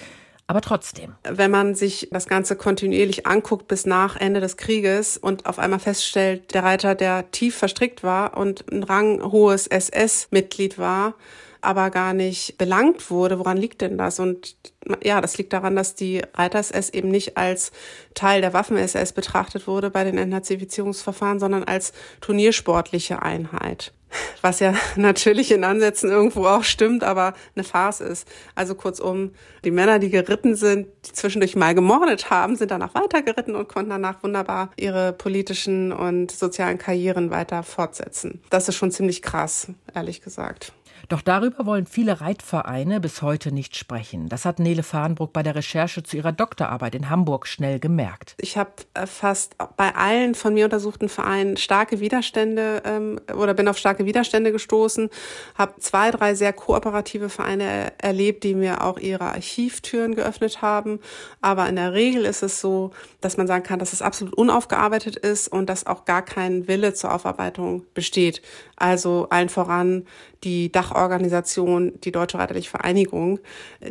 Aber 0.46 0.60
trotzdem. 0.60 1.14
Wenn 1.22 1.50
man 1.50 1.74
sich 1.74 2.08
das 2.10 2.26
Ganze 2.26 2.56
kontinuierlich 2.56 3.26
anguckt 3.26 3.68
bis 3.68 3.86
nach 3.86 4.16
Ende 4.16 4.40
des 4.40 4.56
Krieges 4.56 5.16
und 5.16 5.46
auf 5.46 5.58
einmal 5.58 5.78
feststellt, 5.78 6.52
der 6.52 6.64
Reiter, 6.64 6.94
der 6.94 7.30
tief 7.30 7.56
verstrickt 7.56 8.02
war 8.02 8.36
und 8.36 8.70
ein 8.70 8.82
ranghohes 8.82 9.66
SS-Mitglied 9.66 10.78
war, 10.78 11.14
aber 11.62 11.90
gar 11.90 12.12
nicht 12.12 12.58
belangt 12.58 13.10
wurde. 13.10 13.38
Woran 13.38 13.56
liegt 13.56 13.80
denn 13.80 13.96
das? 13.96 14.18
Und 14.18 14.56
ja, 15.02 15.20
das 15.20 15.38
liegt 15.38 15.52
daran, 15.52 15.76
dass 15.76 15.94
die 15.94 16.20
Reiters-S 16.34 16.90
eben 16.90 17.08
nicht 17.08 17.36
als 17.36 17.70
Teil 18.14 18.40
der 18.40 18.52
Waffen-SS 18.52 19.12
betrachtet 19.12 19.66
wurde 19.66 19.88
bei 19.88 20.04
den 20.04 20.18
Entnazifizierungsverfahren, 20.18 21.38
sondern 21.38 21.64
als 21.64 21.92
turniersportliche 22.20 23.22
Einheit. 23.22 23.92
Was 24.40 24.60
ja 24.60 24.74
natürlich 24.96 25.50
in 25.52 25.64
Ansätzen 25.64 26.10
irgendwo 26.10 26.46
auch 26.46 26.64
stimmt, 26.64 27.04
aber 27.04 27.34
eine 27.54 27.64
Farce 27.64 28.00
ist. 28.00 28.28
Also 28.54 28.74
kurzum, 28.74 29.32
die 29.64 29.70
Männer, 29.70 29.98
die 29.98 30.10
geritten 30.10 30.54
sind, 30.56 30.88
die 31.06 31.12
zwischendurch 31.12 31.56
mal 31.56 31.74
gemordet 31.74 32.30
haben, 32.30 32.56
sind 32.56 32.70
danach 32.70 32.94
weitergeritten 32.94 33.54
und 33.54 33.68
konnten 33.68 33.90
danach 33.90 34.22
wunderbar 34.22 34.70
ihre 34.76 35.12
politischen 35.12 35.92
und 35.92 36.30
sozialen 36.30 36.78
Karrieren 36.78 37.30
weiter 37.30 37.62
fortsetzen. 37.62 38.40
Das 38.50 38.68
ist 38.68 38.76
schon 38.76 38.90
ziemlich 38.90 39.22
krass, 39.22 39.68
ehrlich 39.94 40.20
gesagt. 40.20 40.72
Doch 41.08 41.22
darüber 41.22 41.66
wollen 41.66 41.86
viele 41.86 42.20
Reitvereine 42.20 43.00
bis 43.00 43.22
heute 43.22 43.52
nicht 43.52 43.76
sprechen. 43.76 44.28
Das 44.28 44.44
hat 44.44 44.58
Nele 44.58 44.82
Farnbruck 44.82 45.32
bei 45.32 45.42
der 45.42 45.54
Recherche 45.54 46.02
zu 46.02 46.16
ihrer 46.16 46.32
Doktorarbeit 46.32 46.94
in 46.94 47.10
Hamburg 47.10 47.46
schnell 47.46 47.78
gemerkt. 47.78 48.34
Ich 48.38 48.56
habe 48.56 48.70
äh, 48.94 49.06
fast 49.06 49.56
bei 49.76 49.94
allen 49.94 50.34
von 50.34 50.54
mir 50.54 50.64
untersuchten 50.64 51.08
Vereinen 51.08 51.56
starke 51.56 52.00
Widerstände 52.00 52.82
ähm, 52.84 53.20
oder 53.34 53.54
bin 53.54 53.68
auf 53.68 53.78
starke 53.78 54.04
Widerstände 54.04 54.52
gestoßen, 54.52 55.10
habe 55.56 55.74
zwei, 55.80 56.10
drei 56.10 56.34
sehr 56.34 56.52
kooperative 56.52 57.28
Vereine 57.28 57.92
erlebt, 57.98 58.44
die 58.44 58.54
mir 58.54 58.82
auch 58.82 58.98
ihre 58.98 59.24
Archivtüren 59.24 60.14
geöffnet 60.14 60.62
haben. 60.62 61.00
Aber 61.40 61.68
in 61.68 61.76
der 61.76 61.92
Regel 61.92 62.24
ist 62.24 62.42
es 62.42 62.60
so, 62.60 62.92
dass 63.20 63.36
man 63.36 63.46
sagen 63.46 63.64
kann, 63.64 63.78
dass 63.78 63.92
es 63.92 64.02
absolut 64.02 64.34
unaufgearbeitet 64.34 65.16
ist 65.16 65.48
und 65.48 65.68
dass 65.68 65.86
auch 65.86 66.04
gar 66.04 66.22
kein 66.22 66.68
Wille 66.68 66.94
zur 66.94 67.12
Aufarbeitung 67.12 67.84
besteht. 67.94 68.42
Also 68.76 69.28
allen 69.30 69.48
voran 69.48 70.06
die 70.44 70.72
Dachorganisation, 70.72 71.92
die 72.00 72.12
Deutsche 72.12 72.38
Reiterliche 72.38 72.70
Vereinigung, 72.70 73.38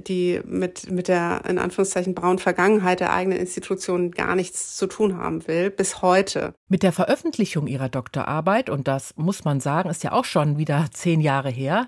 die 0.07 0.41
mit, 0.45 0.91
mit 0.91 1.07
der 1.07 1.41
in 1.47 1.57
Anführungszeichen 1.57 2.15
braunen 2.15 2.39
Vergangenheit 2.39 2.99
der 2.99 3.13
eigenen 3.13 3.37
Institution 3.37 4.11
gar 4.11 4.35
nichts 4.35 4.75
zu 4.75 4.87
tun 4.87 5.17
haben 5.17 5.47
will, 5.47 5.69
bis 5.69 6.01
heute. 6.01 6.53
Mit 6.67 6.83
der 6.83 6.91
Veröffentlichung 6.91 7.67
ihrer 7.67 7.89
Doktorarbeit, 7.89 8.69
und 8.69 8.87
das 8.87 9.13
muss 9.17 9.43
man 9.43 9.59
sagen, 9.59 9.89
ist 9.89 10.03
ja 10.03 10.11
auch 10.11 10.25
schon 10.25 10.57
wieder 10.57 10.87
zehn 10.91 11.21
Jahre 11.21 11.49
her, 11.49 11.87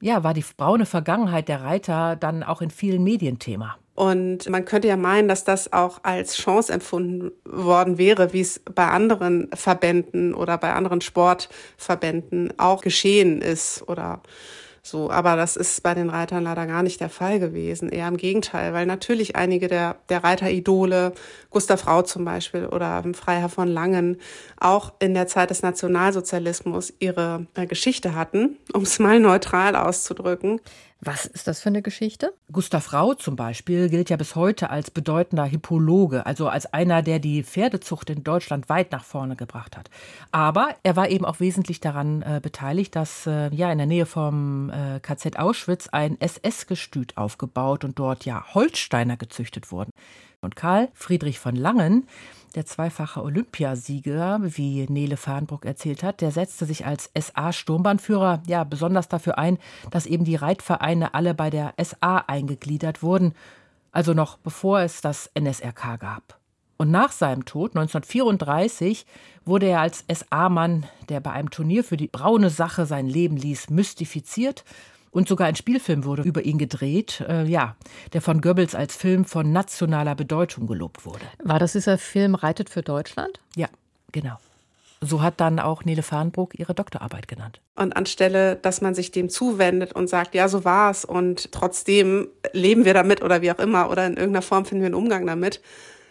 ja, 0.00 0.22
war 0.22 0.34
die 0.34 0.44
braune 0.56 0.86
Vergangenheit 0.86 1.48
der 1.48 1.62
Reiter 1.62 2.16
dann 2.16 2.42
auch 2.42 2.62
in 2.62 2.70
vielen 2.70 3.02
Medien 3.02 3.38
Thema. 3.38 3.76
Und 3.98 4.48
man 4.48 4.64
könnte 4.64 4.86
ja 4.86 4.96
meinen, 4.96 5.26
dass 5.26 5.42
das 5.42 5.72
auch 5.72 5.98
als 6.04 6.36
Chance 6.36 6.72
empfunden 6.72 7.32
worden 7.44 7.98
wäre, 7.98 8.32
wie 8.32 8.42
es 8.42 8.60
bei 8.72 8.86
anderen 8.86 9.50
Verbänden 9.54 10.34
oder 10.34 10.56
bei 10.56 10.72
anderen 10.72 11.00
Sportverbänden 11.00 12.54
auch 12.58 12.82
geschehen 12.82 13.42
ist 13.42 13.82
oder 13.88 14.22
so, 14.84 15.10
aber 15.10 15.36
das 15.36 15.56
ist 15.56 15.82
bei 15.82 15.94
den 15.94 16.08
Reitern 16.08 16.44
leider 16.44 16.66
gar 16.66 16.82
nicht 16.82 17.00
der 17.00 17.10
Fall 17.10 17.40
gewesen. 17.40 17.90
Eher 17.90 18.08
im 18.08 18.16
Gegenteil, 18.16 18.72
weil 18.72 18.86
natürlich 18.86 19.36
einige 19.36 19.68
der, 19.68 19.96
der 20.08 20.24
Reiteridole, 20.24 21.12
Gustav 21.50 21.86
Rau 21.86 22.02
zum 22.02 22.24
Beispiel 22.24 22.66
oder 22.66 23.02
Freiherr 23.12 23.50
von 23.50 23.68
Langen, 23.68 24.16
auch 24.58 24.92
in 24.98 25.12
der 25.12 25.26
Zeit 25.26 25.50
des 25.50 25.60
Nationalsozialismus 25.60 26.94
ihre 27.00 27.46
äh, 27.54 27.66
Geschichte 27.66 28.14
hatten, 28.14 28.56
um 28.72 28.82
es 28.82 28.98
mal 28.98 29.20
neutral 29.20 29.76
auszudrücken. 29.76 30.60
Was 31.00 31.26
ist 31.26 31.46
das 31.46 31.60
für 31.60 31.68
eine 31.68 31.80
Geschichte? 31.80 32.34
Gustav 32.50 32.92
Rau 32.92 33.14
zum 33.14 33.36
Beispiel 33.36 33.88
gilt 33.88 34.10
ja 34.10 34.16
bis 34.16 34.34
heute 34.34 34.70
als 34.70 34.90
bedeutender 34.90 35.44
Hippologe, 35.44 36.26
also 36.26 36.48
als 36.48 36.72
einer, 36.72 37.02
der 37.02 37.20
die 37.20 37.44
Pferdezucht 37.44 38.10
in 38.10 38.24
Deutschland 38.24 38.68
weit 38.68 38.90
nach 38.90 39.04
vorne 39.04 39.36
gebracht 39.36 39.76
hat. 39.76 39.90
Aber 40.32 40.74
er 40.82 40.96
war 40.96 41.08
eben 41.08 41.24
auch 41.24 41.38
wesentlich 41.38 41.78
daran 41.78 42.22
äh, 42.22 42.40
beteiligt, 42.42 42.96
dass 42.96 43.28
äh, 43.28 43.54
ja 43.54 43.70
in 43.70 43.78
der 43.78 43.86
Nähe 43.86 44.06
vom 44.06 44.70
äh, 44.70 44.98
KZ 44.98 45.38
Auschwitz 45.38 45.88
ein 45.88 46.20
SS-Gestüt 46.20 47.16
aufgebaut 47.16 47.84
und 47.84 47.96
dort 48.00 48.24
ja 48.24 48.44
Holsteiner 48.52 49.16
gezüchtet 49.16 49.70
wurden. 49.70 49.92
Und 50.40 50.56
Karl 50.56 50.88
Friedrich 50.94 51.38
von 51.38 51.54
Langen, 51.54 52.08
der 52.54 52.66
zweifache 52.66 53.22
Olympiasieger, 53.22 54.40
wie 54.42 54.86
Nele 54.88 55.16
Farnbruck 55.16 55.64
erzählt 55.64 56.02
hat, 56.02 56.20
der 56.20 56.30
setzte 56.30 56.66
sich 56.66 56.86
als 56.86 57.10
SA-Sturmbahnführer 57.18 58.42
ja 58.46 58.64
besonders 58.64 59.08
dafür 59.08 59.38
ein, 59.38 59.58
dass 59.90 60.06
eben 60.06 60.24
die 60.24 60.36
Reitvereine 60.36 61.14
alle 61.14 61.34
bei 61.34 61.50
der 61.50 61.74
SA 61.82 62.24
eingegliedert 62.26 63.02
wurden, 63.02 63.34
also 63.92 64.14
noch 64.14 64.38
bevor 64.38 64.80
es 64.80 65.00
das 65.00 65.30
NSRK 65.38 65.98
gab. 65.98 66.38
Und 66.76 66.90
nach 66.92 67.10
seinem 67.10 67.44
Tod 67.44 67.76
1934 67.76 69.04
wurde 69.44 69.66
er 69.66 69.80
als 69.80 70.04
SA-Mann, 70.12 70.86
der 71.08 71.20
bei 71.20 71.32
einem 71.32 71.50
Turnier 71.50 71.82
für 71.82 71.96
die 71.96 72.06
braune 72.06 72.50
Sache 72.50 72.86
sein 72.86 73.08
Leben 73.08 73.36
ließ, 73.36 73.70
mystifiziert 73.70 74.64
und 75.10 75.28
sogar 75.28 75.46
ein 75.46 75.56
Spielfilm 75.56 76.04
wurde 76.04 76.22
über 76.22 76.42
ihn 76.42 76.58
gedreht, 76.58 77.24
äh, 77.28 77.44
ja, 77.44 77.76
der 78.12 78.20
von 78.20 78.40
Goebbels 78.40 78.74
als 78.74 78.96
Film 78.96 79.24
von 79.24 79.52
nationaler 79.52 80.14
Bedeutung 80.14 80.66
gelobt 80.66 81.04
wurde. 81.04 81.24
War 81.42 81.58
das 81.58 81.72
dieser 81.72 81.98
Film 81.98 82.34
Reitet 82.34 82.70
für 82.70 82.82
Deutschland? 82.82 83.40
Ja, 83.56 83.68
genau. 84.12 84.38
So 85.00 85.22
hat 85.22 85.40
dann 85.40 85.60
auch 85.60 85.84
Nele 85.84 86.02
Farnbruck 86.02 86.58
ihre 86.58 86.74
Doktorarbeit 86.74 87.28
genannt. 87.28 87.60
Und 87.76 87.96
anstelle, 87.96 88.56
dass 88.56 88.80
man 88.80 88.96
sich 88.96 89.12
dem 89.12 89.28
zuwendet 89.28 89.92
und 89.92 90.08
sagt, 90.08 90.34
ja, 90.34 90.48
so 90.48 90.64
war's 90.64 91.04
und 91.04 91.52
trotzdem 91.52 92.28
leben 92.52 92.84
wir 92.84 92.94
damit 92.94 93.22
oder 93.22 93.40
wie 93.40 93.52
auch 93.52 93.60
immer 93.60 93.90
oder 93.90 94.06
in 94.06 94.16
irgendeiner 94.16 94.42
Form 94.42 94.64
finden 94.64 94.82
wir 94.82 94.86
einen 94.86 94.94
Umgang 94.96 95.24
damit, 95.24 95.60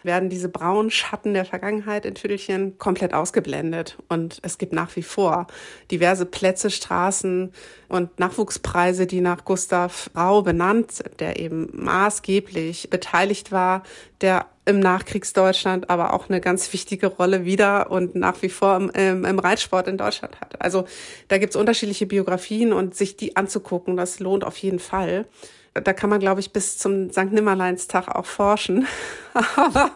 werden 0.08 0.30
diese 0.30 0.48
braunen 0.48 0.90
Schatten 0.90 1.34
der 1.34 1.44
Vergangenheit 1.44 2.04
in 2.04 2.16
Tüdelchen 2.16 2.78
komplett 2.78 3.14
ausgeblendet. 3.14 3.98
Und 4.08 4.40
es 4.42 4.58
gibt 4.58 4.72
nach 4.72 4.96
wie 4.96 5.04
vor 5.04 5.46
diverse 5.92 6.26
Plätze, 6.26 6.70
Straßen 6.70 7.52
und 7.88 8.18
Nachwuchspreise, 8.18 9.06
die 9.06 9.20
nach 9.20 9.44
Gustav 9.44 10.10
Rau 10.16 10.42
benannt 10.42 10.90
sind, 10.90 11.20
der 11.20 11.38
eben 11.38 11.68
maßgeblich 11.72 12.90
beteiligt 12.90 13.52
war, 13.52 13.84
der 14.20 14.46
im 14.64 14.80
Nachkriegsdeutschland 14.80 15.88
aber 15.88 16.12
auch 16.12 16.28
eine 16.28 16.40
ganz 16.40 16.72
wichtige 16.72 17.06
Rolle 17.06 17.44
wieder 17.44 17.90
und 17.90 18.14
nach 18.14 18.42
wie 18.42 18.48
vor 18.48 18.76
im, 18.76 19.24
im, 19.24 19.38
Reitsport 19.38 19.88
in 19.88 19.96
Deutschland 19.96 20.40
hat. 20.40 20.60
Also 20.60 20.86
da 21.28 21.38
gibt's 21.38 21.56
unterschiedliche 21.56 22.06
Biografien 22.06 22.72
und 22.72 22.94
sich 22.94 23.16
die 23.16 23.36
anzugucken, 23.36 23.96
das 23.96 24.18
lohnt 24.18 24.44
auf 24.44 24.56
jeden 24.58 24.78
Fall 24.78 25.26
da 25.74 25.92
kann 25.92 26.10
man, 26.10 26.20
glaube 26.20 26.40
ich, 26.40 26.52
bis 26.52 26.78
zum 26.78 27.10
St. 27.10 27.32
Nimmerleinstag 27.32 28.08
auch 28.08 28.26
forschen. 28.26 28.86
Aber 29.56 29.92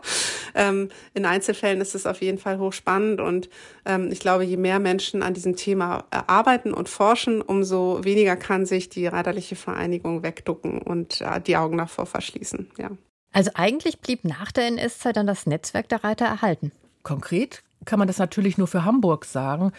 ähm, 0.55 0.89
in 1.15 1.25
Einzelfällen 1.25 1.81
ist 1.81 1.95
es 1.95 2.07
auf 2.07 2.21
jeden 2.21 2.39
Fall 2.39 2.59
hochspannend 2.59 3.21
und 3.21 3.49
ähm, 3.85 4.11
ich 4.13 4.21
glaube, 4.21 4.45
je 4.45 4.57
mehr 4.57 4.79
Menschen 4.79 5.23
an 5.23 5.35
diesem 5.35 5.57
Thema 5.57 6.05
äh, 6.11 6.21
arbeiten 6.27 6.73
und 6.75 6.89
forschen, 6.89 7.43
umso 7.43 8.05
weniger 8.05 8.37
kann 8.37 8.67
sich 8.67 8.89
die 8.89 9.07
reiterliche 9.07 9.57
Vereinigung 9.57 10.23
wegducken 10.23 10.81
und 10.83 11.21
äh, 11.21 11.41
die 11.41 11.57
Augen 11.57 11.79
davor 11.79 12.07
verschließen. 12.07 12.71
Ja. 12.79 12.91
Also 13.33 13.51
eigentlich 13.55 14.01
blieb 14.01 14.25
nach 14.25 14.53
der 14.53 14.67
NS-Zeit 14.67 15.17
dann 15.17 15.27
das 15.27 15.47
Netzwerk 15.47 15.89
der 15.89 16.05
Reiter 16.05 16.27
erhalten. 16.27 16.71
Konkret 17.03 17.63
kann 17.85 17.99
man 17.99 18.07
das 18.07 18.19
natürlich 18.19 18.59
nur 18.59 18.69
für 18.69 18.85
Hamburg 18.85 19.25
sagen, 19.25 19.73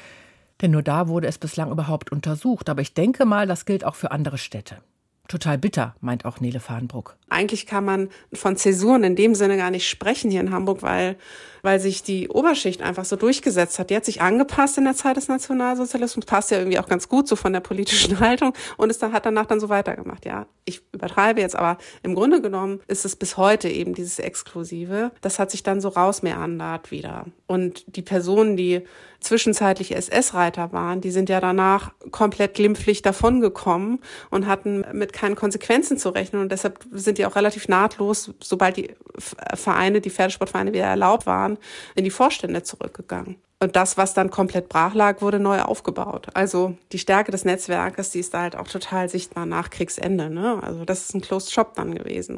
denn 0.62 0.72
nur 0.72 0.82
da 0.82 1.08
wurde 1.08 1.28
es 1.28 1.38
bislang 1.38 1.72
überhaupt 1.72 2.12
untersucht. 2.12 2.70
Aber 2.70 2.82
ich 2.82 2.94
denke 2.94 3.26
mal, 3.26 3.48
das 3.48 3.66
gilt 3.66 3.86
auch 3.86 3.96
für 3.96 4.12
andere 4.12 4.38
Städte. 4.38 4.82
Total 5.30 5.58
bitter, 5.58 5.96
meint 6.02 6.26
auch 6.26 6.42
Nele 6.42 6.60
Farnbruck. 6.60 7.16
Eigentlich 7.30 7.66
kann 7.66 7.86
man 7.86 8.10
von 8.34 8.58
Zäsuren 8.58 9.06
in 9.06 9.16
dem 9.16 9.36
Sinne 9.36 9.56
gar 9.56 9.72
nicht 9.72 9.88
sprechen 9.88 10.30
hier 10.30 10.42
in 10.42 10.52
Hamburg, 10.52 10.82
weil, 10.82 11.16
weil 11.62 11.80
sich 11.80 12.04
die 12.04 12.28
Oberschicht 12.28 12.82
einfach 12.82 13.06
so 13.06 13.16
durchgesetzt 13.16 13.80
hat. 13.80 13.90
Die 13.90 13.96
hat 13.96 14.04
sich 14.04 14.22
angepasst 14.22 14.78
in 14.78 14.84
der 14.84 14.96
Zeit 14.96 15.16
des 15.16 15.30
Nationalsozialismus, 15.30 16.26
passt 16.26 16.52
ja 16.52 16.58
irgendwie 16.58 16.78
auch 16.78 16.90
ganz 16.90 17.08
gut 17.08 17.30
so 17.30 17.38
von 17.38 17.54
der 17.54 17.62
politischen 17.62 18.20
Haltung 18.20 18.54
und 18.76 18.90
es 18.90 19.00
dann, 19.00 19.14
hat 19.14 19.26
danach 19.26 19.46
dann 19.46 19.62
so 19.62 19.70
weitergemacht. 19.70 20.26
Ja, 20.26 20.46
ich 20.66 20.82
übertreibe 20.92 21.40
jetzt, 21.40 21.56
aber 21.56 21.78
im 22.04 22.16
Grunde 22.16 22.42
genommen 22.42 22.82
ist 22.88 23.06
es 23.06 23.16
bis 23.16 23.38
heute 23.38 23.70
eben 23.70 23.96
dieses 23.96 24.20
Exklusive. 24.20 25.12
Das 25.22 25.40
hat 25.40 25.52
sich 25.52 25.64
dann 25.64 25.80
so 25.80 25.88
rausmeandert 25.88 26.92
wieder. 26.92 27.26
Und 27.48 27.96
die 27.96 28.02
Personen, 28.02 28.58
die 28.58 28.82
zwischenzeitlich 29.24 29.96
SS-Reiter 29.96 30.72
waren, 30.72 31.02
die 31.02 31.12
sind 31.12 31.30
ja 31.30 31.40
danach 31.40 31.92
komplett 32.12 32.54
glimpflich 32.54 33.02
davongekommen 33.02 34.00
und 34.30 34.48
hatten 34.48 34.86
mit 34.94 35.14
keinen 35.14 35.36
Konsequenzen 35.36 35.98
zu 35.98 36.10
rechnen. 36.10 36.42
Und 36.42 36.52
deshalb 36.52 36.80
sind 36.92 37.18
die 37.18 37.26
auch 37.26 37.36
relativ 37.36 37.68
nahtlos, 37.68 38.32
sobald 38.42 38.78
die 38.78 38.92
Vereine, 39.18 40.02
die 40.02 40.10
Pferdesportvereine 40.10 40.74
wieder 40.74 40.86
erlaubt 40.86 41.26
waren, 41.26 41.58
in 41.96 42.04
die 42.04 42.12
Vorstände 42.12 42.64
zurückgegangen. 42.64 43.38
Und 43.60 43.78
das, 43.78 43.96
was 43.96 44.14
dann 44.14 44.30
komplett 44.30 44.68
brach 44.68 44.94
lag, 44.94 45.22
wurde 45.22 45.40
neu 45.40 45.62
aufgebaut. 45.62 46.28
Also 46.34 46.76
die 46.92 47.00
Stärke 47.00 47.32
des 47.32 47.46
Netzwerkes, 47.46 48.10
die 48.10 48.20
ist 48.20 48.34
da 48.34 48.42
halt 48.42 48.58
auch 48.58 48.68
total 48.68 49.08
sichtbar 49.08 49.46
nach 49.46 49.70
Kriegsende. 49.70 50.30
Ne? 50.30 50.60
Also 50.62 50.84
das 50.84 51.04
ist 51.04 51.16
ein 51.16 51.22
Closed 51.22 51.54
Shop 51.54 51.74
dann 51.76 51.96
gewesen. 51.96 52.38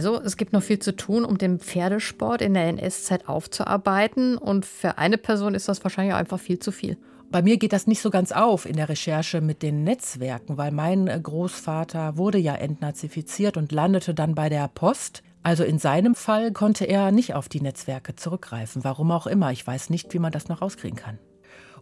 Also 0.00 0.18
es 0.18 0.38
gibt 0.38 0.54
noch 0.54 0.62
viel 0.62 0.78
zu 0.78 0.96
tun, 0.96 1.26
um 1.26 1.36
den 1.36 1.58
Pferdesport 1.58 2.40
in 2.40 2.54
der 2.54 2.68
NS-Zeit 2.68 3.28
aufzuarbeiten. 3.28 4.38
Und 4.38 4.64
für 4.64 4.96
eine 4.96 5.18
Person 5.18 5.54
ist 5.54 5.68
das 5.68 5.84
wahrscheinlich 5.84 6.14
einfach 6.14 6.40
viel 6.40 6.58
zu 6.58 6.72
viel. 6.72 6.96
Bei 7.30 7.42
mir 7.42 7.58
geht 7.58 7.74
das 7.74 7.86
nicht 7.86 8.00
so 8.00 8.08
ganz 8.08 8.32
auf 8.32 8.64
in 8.64 8.76
der 8.76 8.88
Recherche 8.88 9.42
mit 9.42 9.62
den 9.62 9.84
Netzwerken, 9.84 10.56
weil 10.56 10.72
mein 10.72 11.04
Großvater 11.22 12.16
wurde 12.16 12.38
ja 12.38 12.54
entnazifiziert 12.54 13.58
und 13.58 13.72
landete 13.72 14.14
dann 14.14 14.34
bei 14.34 14.48
der 14.48 14.68
Post. 14.68 15.22
Also 15.42 15.64
in 15.64 15.78
seinem 15.78 16.14
Fall 16.14 16.52
konnte 16.52 16.86
er 16.86 17.12
nicht 17.12 17.34
auf 17.34 17.50
die 17.50 17.60
Netzwerke 17.60 18.16
zurückgreifen, 18.16 18.84
warum 18.84 19.10
auch 19.10 19.26
immer. 19.26 19.52
Ich 19.52 19.66
weiß 19.66 19.90
nicht, 19.90 20.14
wie 20.14 20.18
man 20.18 20.32
das 20.32 20.48
noch 20.48 20.62
rauskriegen 20.62 20.98
kann. 20.98 21.18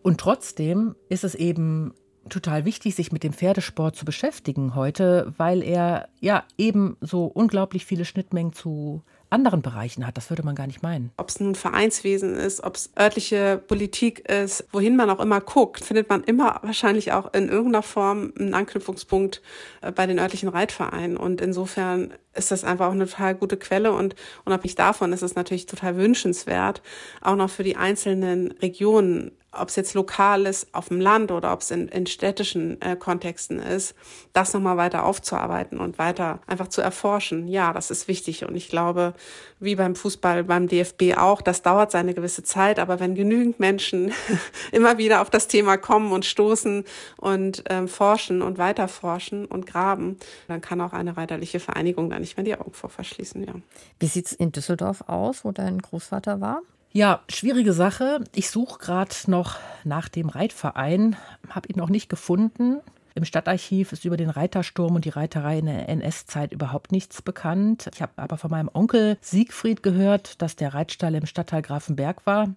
Und 0.03 0.19
trotzdem 0.19 0.97
ist 1.09 1.23
es 1.23 1.37
eben 1.37 1.95
total 2.29 2.65
wichtig, 2.65 2.95
sich 2.95 3.13
mit 3.13 3.23
dem 3.23 3.33
Pferdesport 3.33 3.97
zu 3.97 4.05
beschäftigen 4.05 4.75
heute, 4.75 5.33
weil 5.37 5.63
er 5.63 6.09
ja 6.21 6.45
eben 6.57 6.97
so 7.01 7.25
unglaublich 7.27 7.85
viele 7.85 8.05
Schnittmengen 8.05 8.53
zu 8.53 9.03
anderen 9.31 9.63
Bereichen 9.63 10.07
hat. 10.07 10.17
Das 10.17 10.31
würde 10.31 10.43
man 10.43 10.55
gar 10.55 10.67
nicht 10.67 10.83
meinen. 10.83 11.11
Ob 11.17 11.29
es 11.29 11.41
nun 11.41 11.55
Vereinswesen 11.55 12.35
ist, 12.35 12.63
ob 12.63 12.77
es 12.77 12.91
örtliche 12.99 13.63
Politik 13.67 14.29
ist, 14.29 14.67
wohin 14.73 14.97
man 14.97 15.11
auch 15.11 15.21
immer 15.21 15.41
guckt, 15.41 15.85
findet 15.85 16.09
man 16.09 16.25
immer 16.25 16.61
wahrscheinlich 16.63 17.13
auch 17.13 17.33
in 17.35 17.49
irgendeiner 17.49 17.83
Form 17.83 18.33
einen 18.39 18.55
Anknüpfungspunkt 18.55 19.43
äh, 19.83 19.93
bei 19.93 20.07
den 20.07 20.19
örtlichen 20.19 20.49
Reitvereinen. 20.49 21.17
Und 21.17 21.41
insofern 21.41 22.13
ist 22.35 22.51
das 22.51 22.65
einfach 22.65 22.89
auch 22.89 22.93
eine 22.93 23.07
total 23.07 23.35
gute 23.35 23.57
Quelle 23.57 23.93
und 23.93 24.15
unabhängig 24.45 24.77
davon 24.77 25.13
ist 25.13 25.23
es 25.23 25.35
natürlich 25.35 25.67
total 25.67 25.97
wünschenswert, 25.97 26.83
auch 27.21 27.37
noch 27.37 27.51
für 27.51 27.65
die 27.65 27.77
einzelnen 27.77 28.53
Regionen 28.53 29.33
ob 29.51 29.71
es 29.71 29.77
jetzt 29.77 29.95
lokal 29.95 30.47
ist, 30.47 30.75
auf 30.75 30.89
dem 30.89 31.01
Land 31.01 31.31
oder 31.31 31.53
ob 31.53 31.63
es 31.63 31.71
in, 31.71 31.89
in 31.89 32.07
städtischen 32.07 32.81
äh, 32.83 32.97
Kontexten 32.97 33.59
ist, 33.59 33.95
das 34.35 34.53
nochmal 34.53 34.77
weiter 34.77 35.05
aufzuarbeiten 35.05 35.79
und 35.79 35.99
weiter 35.99 36.41
einfach 36.47 36.69
zu 36.69 36.83
erforschen. 36.83 37.49
Ja, 37.49 37.73
das 37.73 37.91
ist 37.91 38.09
wichtig. 38.09 38.45
Und 38.45 38.55
ich 38.57 38.69
glaube, 38.69 39.15
wie 39.59 39.75
beim 39.75 39.97
Fußball, 39.97 40.45
beim 40.45 40.69
DFB 40.69 41.17
auch, 41.17 41.41
das 41.41 41.63
dauert 41.63 41.91
seine 41.91 42.13
gewisse 42.13 42.43
Zeit. 42.43 42.79
Aber 42.79 43.01
wenn 43.01 43.15
genügend 43.15 43.59
Menschen 43.59 44.13
immer 44.73 44.99
wieder 44.99 45.23
auf 45.23 45.31
das 45.31 45.49
Thema 45.49 45.79
kommen 45.79 46.13
und 46.13 46.27
stoßen 46.27 46.85
und 47.17 47.65
ähm, 47.71 47.89
forschen 47.89 48.43
und 48.43 48.59
weiter 48.59 48.87
forschen 48.87 49.47
und 49.47 49.67
graben, 49.67 50.19
dann 50.47 50.61
kann 50.61 50.81
auch 50.83 50.93
eine 50.93 51.17
reiterliche 51.17 51.59
Vereinigung 51.59 52.11
da 52.11 52.19
nicht 52.19 52.37
mehr 52.37 52.45
die 52.45 52.55
Augen 52.55 52.75
vor 52.75 52.91
verschließen. 52.91 53.45
Ja. 53.47 53.55
Wie 53.99 54.07
sieht's 54.07 54.33
in 54.33 54.53
Düsseldorf 54.53 55.05
aus, 55.07 55.45
wo 55.45 55.53
dein 55.53 55.79
Großvater 55.79 56.43
war? 56.43 56.61
Ja, 56.93 57.23
schwierige 57.29 57.73
Sache. 57.73 58.25
Ich 58.35 58.51
suche 58.51 58.79
gerade 58.79 59.15
noch 59.27 59.57
nach 59.85 60.09
dem 60.09 60.29
Reitverein, 60.29 61.17
habe 61.51 61.69
ihn 61.69 61.79
noch 61.79 61.91
nicht 61.91 62.09
gefunden. 62.09 62.81
Im 63.15 63.25
Stadtarchiv 63.25 63.93
ist 63.93 64.05
über 64.05 64.17
den 64.17 64.31
Reitersturm 64.31 64.95
und 64.95 65.05
die 65.05 65.11
Reiterei 65.11 65.59
in 65.59 65.67
der 65.67 65.89
NS-Zeit 65.89 66.53
überhaupt 66.53 66.93
nichts 66.93 67.21
bekannt. 67.21 67.91
Ich 67.93 68.01
habe 68.01 68.13
aber 68.17 68.39
von 68.39 68.51
meinem 68.51 68.71
Onkel 68.73 69.19
Siegfried 69.21 69.83
gehört, 69.83 70.41
dass 70.41 70.57
der 70.57 70.73
Reitstall 70.73 71.15
im 71.17 71.27
Stadtteil 71.27 71.63
Grafenberg 71.63 72.25
war. 72.27 72.55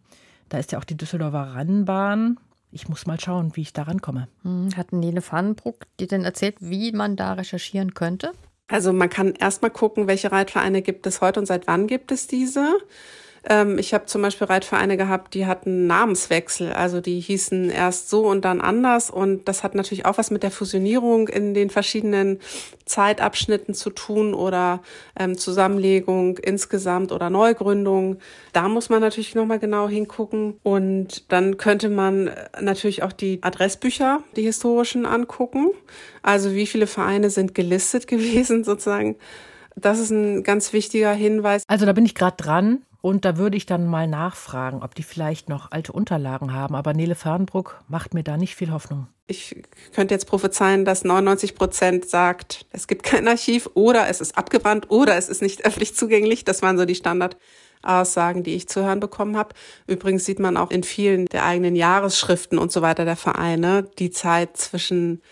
Da 0.50 0.60
ist 0.60 0.72
ja 0.72 0.80
auch 0.80 0.84
die 0.84 0.98
Düsseldorfer 0.98 1.56
Rennbahn. 1.56 2.38
Ich 2.72 2.88
muss 2.88 3.06
mal 3.06 3.20
schauen, 3.20 3.56
wie 3.56 3.62
ich 3.62 3.74
da 3.74 3.84
rankomme. 3.84 4.28
Hm, 4.44 4.70
hat 4.78 4.94
Nele 4.94 5.22
Pfannenbruck 5.22 5.88
dir 6.00 6.08
denn 6.08 6.24
erzählt, 6.24 6.56
wie 6.60 6.92
man 6.92 7.16
da 7.16 7.34
recherchieren 7.34 7.94
könnte? 7.94 8.32
Also 8.68 8.94
man 8.94 9.10
kann 9.10 9.34
erstmal 9.34 9.72
gucken, 9.72 10.08
welche 10.08 10.32
Reitvereine 10.32 10.82
gibt 10.82 11.06
es 11.06 11.20
heute 11.20 11.40
und 11.40 11.48
seit 11.48 11.68
wann 11.68 11.88
gibt 11.88 12.12
es 12.12 12.28
diese. 12.28 12.70
Ähm, 13.50 13.80
ich 13.80 13.94
habe 13.94 14.06
zum 14.06 14.22
Beispiel 14.22 14.48
Reitvereine 14.48 14.98
gehabt, 14.98 15.34
die 15.34 15.46
hatten 15.46 15.88
Namenswechsel. 15.88 16.74
Also 16.74 17.02
die 17.02 17.20
hießen 17.20 17.70
erst 17.70 18.10
so 18.10 18.28
und 18.28 18.46
dann 18.46 18.62
anders. 18.62 19.10
Und 19.10 19.48
das 19.48 19.64
hat 19.64 19.76
natürlich 19.76 20.06
auch 20.06 20.18
was 20.18 20.32
mit 20.32 20.44
der 20.44 20.52
Fusionierung 20.52 21.28
in 21.28 21.54
den 21.54 21.70
verschiedenen 21.70 22.40
Zeitabschnitten 22.86 23.74
zu 23.74 23.90
tun 23.90 24.34
oder 24.34 24.82
ähm, 25.18 25.38
Zusammenlegung 25.38 26.38
insgesamt 26.38 27.12
oder 27.12 27.30
Neugründung. 27.30 28.18
Da 28.54 28.68
muss 28.68 28.90
man 28.90 29.02
natürlich 29.02 29.34
nochmal 29.34 29.60
genau 29.60 29.88
hingucken. 29.90 30.60
Und 30.62 31.32
dann 31.32 31.58
könnte 31.58 31.90
man 31.90 32.32
natürlich 32.60 33.02
auch 33.02 33.14
die 33.14 33.40
Adressbücher, 33.42 34.24
die 34.36 34.44
historischen, 34.44 35.06
angucken. 35.06 35.72
Also 36.22 36.54
wie 36.54 36.68
viele 36.68 36.86
Vereine 36.86 37.30
sind 37.30 37.56
gelistet 37.56 38.08
gewesen 38.12 38.64
sozusagen. 38.64 39.16
Das 39.76 40.00
ist 40.00 40.12
ein 40.12 40.44
ganz 40.44 40.74
wichtiger 40.74 41.14
Hinweis. 41.14 41.64
Also 41.68 41.86
da 41.86 41.94
bin 41.94 42.06
ich 42.06 42.16
gerade 42.16 42.38
dran. 42.38 42.84
Und 43.02 43.26
da 43.26 43.38
würde 43.38 43.58
ich 43.58 43.66
dann 43.66 43.88
mal 43.88 44.08
nachfragen, 44.08 44.84
ob 44.84 44.94
die 44.94 45.02
vielleicht 45.02 45.50
noch 45.50 45.72
alte 45.72 45.92
Unterlagen 45.92 46.54
haben. 46.54 46.76
Aber 46.76 46.94
Nele 46.94 47.16
Fernbruck 47.16 47.82
macht 47.88 48.14
mir 48.14 48.24
da 48.24 48.38
nicht 48.38 48.56
viel 48.56 48.72
Hoffnung. 48.72 49.08
Ich 49.26 49.64
könnte 49.96 50.14
jetzt 50.14 50.26
prophezeien, 50.26 50.86
dass 50.86 51.04
99 51.04 51.56
Prozent 51.56 52.08
sagt, 52.08 52.66
es 52.72 52.88
gibt 52.88 53.02
kein 53.02 53.28
Archiv 53.28 53.70
oder 53.74 54.08
es 54.08 54.22
ist 54.22 54.38
abgebrannt 54.38 54.92
oder 54.92 55.16
es 55.16 55.30
ist 55.30 55.42
nicht 55.42 55.66
öffentlich 55.66 55.96
zugänglich. 55.96 56.46
Das 56.46 56.62
waren 56.62 56.78
so 56.78 56.86
die 56.86 56.94
Standardaussagen, 56.94 58.44
die 58.44 58.54
ich 58.54 58.70
zu 58.70 58.84
hören 58.84 59.00
bekommen 59.00 59.36
habe. 59.36 59.56
Übrigens 59.88 60.26
sieht 60.26 60.40
man 60.40 60.56
auch 60.56 60.70
in 60.70 60.84
vielen 60.84 61.26
der 61.26 61.44
eigenen 61.44 61.76
Jahresschriften 61.76 62.60
und 62.60 62.72
so 62.72 62.84
weiter 62.84 63.06
der 63.06 63.16
Vereine 63.16 63.90
die 63.98 64.12
Zeit 64.12 64.58
zwischen 64.58 65.24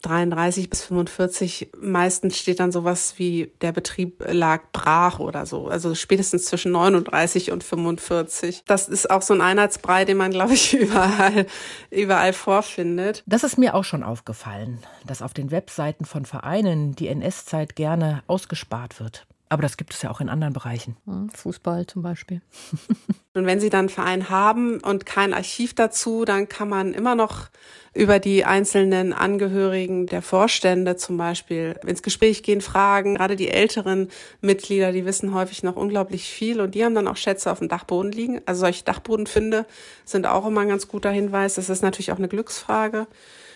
33 0.00 0.70
bis 0.70 0.82
45, 0.84 1.70
meistens 1.80 2.38
steht 2.38 2.60
dann 2.60 2.72
sowas 2.72 3.14
wie 3.18 3.52
der 3.60 3.72
Betrieb 3.72 4.24
lag 4.26 4.62
brach 4.72 5.18
oder 5.18 5.46
so. 5.46 5.68
Also 5.68 5.94
spätestens 5.94 6.46
zwischen 6.46 6.72
39 6.72 7.52
und 7.52 7.64
45. 7.64 8.62
Das 8.66 8.88
ist 8.88 9.10
auch 9.10 9.22
so 9.22 9.34
ein 9.34 9.40
Einheitsbrei, 9.40 10.04
den 10.04 10.16
man, 10.16 10.30
glaube 10.30 10.54
ich, 10.54 10.74
überall, 10.78 11.46
überall 11.90 12.32
vorfindet. 12.32 13.22
Das 13.26 13.44
ist 13.44 13.58
mir 13.58 13.74
auch 13.74 13.84
schon 13.84 14.02
aufgefallen, 14.02 14.78
dass 15.06 15.22
auf 15.22 15.34
den 15.34 15.50
Webseiten 15.50 16.04
von 16.04 16.24
Vereinen 16.24 16.94
die 16.94 17.08
NS-Zeit 17.08 17.76
gerne 17.76 18.22
ausgespart 18.26 19.00
wird. 19.00 19.26
Aber 19.52 19.62
das 19.62 19.76
gibt 19.76 19.92
es 19.92 20.02
ja 20.02 20.10
auch 20.12 20.20
in 20.20 20.28
anderen 20.28 20.52
Bereichen. 20.52 20.96
Hm, 21.06 21.28
Fußball 21.30 21.84
zum 21.86 22.02
Beispiel. 22.02 22.40
und 23.34 23.46
wenn 23.46 23.58
Sie 23.58 23.68
dann 23.68 23.80
einen 23.80 23.88
Verein 23.88 24.30
haben 24.30 24.78
und 24.78 25.06
kein 25.06 25.34
Archiv 25.34 25.74
dazu, 25.74 26.24
dann 26.24 26.48
kann 26.48 26.68
man 26.68 26.94
immer 26.94 27.16
noch 27.16 27.48
über 27.92 28.20
die 28.20 28.44
einzelnen 28.44 29.12
Angehörigen 29.12 30.06
der 30.06 30.22
Vorstände 30.22 30.94
zum 30.94 31.16
Beispiel 31.16 31.74
ins 31.84 32.04
Gespräch 32.04 32.44
gehen, 32.44 32.60
fragen. 32.60 33.16
Gerade 33.16 33.34
die 33.34 33.48
älteren 33.48 34.08
Mitglieder, 34.40 34.92
die 34.92 35.04
wissen 35.04 35.34
häufig 35.34 35.64
noch 35.64 35.74
unglaublich 35.74 36.28
viel 36.28 36.60
und 36.60 36.76
die 36.76 36.84
haben 36.84 36.94
dann 36.94 37.08
auch 37.08 37.16
Schätze 37.16 37.50
auf 37.50 37.58
dem 37.58 37.66
Dachboden 37.66 38.12
liegen. 38.12 38.40
Also 38.46 38.60
solche 38.60 38.84
Dachbodenfinde 38.84 39.66
sind 40.04 40.28
auch 40.28 40.46
immer 40.46 40.60
ein 40.60 40.68
ganz 40.68 40.86
guter 40.86 41.10
Hinweis. 41.10 41.56
Das 41.56 41.68
ist 41.68 41.82
natürlich 41.82 42.12
auch 42.12 42.18
eine 42.18 42.28
Glücksfrage. 42.28 43.08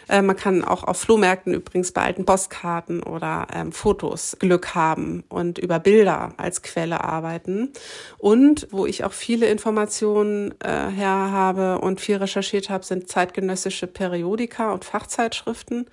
Äh, 0.09 0.23
man 0.23 0.37
kann 0.37 0.65
auch 0.65 0.85
auf 0.85 0.99
Flohmärkten 0.99 1.55
übrigens 1.55 1.93
bei 1.93 2.03
alten 2.03 2.25
Postkarten 2.25 3.03
oder 3.03 3.47
ähm, 3.55 3.73
Fotos 3.73 4.37
Glück 4.39 4.75
haben 4.75 5.25
und 5.29 5.59
über 5.59 5.79
Bilder 5.79 6.33
als 6.37 6.63
Quelle 6.63 7.03
arbeiten. 7.03 7.73
Und 8.19 8.69
wo 8.71 8.87
ich 8.87 9.05
auch 9.05 9.13
viele 9.13 9.47
Informationen 9.47 10.55
äh, 10.61 10.91
her 10.91 11.31
habe 11.31 11.79
und 11.79 12.01
viel 12.01 12.17
recherchiert 12.17 12.71
habe, 12.71 12.85
sind 12.85 13.09
zeitgenössische 13.09 13.87
Periodika 13.87 14.73
und 14.73 14.85
Fachzeitschriften. 14.85 15.87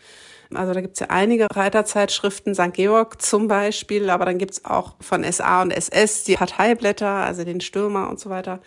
Also 0.53 0.74
da 0.74 0.82
gibt's 0.82 0.99
ja 0.99 1.07
einige 1.09 1.47
Reiterzeitschriften, 1.49 2.55
St. 2.55 2.74
Georg 2.74 3.22
zum 3.22 3.47
Beispiel, 3.47 4.09
aber 4.09 4.26
dann 4.26 4.38
gibt's 4.38 4.66
auch 4.66 4.95
von 4.99 5.24
SA 5.24 5.62
und 5.62 5.72
SS 5.72 6.26
die 6.26 6.36
Parteiblätter, 6.36 7.07
also 7.07 7.45
den 7.45 7.62
Stürmer 7.62 8.09
und 8.09 8.20
so 8.20 8.30
weiter 8.30 8.59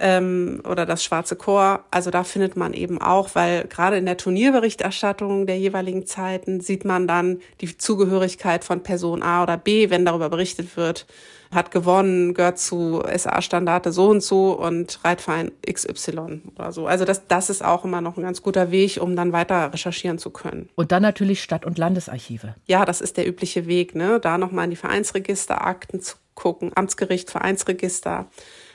ähm, 0.00 0.62
oder 0.68 0.86
das 0.86 1.04
Schwarze 1.04 1.36
Chor. 1.36 1.84
Also 1.90 2.10
da 2.10 2.24
findet 2.24 2.56
man 2.56 2.72
eben 2.72 3.00
auch, 3.00 3.34
weil 3.34 3.64
gerade 3.64 3.96
in 3.96 4.06
der 4.06 4.16
Turnierberichterstattung 4.16 5.46
der 5.46 5.58
jeweiligen 5.58 6.06
Zeiten 6.06 6.60
sieht 6.60 6.84
man 6.84 7.06
dann 7.06 7.40
die 7.60 7.76
Zugehörigkeit 7.76 8.64
von 8.64 8.82
Person 8.82 9.22
A 9.22 9.42
oder 9.42 9.56
B, 9.56 9.90
wenn 9.90 10.04
darüber 10.04 10.28
berichtet 10.28 10.76
wird, 10.76 11.06
hat 11.50 11.70
gewonnen, 11.70 12.34
gehört 12.34 12.58
zu 12.58 13.02
SA-Standarte 13.02 13.90
so 13.92 14.08
und 14.08 14.22
so 14.22 14.52
und 14.52 15.02
Reitverein 15.04 15.52
XY 15.70 16.42
oder 16.56 16.72
so. 16.72 16.86
Also 16.86 17.04
das, 17.04 17.26
das 17.26 17.50
ist 17.50 17.64
auch 17.64 17.84
immer 17.84 18.00
noch 18.00 18.16
ein 18.16 18.22
ganz 18.22 18.42
guter 18.42 18.70
Weg, 18.70 18.98
um 19.00 19.16
dann 19.16 19.32
weiter 19.32 19.72
recherchieren 19.72 20.18
zu 20.18 20.30
können. 20.30 20.68
Und 20.74 20.92
dann 20.92 21.02
natürlich 21.02 21.42
Stadt- 21.42 21.64
und 21.64 21.78
Landesarchive. 21.78 22.54
Ja, 22.66 22.84
das 22.84 23.00
ist 23.00 23.16
der 23.16 23.26
übliche 23.26 23.66
Weg, 23.66 23.94
ne? 23.94 24.20
Da 24.20 24.36
nochmal 24.36 24.64
in 24.64 24.70
die 24.70 24.76
Vereinsregister, 24.76 25.66
Akten 25.66 26.00
zu 26.00 26.16
gucken, 26.34 26.70
Amtsgericht, 26.74 27.30
Vereinsregister. 27.30 28.26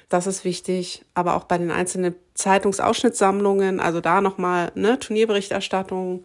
Das 0.10 0.28
ist 0.28 0.46
wichtig, 0.46 1.04
aber 1.14 1.36
auch 1.36 1.46
bei 1.46 1.58
den 1.58 1.72
einzelnen 1.72 2.16
Zeitungsausschnittssammlungen, 2.34 3.80
also 3.80 4.02
da 4.02 4.22
nochmal 4.22 4.72
ne, 4.76 5.00
Turnierberichterstattung. 5.00 6.24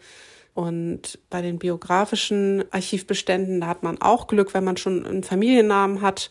Und 0.55 1.21
bei 1.31 1.41
den 1.41 1.59
biografischen 1.59 2.65
Archivbeständen, 2.73 3.61
da 3.61 3.69
hat 3.69 3.83
man 3.83 4.01
auch 4.03 4.27
Glück, 4.27 4.55
wenn 4.55 4.65
man 4.65 4.77
schon 4.77 5.07
einen 5.07 5.23
Familiennamen 5.23 6.03
hat. 6.03 6.31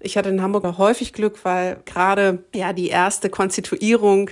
Ich 0.00 0.16
hatte 0.16 0.30
in 0.30 0.42
Hamburg 0.42 0.64
häufig 0.78 1.12
Glück, 1.12 1.44
weil 1.44 1.78
gerade 1.84 2.42
ja 2.52 2.72
die 2.72 2.88
erste 2.88 3.30
Konstituierung 3.30 4.30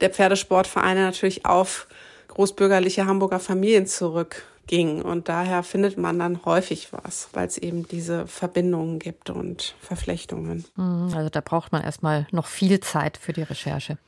der 0.00 0.10
Pferdesportvereine 0.10 1.00
natürlich 1.00 1.46
auf 1.46 1.86
großbürgerliche 2.26 3.06
Hamburger 3.06 3.38
Familien 3.38 3.86
zurück 3.86 4.42
ging. 4.66 5.02
Und 5.02 5.28
daher 5.28 5.62
findet 5.62 5.98
man 5.98 6.18
dann 6.18 6.44
häufig 6.44 6.92
was, 6.92 7.28
weil 7.32 7.46
es 7.46 7.58
eben 7.58 7.86
diese 7.88 8.26
Verbindungen 8.26 8.98
gibt 8.98 9.30
und 9.30 9.74
Verflechtungen. 9.80 10.64
Mhm, 10.76 11.12
also 11.14 11.28
da 11.28 11.40
braucht 11.40 11.72
man 11.72 11.82
erstmal 11.82 12.26
noch 12.30 12.46
viel 12.46 12.80
Zeit 12.80 13.16
für 13.16 13.32
die 13.32 13.42
Recherche. 13.42 13.98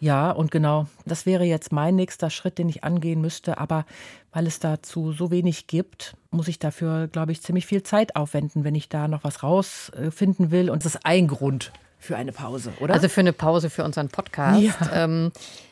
Ja, 0.00 0.32
und 0.32 0.50
genau, 0.50 0.86
das 1.06 1.26
wäre 1.26 1.44
jetzt 1.44 1.70
mein 1.70 1.94
nächster 1.94 2.28
Schritt, 2.28 2.58
den 2.58 2.68
ich 2.68 2.82
angehen 2.82 3.20
müsste. 3.20 3.58
Aber 3.58 3.86
weil 4.32 4.48
es 4.48 4.58
dazu 4.58 5.12
so 5.12 5.30
wenig 5.30 5.68
gibt, 5.68 6.16
muss 6.32 6.48
ich 6.48 6.58
dafür, 6.58 7.06
glaube 7.06 7.30
ich, 7.30 7.40
ziemlich 7.40 7.66
viel 7.66 7.84
Zeit 7.84 8.16
aufwenden, 8.16 8.64
wenn 8.64 8.74
ich 8.74 8.88
da 8.88 9.06
noch 9.06 9.22
was 9.22 9.44
rausfinden 9.44 10.50
will. 10.50 10.70
Und 10.70 10.84
das 10.84 10.96
ist 10.96 11.06
ein 11.06 11.28
Grund 11.28 11.72
für 12.02 12.16
eine 12.16 12.32
Pause, 12.32 12.72
oder? 12.80 12.94
Also 12.94 13.08
für 13.08 13.20
eine 13.20 13.32
Pause 13.32 13.70
für 13.70 13.84
unseren 13.84 14.08
Podcast. 14.08 14.60
Ja, 14.60 15.04
ähm, 15.04 15.30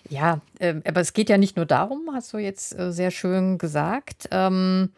ja 0.08 0.40
äh, 0.60 0.76
aber 0.86 1.00
es 1.00 1.12
geht 1.12 1.28
ja 1.28 1.38
nicht 1.38 1.56
nur 1.56 1.66
darum, 1.66 2.08
hast 2.14 2.32
du 2.32 2.38
jetzt 2.38 2.78
äh, 2.78 2.92
sehr 2.92 3.10
schön 3.10 3.58
gesagt. 3.58 4.28
Ähm, 4.30 4.90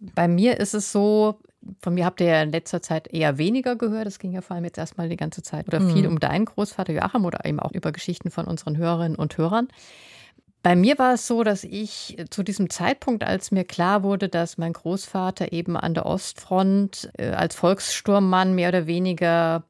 bei 0.00 0.28
mir 0.28 0.58
ist 0.58 0.74
es 0.74 0.90
so, 0.90 1.40
von 1.82 1.92
mir 1.92 2.06
habt 2.06 2.22
ihr 2.22 2.28
ja 2.28 2.42
in 2.42 2.52
letzter 2.52 2.80
Zeit 2.80 3.12
eher 3.12 3.36
weniger 3.36 3.76
gehört. 3.76 4.06
Es 4.06 4.18
ging 4.18 4.32
ja 4.32 4.40
vor 4.40 4.56
allem 4.56 4.64
jetzt 4.64 4.78
erstmal 4.78 5.10
die 5.10 5.16
ganze 5.16 5.42
Zeit 5.42 5.68
oder 5.68 5.82
viel 5.82 6.04
mhm. 6.04 6.14
um 6.14 6.20
deinen 6.20 6.46
Großvater 6.46 6.94
Joachim 6.94 7.26
oder 7.26 7.44
eben 7.44 7.60
auch 7.60 7.72
über 7.72 7.92
Geschichten 7.92 8.30
von 8.30 8.46
unseren 8.46 8.78
Hörerinnen 8.78 9.16
und 9.16 9.36
Hörern. 9.36 9.68
Bei 10.62 10.74
mir 10.74 10.98
war 10.98 11.14
es 11.14 11.26
so, 11.26 11.44
dass 11.44 11.64
ich 11.64 12.16
zu 12.30 12.42
diesem 12.42 12.70
Zeitpunkt, 12.70 13.24
als 13.24 13.50
mir 13.50 13.64
klar 13.64 14.02
wurde, 14.02 14.28
dass 14.28 14.56
mein 14.56 14.72
Großvater 14.72 15.52
eben 15.52 15.76
an 15.76 15.92
der 15.92 16.06
Ostfront 16.06 17.10
äh, 17.18 17.28
als 17.28 17.54
Volkssturmmann 17.56 18.54
mehr 18.54 18.70
oder 18.70 18.86
weniger 18.86 19.64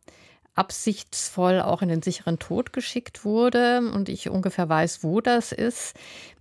absichtsvoll 0.59 1.61
auch 1.61 1.82
in 1.82 1.88
den 1.88 2.02
sicheren 2.02 2.38
Tod 2.38 2.72
geschickt 2.72 3.24
wurde 3.24 3.78
und 3.94 4.09
ich 4.09 4.28
ungefähr 4.28 4.68
weiß, 4.68 5.02
wo 5.02 5.20
das 5.20 5.52
ist, 5.52 5.94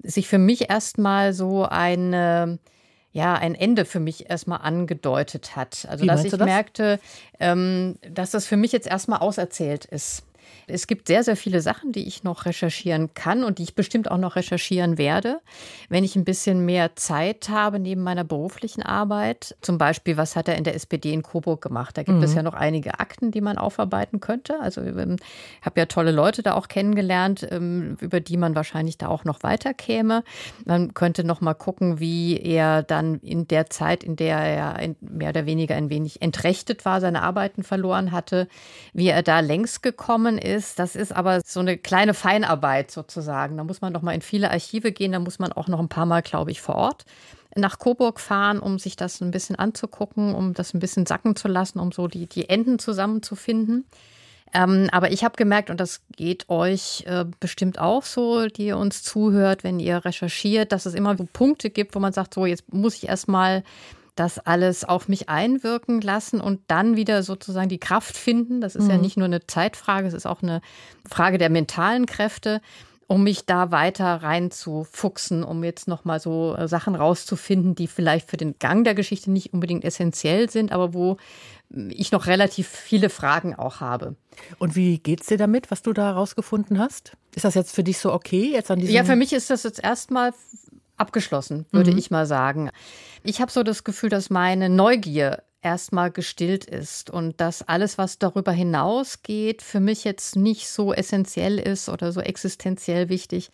sich 0.03 0.27
für 0.27 0.39
mich 0.39 0.69
erstmal 0.69 1.33
so 1.33 1.65
eine 1.65 2.59
ja, 3.13 3.33
ein 3.33 3.55
Ende 3.55 3.85
für 3.85 3.99
mich 3.99 4.29
erstmal 4.29 4.59
angedeutet 4.61 5.55
hat. 5.55 5.87
Also, 5.89 6.03
Wie 6.03 6.07
dass 6.07 6.23
ich 6.23 6.31
das? 6.31 6.39
merkte, 6.39 6.99
ähm, 7.39 7.97
dass 8.07 8.29
das 8.29 8.45
für 8.45 8.57
mich 8.57 8.71
jetzt 8.71 8.85
erstmal 8.85 9.19
auserzählt 9.19 9.85
ist. 9.85 10.23
Es 10.69 10.85
gibt 10.85 11.07
sehr, 11.07 11.23
sehr 11.23 11.37
viele 11.37 11.61
Sachen, 11.61 11.93
die 11.93 12.05
ich 12.05 12.25
noch 12.25 12.45
recherchieren 12.45 13.13
kann 13.13 13.45
und 13.45 13.57
die 13.57 13.63
ich 13.63 13.73
bestimmt 13.73 14.11
auch 14.11 14.17
noch 14.17 14.35
recherchieren 14.35 14.97
werde, 14.97 15.39
wenn 15.87 16.03
ich 16.03 16.17
ein 16.17 16.25
bisschen 16.25 16.65
mehr 16.65 16.97
Zeit 16.97 17.47
habe 17.47 17.79
neben 17.79 18.03
meiner 18.03 18.25
beruflichen 18.25 18.83
Arbeit. 18.83 19.55
Zum 19.61 19.77
Beispiel, 19.77 20.17
was 20.17 20.35
hat 20.35 20.49
er 20.49 20.57
in 20.57 20.65
der 20.65 20.75
SPD 20.75 21.13
in 21.13 21.23
Coburg 21.23 21.61
gemacht? 21.61 21.97
Da 21.97 22.03
gibt 22.03 22.17
mhm. 22.17 22.23
es 22.23 22.33
ja 22.33 22.43
noch 22.43 22.53
einige 22.53 22.99
Akten, 22.99 23.31
die 23.31 23.39
man 23.39 23.57
aufarbeiten 23.57 24.19
könnte. 24.19 24.59
Also 24.59 24.81
ich 24.81 24.95
ähm, 24.97 25.15
habe 25.61 25.79
ja 25.79 25.85
tolle 25.85 26.11
Leute 26.11 26.43
da 26.43 26.53
auch 26.53 26.67
kennengelernt, 26.67 27.47
ähm, 27.49 27.95
über 28.01 28.19
die 28.19 28.35
man 28.35 28.53
wahrscheinlich 28.53 28.97
da 28.97 29.07
auch 29.07 29.23
noch 29.23 29.43
weiterkäme. 29.43 30.25
Man 30.65 30.93
könnte 30.93 31.23
noch 31.23 31.39
mal 31.39 31.53
gucken, 31.53 32.01
wie 32.01 32.37
er 32.37 32.83
dann 32.83 33.21
in 33.21 33.47
der 33.47 33.69
Zeit, 33.69 34.03
in 34.03 34.17
der 34.17 34.37
er 34.37 34.95
mehr 34.99 35.29
oder 35.29 35.45
weniger 35.45 35.75
ein 35.75 35.89
wenig 35.89 36.21
entrechtet 36.21 36.83
war, 36.83 36.99
seine 36.99 37.21
Arbeiten 37.21 37.63
verloren 37.63 38.11
hatte, 38.11 38.49
wie 38.91 39.07
er 39.07 39.23
da 39.23 39.39
längst 39.39 39.81
gekommen 39.81 40.37
ist 40.37 40.56
ist. 40.57 40.79
Das 40.79 40.95
ist 40.95 41.15
aber 41.15 41.41
so 41.45 41.59
eine 41.59 41.77
kleine 41.77 42.13
Feinarbeit 42.13 42.91
sozusagen. 42.91 43.57
Da 43.57 43.63
muss 43.63 43.81
man 43.81 43.93
noch 43.93 44.01
mal 44.01 44.13
in 44.13 44.21
viele 44.21 44.51
Archive 44.51 44.91
gehen. 44.91 45.11
Da 45.11 45.19
muss 45.19 45.39
man 45.39 45.53
auch 45.53 45.67
noch 45.67 45.79
ein 45.79 45.89
paar 45.89 46.05
Mal, 46.05 46.21
glaube 46.21 46.51
ich, 46.51 46.61
vor 46.61 46.75
Ort 46.75 47.05
nach 47.55 47.79
Coburg 47.79 48.19
fahren, 48.19 48.59
um 48.59 48.79
sich 48.79 48.95
das 48.95 49.21
ein 49.21 49.31
bisschen 49.31 49.55
anzugucken, 49.55 50.35
um 50.35 50.53
das 50.53 50.73
ein 50.73 50.79
bisschen 50.79 51.05
sacken 51.05 51.35
zu 51.35 51.47
lassen, 51.47 51.79
um 51.79 51.91
so 51.91 52.07
die, 52.07 52.27
die 52.27 52.49
Enden 52.49 52.79
zusammenzufinden. 52.79 53.85
Ähm, 54.53 54.89
aber 54.91 55.11
ich 55.11 55.23
habe 55.23 55.35
gemerkt, 55.35 55.69
und 55.69 55.79
das 55.79 56.01
geht 56.15 56.49
euch 56.49 57.03
äh, 57.05 57.25
bestimmt 57.39 57.79
auch 57.79 58.03
so, 58.03 58.47
die 58.47 58.67
ihr 58.67 58.77
uns 58.77 59.03
zuhört, 59.03 59.63
wenn 59.63 59.79
ihr 59.79 60.05
recherchiert, 60.05 60.71
dass 60.71 60.85
es 60.85 60.93
immer 60.93 61.17
so 61.17 61.27
Punkte 61.31 61.69
gibt, 61.69 61.95
wo 61.95 61.99
man 61.99 62.13
sagt, 62.13 62.33
so 62.33 62.45
jetzt 62.45 62.71
muss 62.71 62.95
ich 62.95 63.09
erstmal 63.09 63.63
das 64.19 64.39
alles 64.39 64.83
auf 64.83 65.07
mich 65.07 65.29
einwirken 65.29 66.01
lassen 66.01 66.41
und 66.41 66.59
dann 66.67 66.95
wieder 66.95 67.23
sozusagen 67.23 67.69
die 67.69 67.79
Kraft 67.79 68.17
finden. 68.17 68.61
Das 68.61 68.75
ist 68.75 68.85
mhm. 68.85 68.89
ja 68.89 68.97
nicht 68.97 69.17
nur 69.17 69.25
eine 69.25 69.45
Zeitfrage, 69.45 70.07
es 70.07 70.13
ist 70.13 70.25
auch 70.25 70.41
eine 70.41 70.61
Frage 71.07 71.37
der 71.37 71.49
mentalen 71.49 72.05
Kräfte, 72.05 72.61
um 73.07 73.23
mich 73.23 73.45
da 73.45 73.71
weiter 73.71 74.15
reinzufuchsen, 74.15 75.43
um 75.43 75.63
jetzt 75.63 75.87
nochmal 75.87 76.19
so 76.19 76.55
äh, 76.55 76.67
Sachen 76.67 76.95
rauszufinden, 76.95 77.73
die 77.73 77.87
vielleicht 77.87 78.29
für 78.29 78.37
den 78.37 78.59
Gang 78.59 78.83
der 78.83 78.95
Geschichte 78.95 79.31
nicht 79.31 79.53
unbedingt 79.53 79.85
essentiell 79.85 80.49
sind, 80.49 80.73
aber 80.73 80.93
wo 80.93 81.17
hm, 81.71 81.89
ich 81.89 82.11
noch 82.11 82.27
relativ 82.27 82.67
viele 82.67 83.09
Fragen 83.09 83.55
auch 83.55 83.79
habe. 83.79 84.15
Und 84.59 84.75
wie 84.75 84.99
geht's 84.99 85.27
dir 85.27 85.37
damit, 85.37 85.71
was 85.71 85.81
du 85.81 85.93
da 85.93 86.11
rausgefunden 86.11 86.79
hast? 86.79 87.13
Ist 87.33 87.45
das 87.45 87.55
jetzt 87.55 87.73
für 87.73 87.83
dich 87.83 87.97
so 87.97 88.11
okay 88.11 88.51
jetzt 88.51 88.69
an 88.71 88.79
diesem 88.79 88.93
Ja, 88.93 89.05
für 89.05 89.15
mich 89.15 89.31
ist 89.31 89.49
das 89.49 89.63
jetzt 89.63 89.81
erstmal 89.81 90.33
abgeschlossen, 90.97 91.65
würde 91.71 91.91
mhm. 91.91 91.97
ich 91.97 92.11
mal 92.11 92.25
sagen. 92.25 92.69
Ich 93.23 93.41
habe 93.41 93.51
so 93.51 93.63
das 93.63 93.83
Gefühl, 93.83 94.09
dass 94.09 94.29
meine 94.29 94.69
Neugier 94.69 95.43
erstmal 95.61 96.11
gestillt 96.11 96.65
ist 96.65 97.09
und 97.09 97.41
dass 97.41 97.67
alles, 97.67 97.97
was 97.97 98.19
darüber 98.19 98.51
hinausgeht, 98.51 99.61
für 99.61 99.79
mich 99.79 100.03
jetzt 100.03 100.35
nicht 100.35 100.69
so 100.69 100.93
essentiell 100.93 101.59
ist 101.59 101.89
oder 101.89 102.11
so 102.11 102.21
existenziell 102.21 103.09
wichtig, 103.09 103.49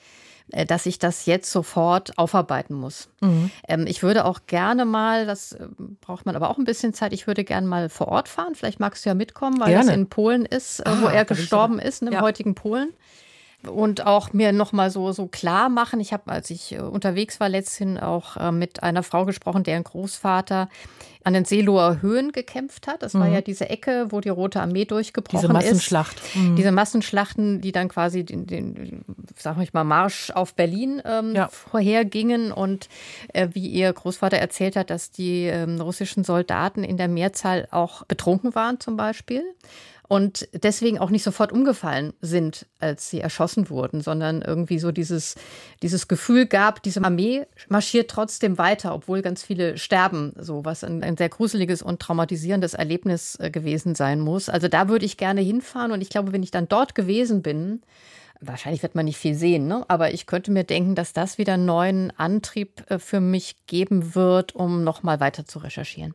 äh, 0.51 0.65
dass 0.65 0.85
ich 0.85 0.99
das 0.99 1.25
jetzt 1.25 1.49
sofort 1.49 2.17
aufarbeiten 2.17 2.75
muss. 2.75 3.09
Mhm. 3.21 3.51
Ähm, 3.67 3.87
ich 3.87 4.03
würde 4.03 4.25
auch 4.25 4.41
gerne 4.47 4.85
mal, 4.85 5.25
das 5.25 5.53
äh, 5.53 5.67
braucht 6.01 6.25
man 6.25 6.35
aber 6.35 6.49
auch 6.49 6.57
ein 6.57 6.65
bisschen 6.65 6.93
Zeit, 6.93 7.13
ich 7.13 7.25
würde 7.25 7.43
gerne 7.43 7.65
mal 7.67 7.89
vor 7.89 8.09
Ort 8.09 8.27
fahren. 8.27 8.55
Vielleicht 8.55 8.79
magst 8.79 9.05
du 9.05 9.09
ja 9.09 9.15
mitkommen, 9.15 9.59
weil 9.59 9.69
gerne. 9.69 9.85
das 9.87 9.95
in 9.95 10.09
Polen 10.09 10.45
ist, 10.45 10.81
äh, 10.81 10.83
ah, 10.85 10.97
wo 11.01 11.07
er 11.07 11.25
gestorben 11.25 11.79
ist, 11.79 12.01
im 12.01 12.11
ja. 12.11 12.21
heutigen 12.21 12.55
Polen 12.55 12.93
und 13.67 14.05
auch 14.05 14.33
mir 14.33 14.51
noch 14.51 14.71
mal 14.71 14.89
so 14.89 15.11
so 15.11 15.27
klar 15.27 15.69
machen. 15.69 15.99
Ich 15.99 16.13
habe, 16.13 16.31
als 16.31 16.49
ich 16.49 16.73
äh, 16.73 16.79
unterwegs 16.79 17.39
war 17.39 17.49
letzthin, 17.49 17.97
auch 17.97 18.37
äh, 18.37 18.51
mit 18.51 18.83
einer 18.83 19.03
Frau 19.03 19.25
gesprochen, 19.25 19.63
deren 19.63 19.83
Großvater 19.83 20.69
an 21.23 21.33
den 21.33 21.45
Seeloher 21.45 22.01
Höhen 22.01 22.31
gekämpft 22.31 22.87
hat. 22.87 23.01
Das 23.01 23.13
mhm. 23.13 23.19
war 23.19 23.27
ja 23.29 23.41
diese 23.41 23.69
Ecke, 23.69 24.07
wo 24.09 24.19
die 24.19 24.29
Rote 24.29 24.61
Armee 24.61 24.85
durchgebrochen 24.85 25.37
ist. 25.37 25.43
Diese 25.43 25.53
Massenschlacht. 25.53 26.17
Ist. 26.17 26.35
Mhm. 26.35 26.55
Diese 26.55 26.71
Massenschlachten, 26.71 27.61
die 27.61 27.71
dann 27.71 27.87
quasi 27.87 28.23
den, 28.23 28.45
den 28.45 29.05
sag 29.37 29.57
ich 29.61 29.73
mal, 29.73 29.83
Marsch 29.83 30.31
auf 30.31 30.53
Berlin 30.53 31.01
ähm, 31.05 31.33
ja. 31.35 31.47
vorhergingen 31.47 32.51
und 32.51 32.89
äh, 33.33 33.47
wie 33.53 33.67
ihr 33.67 33.91
Großvater 33.93 34.37
erzählt 34.37 34.75
hat, 34.75 34.89
dass 34.89 35.11
die 35.11 35.45
ähm, 35.45 35.79
russischen 35.79 36.23
Soldaten 36.23 36.83
in 36.83 36.97
der 36.97 37.07
Mehrzahl 37.07 37.67
auch 37.71 38.03
betrunken 38.05 38.55
waren 38.55 38.79
zum 38.79 38.97
Beispiel 38.97 39.43
und 40.07 40.47
deswegen 40.53 40.99
auch 40.99 41.09
nicht 41.09 41.23
sofort 41.23 41.51
umgefallen 41.51 42.13
sind, 42.21 42.67
als 42.79 43.09
sie 43.09 43.21
erschossen 43.21 43.69
wurden, 43.69 44.01
sondern 44.01 44.41
irgendwie 44.41 44.79
so 44.79 44.91
dieses, 44.91 45.35
dieses 45.81 46.07
Gefühl 46.07 46.45
gab, 46.45 46.83
diese 46.83 47.03
Armee 47.03 47.45
marschiert 47.69 48.11
trotzdem 48.11 48.57
weiter, 48.57 48.93
obwohl 48.93 49.21
ganz 49.21 49.43
viele 49.43 49.77
sterben, 49.77 50.33
so 50.37 50.65
was 50.65 50.83
ein, 50.83 51.03
ein 51.03 51.17
sehr 51.17 51.29
gruseliges 51.29 51.81
und 51.81 52.01
traumatisierendes 52.01 52.73
Erlebnis 52.73 53.37
äh, 53.39 53.49
gewesen 53.49 53.95
sein 53.95 54.19
muss. 54.19 54.49
Also 54.49 54.67
da 54.67 54.89
würde 54.89 55.05
ich 55.05 55.17
gerne 55.17 55.41
hinfahren 55.41 55.91
und 55.91 56.01
ich 56.01 56.09
glaube, 56.09 56.33
wenn 56.33 56.43
ich 56.43 56.51
dann 56.51 56.67
dort 56.67 56.95
gewesen 56.95 57.41
bin, 57.41 57.81
wahrscheinlich 58.41 58.83
wird 58.83 58.95
man 58.95 59.05
nicht 59.05 59.17
viel 59.17 59.35
sehen, 59.35 59.67
ne? 59.67 59.85
aber 59.87 60.13
ich 60.13 60.25
könnte 60.25 60.51
mir 60.51 60.65
denken, 60.65 60.95
dass 60.95 61.13
das 61.13 61.37
wieder 61.37 61.53
einen 61.53 61.65
neuen 61.65 62.11
Antrieb 62.17 62.83
äh, 62.89 62.99
für 62.99 63.21
mich 63.21 63.65
geben 63.67 64.15
wird, 64.15 64.53
um 64.53 64.83
nochmal 64.83 65.19
weiter 65.19 65.45
zu 65.45 65.59
recherchieren. 65.59 66.13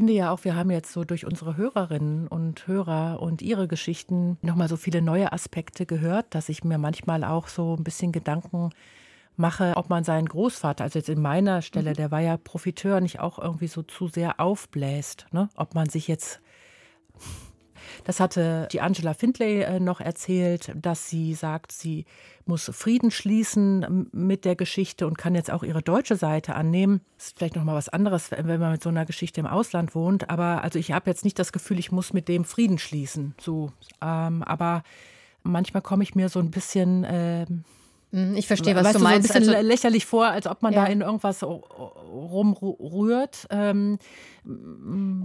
Finde 0.00 0.14
ja 0.14 0.30
auch, 0.30 0.44
wir 0.44 0.56
haben 0.56 0.70
jetzt 0.70 0.94
so 0.94 1.04
durch 1.04 1.26
unsere 1.26 1.58
Hörerinnen 1.58 2.26
und 2.26 2.66
Hörer 2.66 3.20
und 3.20 3.42
ihre 3.42 3.68
Geschichten 3.68 4.38
nochmal 4.40 4.66
so 4.66 4.78
viele 4.78 5.02
neue 5.02 5.30
Aspekte 5.30 5.84
gehört, 5.84 6.34
dass 6.34 6.48
ich 6.48 6.64
mir 6.64 6.78
manchmal 6.78 7.22
auch 7.22 7.48
so 7.48 7.76
ein 7.78 7.84
bisschen 7.84 8.10
Gedanken 8.10 8.70
mache, 9.36 9.74
ob 9.76 9.90
man 9.90 10.02
seinen 10.02 10.24
Großvater, 10.24 10.84
also 10.84 10.98
jetzt 10.98 11.10
in 11.10 11.20
meiner 11.20 11.60
Stelle, 11.60 11.90
mhm. 11.90 11.94
der 11.96 12.10
war 12.10 12.20
ja 12.20 12.38
Profiteur, 12.38 13.02
nicht 13.02 13.20
auch 13.20 13.38
irgendwie 13.38 13.66
so 13.66 13.82
zu 13.82 14.08
sehr 14.08 14.40
aufbläst. 14.40 15.26
Ne? 15.32 15.50
Ob 15.54 15.74
man 15.74 15.90
sich 15.90 16.08
jetzt 16.08 16.40
das 18.04 18.20
hatte 18.20 18.68
die 18.72 18.80
Angela 18.80 19.14
Findlay 19.14 19.62
äh, 19.62 19.80
noch 19.80 20.00
erzählt, 20.00 20.72
dass 20.74 21.08
sie 21.08 21.34
sagt, 21.34 21.72
sie 21.72 22.06
muss 22.46 22.70
Frieden 22.74 23.10
schließen 23.10 24.08
mit 24.12 24.44
der 24.44 24.56
Geschichte 24.56 25.06
und 25.06 25.16
kann 25.16 25.34
jetzt 25.34 25.50
auch 25.50 25.62
ihre 25.62 25.82
deutsche 25.82 26.16
Seite 26.16 26.54
annehmen. 26.54 27.00
Das 27.16 27.28
ist 27.28 27.38
vielleicht 27.38 27.56
noch 27.56 27.64
mal 27.64 27.76
was 27.76 27.88
anderes, 27.88 28.30
wenn 28.30 28.60
man 28.60 28.72
mit 28.72 28.82
so 28.82 28.88
einer 28.88 29.06
Geschichte 29.06 29.40
im 29.40 29.46
Ausland 29.46 29.94
wohnt. 29.94 30.30
Aber 30.30 30.62
also 30.62 30.78
ich 30.78 30.92
habe 30.92 31.08
jetzt 31.08 31.24
nicht 31.24 31.38
das 31.38 31.52
Gefühl, 31.52 31.78
ich 31.78 31.92
muss 31.92 32.12
mit 32.12 32.28
dem 32.28 32.44
Frieden 32.44 32.78
schließen. 32.78 33.34
So, 33.40 33.72
ähm, 34.02 34.42
aber 34.42 34.82
manchmal 35.42 35.82
komme 35.82 36.02
ich 36.02 36.14
mir 36.14 36.28
so 36.28 36.40
ein 36.40 36.50
bisschen 36.50 37.04
äh, 37.04 37.46
ich 38.12 38.48
verstehe, 38.48 38.74
was 38.74 38.86
weißt 38.86 38.96
du 38.96 39.00
meinst. 39.00 39.28
So 39.28 39.34
ein 39.34 39.40
bisschen 39.40 39.54
also, 39.54 39.68
lächerlich 39.68 40.04
vor, 40.04 40.26
als 40.26 40.48
ob 40.48 40.62
man 40.62 40.72
ja. 40.72 40.84
da 40.84 40.90
in 40.90 41.00
irgendwas 41.00 41.44
rumrührt. 41.44 43.46
Ähm, 43.50 43.98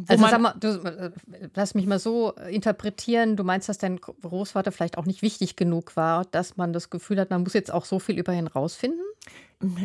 also 0.07 0.27
sag 0.27 0.39
mal, 0.39 0.53
du, 0.59 0.67
äh, 0.67 1.09
lass 1.55 1.73
mich 1.73 1.87
mal 1.87 1.97
so 1.97 2.33
interpretieren. 2.49 3.37
Du 3.37 3.43
meinst, 3.43 3.69
dass 3.69 3.79
dein 3.79 3.99
Großvater 3.99 4.71
vielleicht 4.71 4.99
auch 4.99 5.05
nicht 5.05 5.23
wichtig 5.23 5.55
genug 5.55 5.95
war, 5.95 6.25
dass 6.25 6.57
man 6.57 6.73
das 6.73 6.91
Gefühl 6.91 7.19
hat, 7.19 7.31
man 7.31 7.41
muss 7.41 7.53
jetzt 7.53 7.73
auch 7.73 7.85
so 7.85 7.97
viel 7.97 8.19
über 8.19 8.33
ihn 8.33 8.47
rausfinden? 8.47 9.01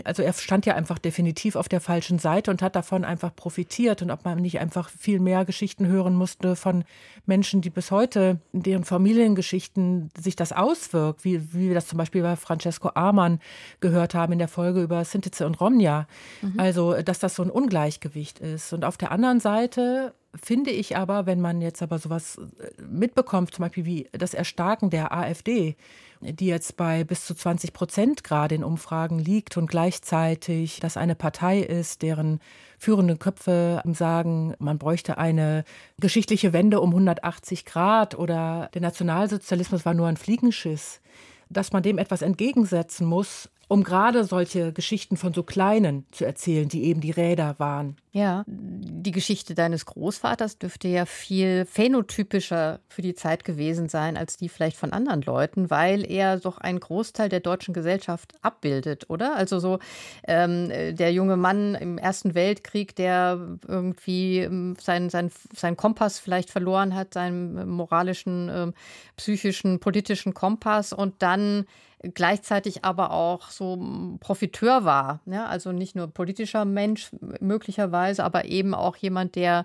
Also 0.05 0.23
er 0.23 0.33
stand 0.33 0.67
ja 0.67 0.75
einfach 0.75 0.99
definitiv 0.99 1.57
auf 1.57 1.69
der 1.69 1.81
falschen 1.81 2.19
Seite 2.19 2.51
und 2.51 2.63
hat 2.63 2.77
davon 2.77 3.05
einfach 3.05 3.35
profitiert 3.35 4.03
und 4.03 4.11
ob 4.11 4.25
man 4.25 4.39
nicht 4.39 4.59
einfach 4.61 4.89
viel 4.89 5.21
mehr 5.21 5.45
Geschichten 5.45 5.87
hören 5.87 6.15
musste 6.15 6.57
von 6.57 6.85
Menschen, 7.27 7.61
die 7.61 7.71
bis 7.71 7.91
heute 7.91 8.41
in 8.53 8.63
deren 8.63 8.85
Familiengeschichten 8.85 10.11
sich 10.19 10.37
das 10.37 10.53
auswirkt, 10.53 11.25
wie, 11.25 11.53
wie 11.53 11.69
wir 11.69 11.75
das 11.75 11.87
zum 11.87 11.99
Beispiel 11.99 12.23
bei 12.23 12.37
Francesco 12.37 12.91
Amann 12.95 13.41
gehört 13.81 14.15
haben 14.15 14.33
in 14.33 14.39
der 14.39 14.49
Folge 14.49 14.83
über 14.83 15.05
Sintize 15.05 15.47
und 15.47 15.61
Romnia. 15.61 16.07
Mhm. 16.43 16.55
Also, 16.59 17.01
dass 17.03 17.19
das 17.19 17.35
so 17.35 17.43
ein 17.43 17.51
Ungleichgewicht 17.51 18.41
ist. 18.41 18.73
Und 18.73 18.85
auf 18.85 18.97
der 18.97 19.13
anderen 19.13 19.41
Seite 19.41 20.15
finde 20.35 20.71
ich 20.71 20.97
aber, 20.97 21.27
wenn 21.27 21.41
man 21.41 21.61
jetzt 21.61 21.83
aber 21.83 21.99
sowas 21.99 22.39
äh, 22.39 22.83
mitbekommt, 22.83 23.55
zum 23.55 23.65
Beispiel 23.65 23.85
wie 23.85 24.09
das 24.13 24.35
Erstarken 24.35 24.91
der 24.91 25.13
AfD, 25.13 25.77
die 26.21 26.47
jetzt 26.47 26.77
bei 26.77 27.05
bis 27.05 27.25
zu 27.25 27.35
20 27.35 27.73
Prozent 27.73 28.25
gerade 28.25 28.55
in 28.55 28.65
Umfragen 28.65 29.19
liegt 29.19 29.57
und 29.57 29.71
gleichzeitig 29.71 30.81
das 30.81 30.97
eine 30.97 31.15
Partei 31.15 31.61
ist, 31.61 32.03
deren 32.03 32.41
führende 32.79 33.17
Köpfe 33.17 33.83
sagen, 33.93 34.55
man 34.59 34.79
bräuchte 34.79 35.19
eine 35.19 35.65
geschichtliche 35.99 36.53
Wende 36.53 36.81
um 36.81 36.91
180 36.91 37.65
Grad 37.65 38.19
oder 38.19 38.71
der 38.75 38.83
Nationalsozialismus 38.83 39.85
war 39.85 39.95
nur 39.95 40.09
ein 40.09 40.17
Fliegenschiss, 40.17 41.01
dass 41.49 41.73
man 41.73 41.83
dem 41.83 41.99
etwas 41.99 42.23
entgegensetzen 42.23 43.07
muss, 43.07 43.49
um 43.71 43.85
gerade 43.85 44.25
solche 44.25 44.73
Geschichten 44.73 45.17
von 45.17 45.33
so 45.33 45.45
Kleinen 45.45 46.05
zu 46.11 46.25
erzählen, 46.25 46.69
die 46.69 46.87
eben 46.87 47.01
die 47.01 47.13
Räder 47.13 47.55
waren. 47.59 47.95
Ja, 48.11 48.43
die 48.49 49.13
Geschichte 49.13 49.55
deines 49.55 49.87
Großvaters 49.87 50.59
dürfte 50.59 50.89
ja 50.89 51.07
viel 51.07 51.65
phänotypischer 51.67 52.81
für 52.89 53.03
die 53.03 53.15
Zeit 53.15 53.45
gewesen 53.45 53.89
sein 53.89 54.17
als 54.17 54.37
die 54.37 54.49
vielleicht 54.49 54.77
von 54.77 54.93
anderen 54.93 55.23
Leuten, 55.23 55.71
weil 55.71 56.05
er 56.05 56.41
doch 56.41 56.59
einen 56.59 56.81
Großteil 56.81 57.29
der 57.29 57.39
deutschen 57.39 57.73
Gesellschaft 57.73 58.33
abbildet, 58.43 59.09
oder? 59.09 59.37
Also 59.37 59.61
so 59.61 59.79
ähm, 60.27 60.71
der 60.71 61.13
junge 61.13 61.37
Mann 61.37 61.77
im 61.77 61.97
Ersten 61.97 62.35
Weltkrieg, 62.35 62.97
der 62.97 63.57
irgendwie 63.69 64.39
ähm, 64.39 64.75
seinen 64.81 65.11
sein, 65.11 65.31
sein 65.55 65.77
Kompass 65.77 66.19
vielleicht 66.19 66.51
verloren 66.51 66.97
hat, 66.97 67.15
seinen 67.15 67.69
moralischen, 67.69 68.49
äh, 68.49 68.73
psychischen, 69.17 69.79
politischen 69.79 70.35
Kompass 70.35 70.93
und 70.93 71.15
dann 71.23 71.67
gleichzeitig 72.15 72.85
aber 72.85 73.11
auch 73.13 73.51
so 73.51 74.17
Profiteur 74.21 74.85
war. 74.85 75.21
Ja? 75.27 75.47
Also 75.47 75.73
nicht 75.73 75.97
nur 75.97 76.09
politischer 76.09 76.65
Mensch 76.65 77.11
möglicherweise, 77.41 78.25
aber 78.25 78.47
eben 78.47 78.75
auch 78.75 78.97
jemand, 78.97 79.35
der 79.37 79.65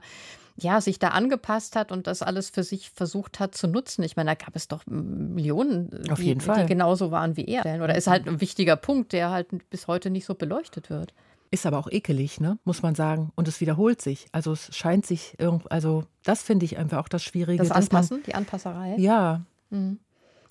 ja, 0.58 0.80
sich 0.80 1.00
da 1.00 1.10
angepasst 1.10 1.76
hat 1.76 1.92
und 1.92 2.08
das 2.08 2.22
alles 2.22 2.50
für 2.50 2.64
sich 2.64 2.90
versucht 2.90 3.40
hat 3.40 3.56
zu 3.56 3.68
nutzen. 3.68 4.04
Ich 4.04 4.16
meine, 4.16 4.32
da 4.32 4.36
gab 4.36 4.56
es 4.56 4.70
doch 4.70 4.86
Millionen, 4.86 6.10
Auf 6.10 6.20
die, 6.20 6.34
die 6.34 6.66
genauso 6.66 7.12
waren 7.12 7.36
wie 7.36 7.46
er. 7.46 7.64
Oder 7.84 7.96
ist 7.96 8.08
halt 8.08 8.28
ein 8.28 8.40
wichtiger 8.40 8.78
Punkt, 8.78 9.12
der 9.12 9.32
halt 9.32 9.70
bis 9.70 9.88
heute 9.88 10.10
nicht 10.10 10.26
so 10.26 10.34
beleuchtet 10.34 10.90
wird. 10.90 11.14
Ist 11.52 11.66
aber 11.66 11.78
auch 11.78 11.92
ekelig, 11.92 12.40
ne? 12.40 12.58
muss 12.64 12.82
man 12.82 12.96
sagen. 12.96 13.32
Und 13.36 13.48
es 13.48 13.60
wiederholt 13.60 14.02
sich. 14.02 14.28
Also 14.32 14.54
es 14.54 14.76
scheint 14.76 15.06
sich 15.06 15.36
irgendwie, 15.38 15.70
also 15.70 16.06
das 16.24 16.42
finde 16.42 16.66
ich 16.66 16.78
einfach 16.78 17.00
auch 17.00 17.08
das 17.10 17.24
Schwierige. 17.24 17.62
Das 17.62 17.72
Anpassen, 17.72 18.18
man, 18.18 18.24
die 18.24 18.36
Anpasserei. 18.36 18.96
Ja. 18.98 19.42
Mhm. 19.70 20.00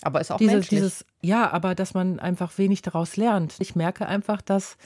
Aber 0.01 0.21
ist 0.21 0.31
auch 0.31 0.37
Diese, 0.37 0.53
menschlich. 0.53 0.79
Dieses, 0.79 1.05
ja, 1.21 1.51
aber 1.51 1.75
dass 1.75 1.93
man 1.93 2.19
einfach 2.19 2.57
wenig 2.57 2.81
daraus 2.81 3.17
lernt. 3.17 3.55
Ich 3.59 3.75
merke 3.75 4.05
einfach, 4.07 4.41
dass, 4.41 4.77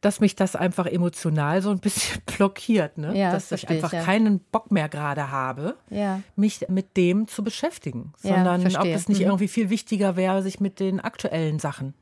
dass 0.00 0.20
mich 0.20 0.36
das 0.36 0.56
einfach 0.56 0.86
emotional 0.86 1.62
so 1.62 1.70
ein 1.70 1.78
bisschen 1.80 2.22
blockiert. 2.26 2.98
Ne? 2.98 3.16
Ja, 3.18 3.32
dass 3.32 3.48
das 3.48 3.62
ich 3.62 3.68
einfach 3.68 3.92
ich, 3.92 3.98
ja. 3.98 4.04
keinen 4.04 4.40
Bock 4.40 4.70
mehr 4.70 4.88
gerade 4.88 5.30
habe, 5.30 5.76
ja. 5.90 6.20
mich 6.36 6.66
mit 6.68 6.96
dem 6.96 7.28
zu 7.28 7.42
beschäftigen. 7.42 8.12
Sondern 8.18 8.66
ob 8.76 8.86
es 8.86 9.08
nicht 9.08 9.20
Mhm. 9.20 9.26
irgendwie 9.26 9.48
viel 9.48 9.70
wichtiger 9.70 10.16
wäre, 10.16 10.42
sich 10.42 10.60
mit 10.60 10.80
den 10.80 11.00
aktuellen 11.00 11.58
Sachen 11.58 11.94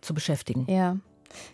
zu 0.00 0.14
beschäftigen. 0.14 0.66
Ja. 0.70 0.96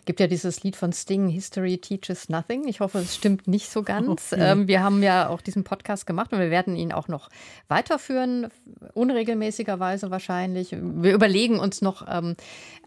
Gibt 0.05 0.19
ja 0.19 0.27
dieses 0.27 0.63
Lied 0.63 0.75
von 0.75 0.93
Sting, 0.93 1.27
History 1.27 1.77
Teaches 1.77 2.29
Nothing. 2.29 2.67
Ich 2.67 2.79
hoffe, 2.79 2.99
es 2.99 3.15
stimmt 3.15 3.47
nicht 3.47 3.69
so 3.69 3.83
ganz. 3.83 4.05
Okay. 4.35 4.51
Ähm, 4.51 4.67
wir 4.67 4.81
haben 4.81 5.03
ja 5.03 5.29
auch 5.29 5.41
diesen 5.41 5.63
Podcast 5.63 6.07
gemacht 6.07 6.33
und 6.33 6.39
wir 6.39 6.49
werden 6.49 6.75
ihn 6.75 6.91
auch 6.91 7.07
noch 7.07 7.29
weiterführen, 7.67 8.47
unregelmäßigerweise 8.93 10.09
wahrscheinlich. 10.09 10.71
Wir 10.71 11.13
überlegen 11.13 11.59
uns 11.59 11.81
noch 11.81 12.05
ähm, 12.09 12.35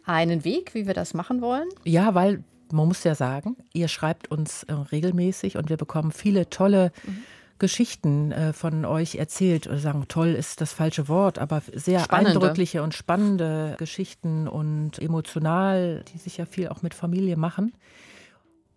einen 0.05 0.45
Weg, 0.45 0.74
wie 0.74 0.86
wir 0.86 0.95
das 0.95 1.14
machen 1.14 1.41
wollen. 1.41 1.68
Ja, 1.84 2.14
weil 2.14 2.43
man 2.72 2.89
muss 2.89 3.05
ja 3.05 3.14
sagen, 3.14 3.57
ihr 3.72 3.89
schreibt 3.89 4.30
uns 4.30 4.64
äh, 4.64 4.72
regelmäßig 4.72 5.57
und 5.57 5.68
wir 5.70 5.76
bekommen 5.76 6.12
viele 6.12 6.51
tolle 6.51 6.93
Mhm. 7.05 7.22
Geschichten 7.59 8.33
äh, 8.33 8.53
von 8.53 8.85
euch 8.85 9.17
erzählt. 9.17 9.67
Oder 9.67 9.79
sagen, 9.79 10.05
toll 10.09 10.29
ist 10.29 10.61
das 10.61 10.73
falsche 10.73 11.09
Wort, 11.09 11.39
aber 11.39 11.63
sehr 11.73 12.01
Spannende. 12.01 12.33
eindrückliche 12.33 12.83
und 12.83 12.95
spannende 12.95 13.77
Geschichten 13.79 14.49
und 14.49 14.99
emotional, 14.99 16.05
die 16.13 16.19
sich 16.19 16.37
ja 16.37 16.47
viel 16.47 16.69
auch 16.69 16.83
mit 16.83 16.95
Familie 16.95 17.37
machen. 17.37 17.73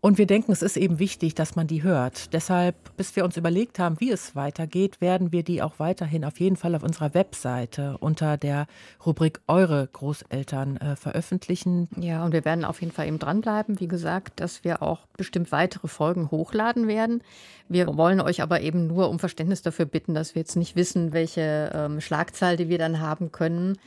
Und 0.03 0.17
wir 0.17 0.25
denken, 0.25 0.51
es 0.51 0.63
ist 0.63 0.77
eben 0.77 0.97
wichtig, 0.97 1.35
dass 1.35 1.55
man 1.55 1.67
die 1.67 1.83
hört. 1.83 2.33
Deshalb, 2.33 2.75
bis 2.97 3.15
wir 3.15 3.23
uns 3.23 3.37
überlegt 3.37 3.77
haben, 3.77 3.99
wie 3.99 4.09
es 4.09 4.35
weitergeht, 4.35 4.99
werden 4.99 5.31
wir 5.31 5.43
die 5.43 5.61
auch 5.61 5.77
weiterhin 5.77 6.25
auf 6.25 6.39
jeden 6.39 6.55
Fall 6.55 6.73
auf 6.73 6.81
unserer 6.81 7.13
Webseite 7.13 7.99
unter 7.99 8.35
der 8.35 8.65
Rubrik 9.05 9.41
Eure 9.45 9.87
Großeltern 9.93 10.77
äh, 10.77 10.95
veröffentlichen. 10.95 11.87
Ja, 11.97 12.25
und 12.25 12.33
wir 12.33 12.45
werden 12.45 12.65
auf 12.65 12.81
jeden 12.81 12.91
Fall 12.91 13.07
eben 13.07 13.19
dranbleiben. 13.19 13.79
Wie 13.79 13.87
gesagt, 13.87 14.39
dass 14.39 14.63
wir 14.63 14.81
auch 14.81 15.05
bestimmt 15.17 15.51
weitere 15.51 15.87
Folgen 15.87 16.31
hochladen 16.31 16.87
werden. 16.87 17.21
Wir 17.69 17.85
wollen 17.95 18.21
euch 18.21 18.41
aber 18.41 18.61
eben 18.61 18.87
nur 18.87 19.07
um 19.07 19.19
Verständnis 19.19 19.61
dafür 19.61 19.85
bitten, 19.85 20.15
dass 20.15 20.33
wir 20.33 20.39
jetzt 20.39 20.55
nicht 20.55 20.75
wissen, 20.75 21.13
welche 21.13 21.71
ähm, 21.75 22.01
Schlagzahl, 22.01 22.57
die 22.57 22.69
wir 22.69 22.79
dann 22.79 23.01
haben 23.01 23.31
können. 23.31 23.77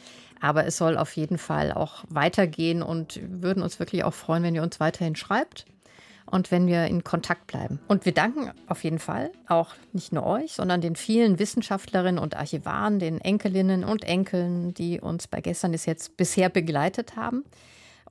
Aber 0.41 0.65
es 0.65 0.77
soll 0.77 0.97
auf 0.97 1.17
jeden 1.17 1.39
Fall 1.39 1.73
auch 1.73 2.05
weitergehen 2.09 2.85
und 2.85 3.19
würden 3.21 3.65
uns 3.65 3.81
wirklich 3.81 4.05
auch 4.05 4.15
freuen, 4.15 4.45
wenn 4.45 4.55
ihr 4.55 4.63
uns 4.63 4.79
weiterhin 4.79 5.17
schreibt 5.17 5.67
und 6.35 6.51
wenn 6.51 6.67
wir 6.67 6.87
in 6.87 7.05
Kontakt 7.05 7.47
bleiben. 7.47 7.79
Und 7.87 8.05
wir 8.07 8.13
danken 8.13 8.51
auf 8.67 8.83
jeden 8.83 8.99
Fall 8.99 9.31
auch 9.47 9.69
nicht 9.93 10.13
nur 10.13 10.27
euch, 10.27 10.55
sondern 10.55 10.81
den 10.81 10.97
vielen 10.97 11.39
Wissenschaftlerinnen 11.39 12.19
und 12.19 12.37
Archivaren, 12.37 12.99
den 12.99 13.21
Enkelinnen 13.21 13.85
und 13.85 14.03
Enkeln, 14.03 14.75
die 14.75 15.01
uns 15.01 15.29
bei 15.29 15.41
gestern 15.41 15.73
ist 15.75 15.87
jetzt 15.87 16.17
bisher 16.17 16.49
begleitet 16.49 17.15
haben. 17.15 17.45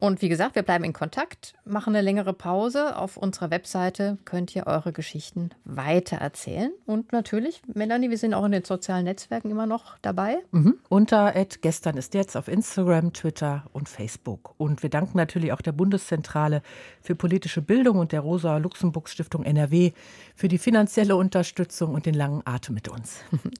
Und 0.04 0.22
wie 0.22 0.28
gesagt, 0.28 0.56
wir 0.56 0.64
bleiben 0.64 0.84
in 0.84 0.92
Kontakt, 0.92 1.54
machen 1.64 1.96
eine 1.96 2.04
längere 2.04 2.34
Pause. 2.34 2.98
Auf 2.98 3.16
unserer 3.16 3.52
Webseite 3.52 4.18
könnt 4.26 4.54
ihr 4.54 4.68
eure 4.68 4.92
Geschichten 4.92 5.52
weitererzählen. 5.64 6.74
Und 6.86 7.14
natürlich, 7.14 7.62
Melanie, 7.74 8.10
wir 8.10 8.18
sind 8.18 8.34
auch 8.34 8.44
in 8.44 8.52
den 8.52 8.66
sozialen 8.66 9.06
Netzwerken 9.06 9.50
immer 9.50 9.66
noch 9.66 9.98
dabei. 10.02 10.40
Mhm. 10.52 10.78
Unter 10.90 11.32
gestern 11.62 11.96
ist 11.96 12.16
jetzt 12.16 12.36
auf 12.36 12.50
Instagram, 12.50 13.14
Twitter 13.14 13.64
und 13.72 13.88
Facebook. 13.88 14.56
Und 14.58 14.84
wir 14.84 14.90
danken 14.90 15.16
natürlich 15.16 15.54
auch 15.54 15.62
der 15.62 15.72
Bundeszentrale 15.72 16.64
für 17.00 17.16
politische 17.16 17.62
Bildung 17.62 17.98
und 17.98 18.12
der 18.12 18.20
Rosa-Luxemburg-Stiftung 18.20 19.46
NRW 19.46 19.94
für 20.36 20.50
die 20.50 20.58
finanzielle 20.58 21.16
Unterstützung 21.16 21.94
und 21.94 22.06
den 22.06 22.16
langen 22.16 22.42
Atem 22.44 22.76
mit 22.76 22.90
uns. 22.90 23.22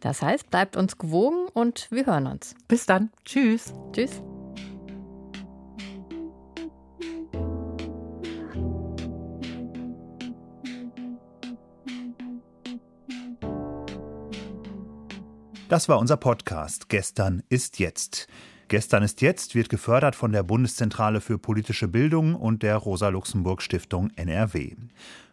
Das 0.00 0.22
heißt, 0.22 0.48
bleibt 0.48 0.76
uns 0.76 0.96
gewogen 0.96 1.48
und 1.54 1.90
wir 1.90 2.06
hören 2.06 2.28
uns. 2.28 2.54
Bis 2.68 2.86
dann. 2.86 3.10
Tschüss. 3.24 3.74
Tschüss. 3.92 4.22
Das 15.68 15.86
war 15.86 15.98
unser 15.98 16.16
Podcast 16.16 16.88
Gestern 16.88 17.42
ist 17.50 17.78
jetzt. 17.78 18.26
Gestern 18.68 19.02
ist 19.02 19.20
jetzt 19.20 19.54
wird 19.54 19.68
gefördert 19.68 20.16
von 20.16 20.32
der 20.32 20.42
Bundeszentrale 20.42 21.20
für 21.20 21.38
politische 21.38 21.88
Bildung 21.88 22.34
und 22.34 22.62
der 22.62 22.76
Rosa-Luxemburg-Stiftung 22.76 24.10
NRW. 24.16 24.76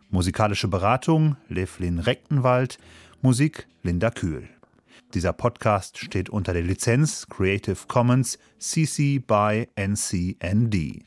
Musikalische 0.09 0.67
Beratung 0.67 1.37
Levlin 1.47 1.99
Rechtenwald, 1.99 2.79
Musik 3.21 3.67
Linda 3.81 4.09
Kühl. 4.11 4.49
Dieser 5.13 5.31
Podcast 5.31 5.99
steht 5.99 6.29
unter 6.29 6.51
der 6.51 6.63
Lizenz 6.63 7.27
Creative 7.29 7.79
Commons 7.87 8.37
CC 8.59 9.19
by 9.19 9.69
NCND. 9.75 11.05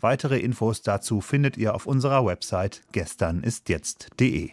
Weitere 0.00 0.40
Infos 0.40 0.82
dazu 0.82 1.20
findet 1.20 1.56
ihr 1.56 1.72
auf 1.72 1.86
unserer 1.86 2.26
Website 2.26 2.82
gesternistjetzt.de. 2.90 4.50